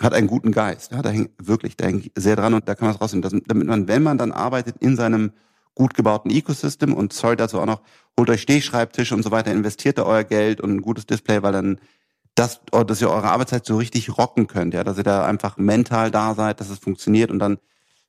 hat 0.00 0.12
einen 0.12 0.26
guten 0.26 0.52
Geist. 0.52 0.92
Ja, 0.92 1.02
da 1.02 1.10
hängt 1.10 1.30
wirklich, 1.38 1.76
da 1.76 1.86
hängt 1.86 2.10
sehr 2.16 2.36
dran 2.36 2.54
und 2.54 2.68
da 2.68 2.74
kann 2.74 2.86
man 2.86 2.94
es 2.94 3.00
rausnehmen. 3.00 3.22
Das, 3.22 3.32
damit 3.46 3.66
man, 3.66 3.88
wenn 3.88 4.02
man 4.02 4.18
dann 4.18 4.32
arbeitet 4.32 4.76
in 4.80 4.96
seinem 4.96 5.32
gut 5.74 5.94
gebauten 5.94 6.30
Ecosystem 6.30 6.94
und 6.94 7.12
sorry 7.12 7.36
dazu 7.36 7.60
auch 7.60 7.66
noch, 7.66 7.82
holt 8.18 8.30
euch 8.30 8.42
Stehschreibtische 8.42 9.14
und 9.14 9.22
so 9.22 9.30
weiter, 9.30 9.52
investiert 9.52 9.98
da 9.98 10.04
euer 10.04 10.24
Geld 10.24 10.60
und 10.60 10.70
ein 10.70 10.82
gutes 10.82 11.06
Display, 11.06 11.42
weil 11.42 11.52
dann 11.52 11.80
das, 12.34 12.60
oh, 12.72 12.82
dass 12.82 13.00
ihr 13.00 13.10
eure 13.10 13.30
Arbeitszeit 13.30 13.64
so 13.66 13.76
richtig 13.76 14.16
rocken 14.16 14.46
könnt, 14.46 14.74
ja, 14.74 14.84
dass 14.84 14.98
ihr 14.98 15.04
da 15.04 15.24
einfach 15.24 15.56
mental 15.56 16.10
da 16.10 16.34
seid, 16.34 16.60
dass 16.60 16.70
es 16.70 16.78
funktioniert 16.78 17.30
und 17.30 17.38
dann 17.38 17.58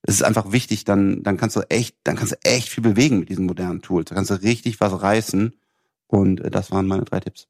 es 0.08 0.16
ist 0.16 0.24
einfach 0.24 0.52
wichtig, 0.52 0.86
dann, 0.86 1.24
dann 1.24 1.38
kannst 1.38 1.56
du 1.56 1.62
echt, 1.70 1.98
dann 2.04 2.16
kannst 2.16 2.34
du 2.34 2.38
echt 2.44 2.70
viel 2.70 2.84
bewegen 2.84 3.20
mit 3.20 3.30
diesen 3.30 3.48
modernen 3.48 3.82
Tools. 3.82 4.10
Da 4.10 4.16
kannst 4.16 4.30
du 4.30 4.36
richtig 4.36 4.80
was 4.80 5.02
reißen. 5.02 5.54
Und 6.08 6.42
äh, 6.42 6.52
das 6.52 6.72
waren 6.72 6.86
meine 6.86 7.06
drei 7.06 7.20
Tipps. 7.20 7.48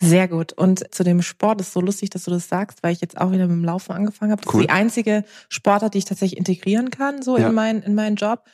Sehr 0.00 0.28
gut. 0.28 0.52
Und 0.52 0.94
zu 0.94 1.04
dem 1.04 1.20
Sport 1.22 1.60
ist 1.60 1.72
so 1.72 1.80
lustig, 1.80 2.08
dass 2.10 2.24
du 2.24 2.30
das 2.30 2.48
sagst, 2.48 2.82
weil 2.82 2.92
ich 2.92 3.00
jetzt 3.00 3.18
auch 3.18 3.30
wieder 3.30 3.46
mit 3.46 3.56
dem 3.56 3.64
Laufen 3.64 3.92
angefangen 3.92 4.32
habe. 4.32 4.42
Das 4.42 4.54
cool. 4.54 4.62
ist 4.62 4.68
die 4.68 4.70
einzige 4.70 5.24
Sportart, 5.48 5.92
die 5.92 5.98
ich 5.98 6.04
tatsächlich 6.06 6.38
integrieren 6.38 6.90
kann, 6.90 7.20
so 7.20 7.36
ja. 7.36 7.48
in 7.48 7.54
meinen 7.54 7.82
in 7.82 7.94
meinen 7.94 8.16
Job. 8.16 8.44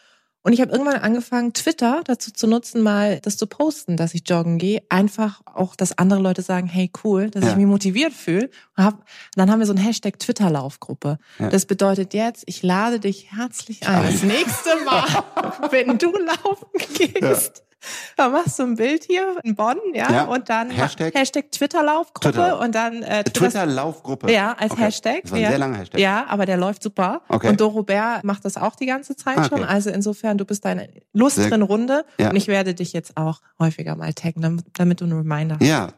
Und 0.46 0.52
ich 0.52 0.60
habe 0.60 0.72
irgendwann 0.72 0.96
angefangen, 0.96 1.54
Twitter 1.54 2.02
dazu 2.04 2.30
zu 2.30 2.46
nutzen, 2.46 2.82
mal 2.82 3.18
das 3.20 3.38
zu 3.38 3.46
posten, 3.46 3.96
dass 3.96 4.12
ich 4.12 4.28
joggen 4.28 4.58
gehe. 4.58 4.82
Einfach 4.90 5.40
auch, 5.46 5.74
dass 5.74 5.96
andere 5.96 6.20
Leute 6.20 6.42
sagen, 6.42 6.66
hey 6.66 6.90
cool, 7.02 7.30
dass 7.30 7.44
ja. 7.44 7.50
ich 7.50 7.56
mich 7.56 7.64
motiviert 7.64 8.12
fühle. 8.12 8.50
dann 8.76 9.50
haben 9.50 9.58
wir 9.58 9.64
so 9.64 9.72
ein 9.72 9.78
Hashtag 9.78 10.18
Twitter-Laufgruppe. 10.18 11.16
Ja. 11.38 11.48
Das 11.48 11.64
bedeutet 11.64 12.12
jetzt, 12.12 12.44
ich 12.44 12.62
lade 12.62 13.00
dich 13.00 13.32
herzlich 13.32 13.88
ein. 13.88 14.04
Das 14.04 14.22
nächste 14.22 14.84
Mal, 14.84 15.24
wenn 15.70 15.96
du 15.96 16.12
laufen 16.12 16.68
gehst, 16.94 17.62
da 18.16 18.28
machst 18.28 18.58
du 18.58 18.64
ein 18.64 18.76
Bild 18.76 19.04
hier 19.04 19.36
in 19.42 19.54
Bonn, 19.54 19.78
ja, 19.92 20.10
ja. 20.12 20.24
und 20.24 20.48
dann 20.48 20.70
Hashtag, 20.70 21.14
Hashtag 21.14 21.50
Twitter-Laufgruppe 21.50 22.32
Twitter. 22.32 22.60
und 22.60 22.74
dann 22.74 23.02
äh, 23.02 23.24
Twitter-Laufgruppe. 23.24 24.32
Ja, 24.32 24.52
als 24.58 24.72
okay. 24.72 24.82
Hashtag. 24.82 25.22
Das 25.22 25.30
war 25.32 25.38
ein 25.38 25.42
ja. 25.42 25.50
sehr 25.50 25.58
langer 25.58 25.78
Hashtag. 25.78 26.00
Ja, 26.00 26.26
aber 26.28 26.46
der 26.46 26.56
läuft 26.56 26.82
super. 26.82 27.22
Okay. 27.28 27.48
Und 27.48 27.60
Dorobert 27.60 28.24
macht 28.24 28.44
das 28.44 28.56
auch 28.56 28.76
die 28.76 28.86
ganze 28.86 29.16
Zeit 29.16 29.38
ah, 29.38 29.46
okay. 29.46 29.48
schon. 29.48 29.64
Also 29.64 29.90
insofern, 29.90 30.38
du 30.38 30.44
bist 30.44 30.64
deine 30.64 30.88
Lust 31.12 31.38
drin 31.38 31.62
Runde 31.62 32.04
ja. 32.18 32.30
und 32.30 32.36
ich 32.36 32.48
werde 32.48 32.74
dich 32.74 32.92
jetzt 32.92 33.16
auch 33.16 33.40
häufiger 33.58 33.96
mal 33.96 34.12
taggen, 34.12 34.62
damit 34.74 35.00
du 35.00 35.04
einen 35.04 35.16
Reminder 35.16 35.56
hast. 35.60 35.66
Ja. 35.66 35.88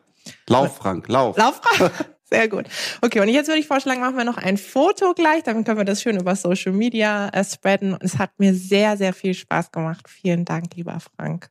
Lauf, 0.48 0.76
Frank, 0.76 1.08
lauf. 1.08 1.36
Lauf, 1.36 1.60
Frank. 1.62 1.92
Sehr 2.28 2.48
gut. 2.48 2.66
Okay, 3.02 3.20
und 3.20 3.28
jetzt 3.28 3.46
würde 3.46 3.60
ich 3.60 3.68
vorschlagen, 3.68 4.00
machen 4.00 4.16
wir 4.16 4.24
noch 4.24 4.36
ein 4.36 4.56
Foto 4.56 5.14
gleich, 5.14 5.44
dann 5.44 5.62
können 5.62 5.78
wir 5.78 5.84
das 5.84 6.02
schön 6.02 6.18
über 6.18 6.34
Social 6.34 6.72
Media 6.72 7.28
äh, 7.28 7.44
spreaden. 7.44 7.92
Und 7.92 8.02
es 8.02 8.18
hat 8.18 8.30
mir 8.38 8.52
sehr, 8.52 8.96
sehr 8.96 9.12
viel 9.12 9.32
Spaß 9.32 9.70
gemacht. 9.70 10.08
Vielen 10.08 10.44
Dank, 10.44 10.74
lieber 10.74 10.98
Frank. 11.16 11.50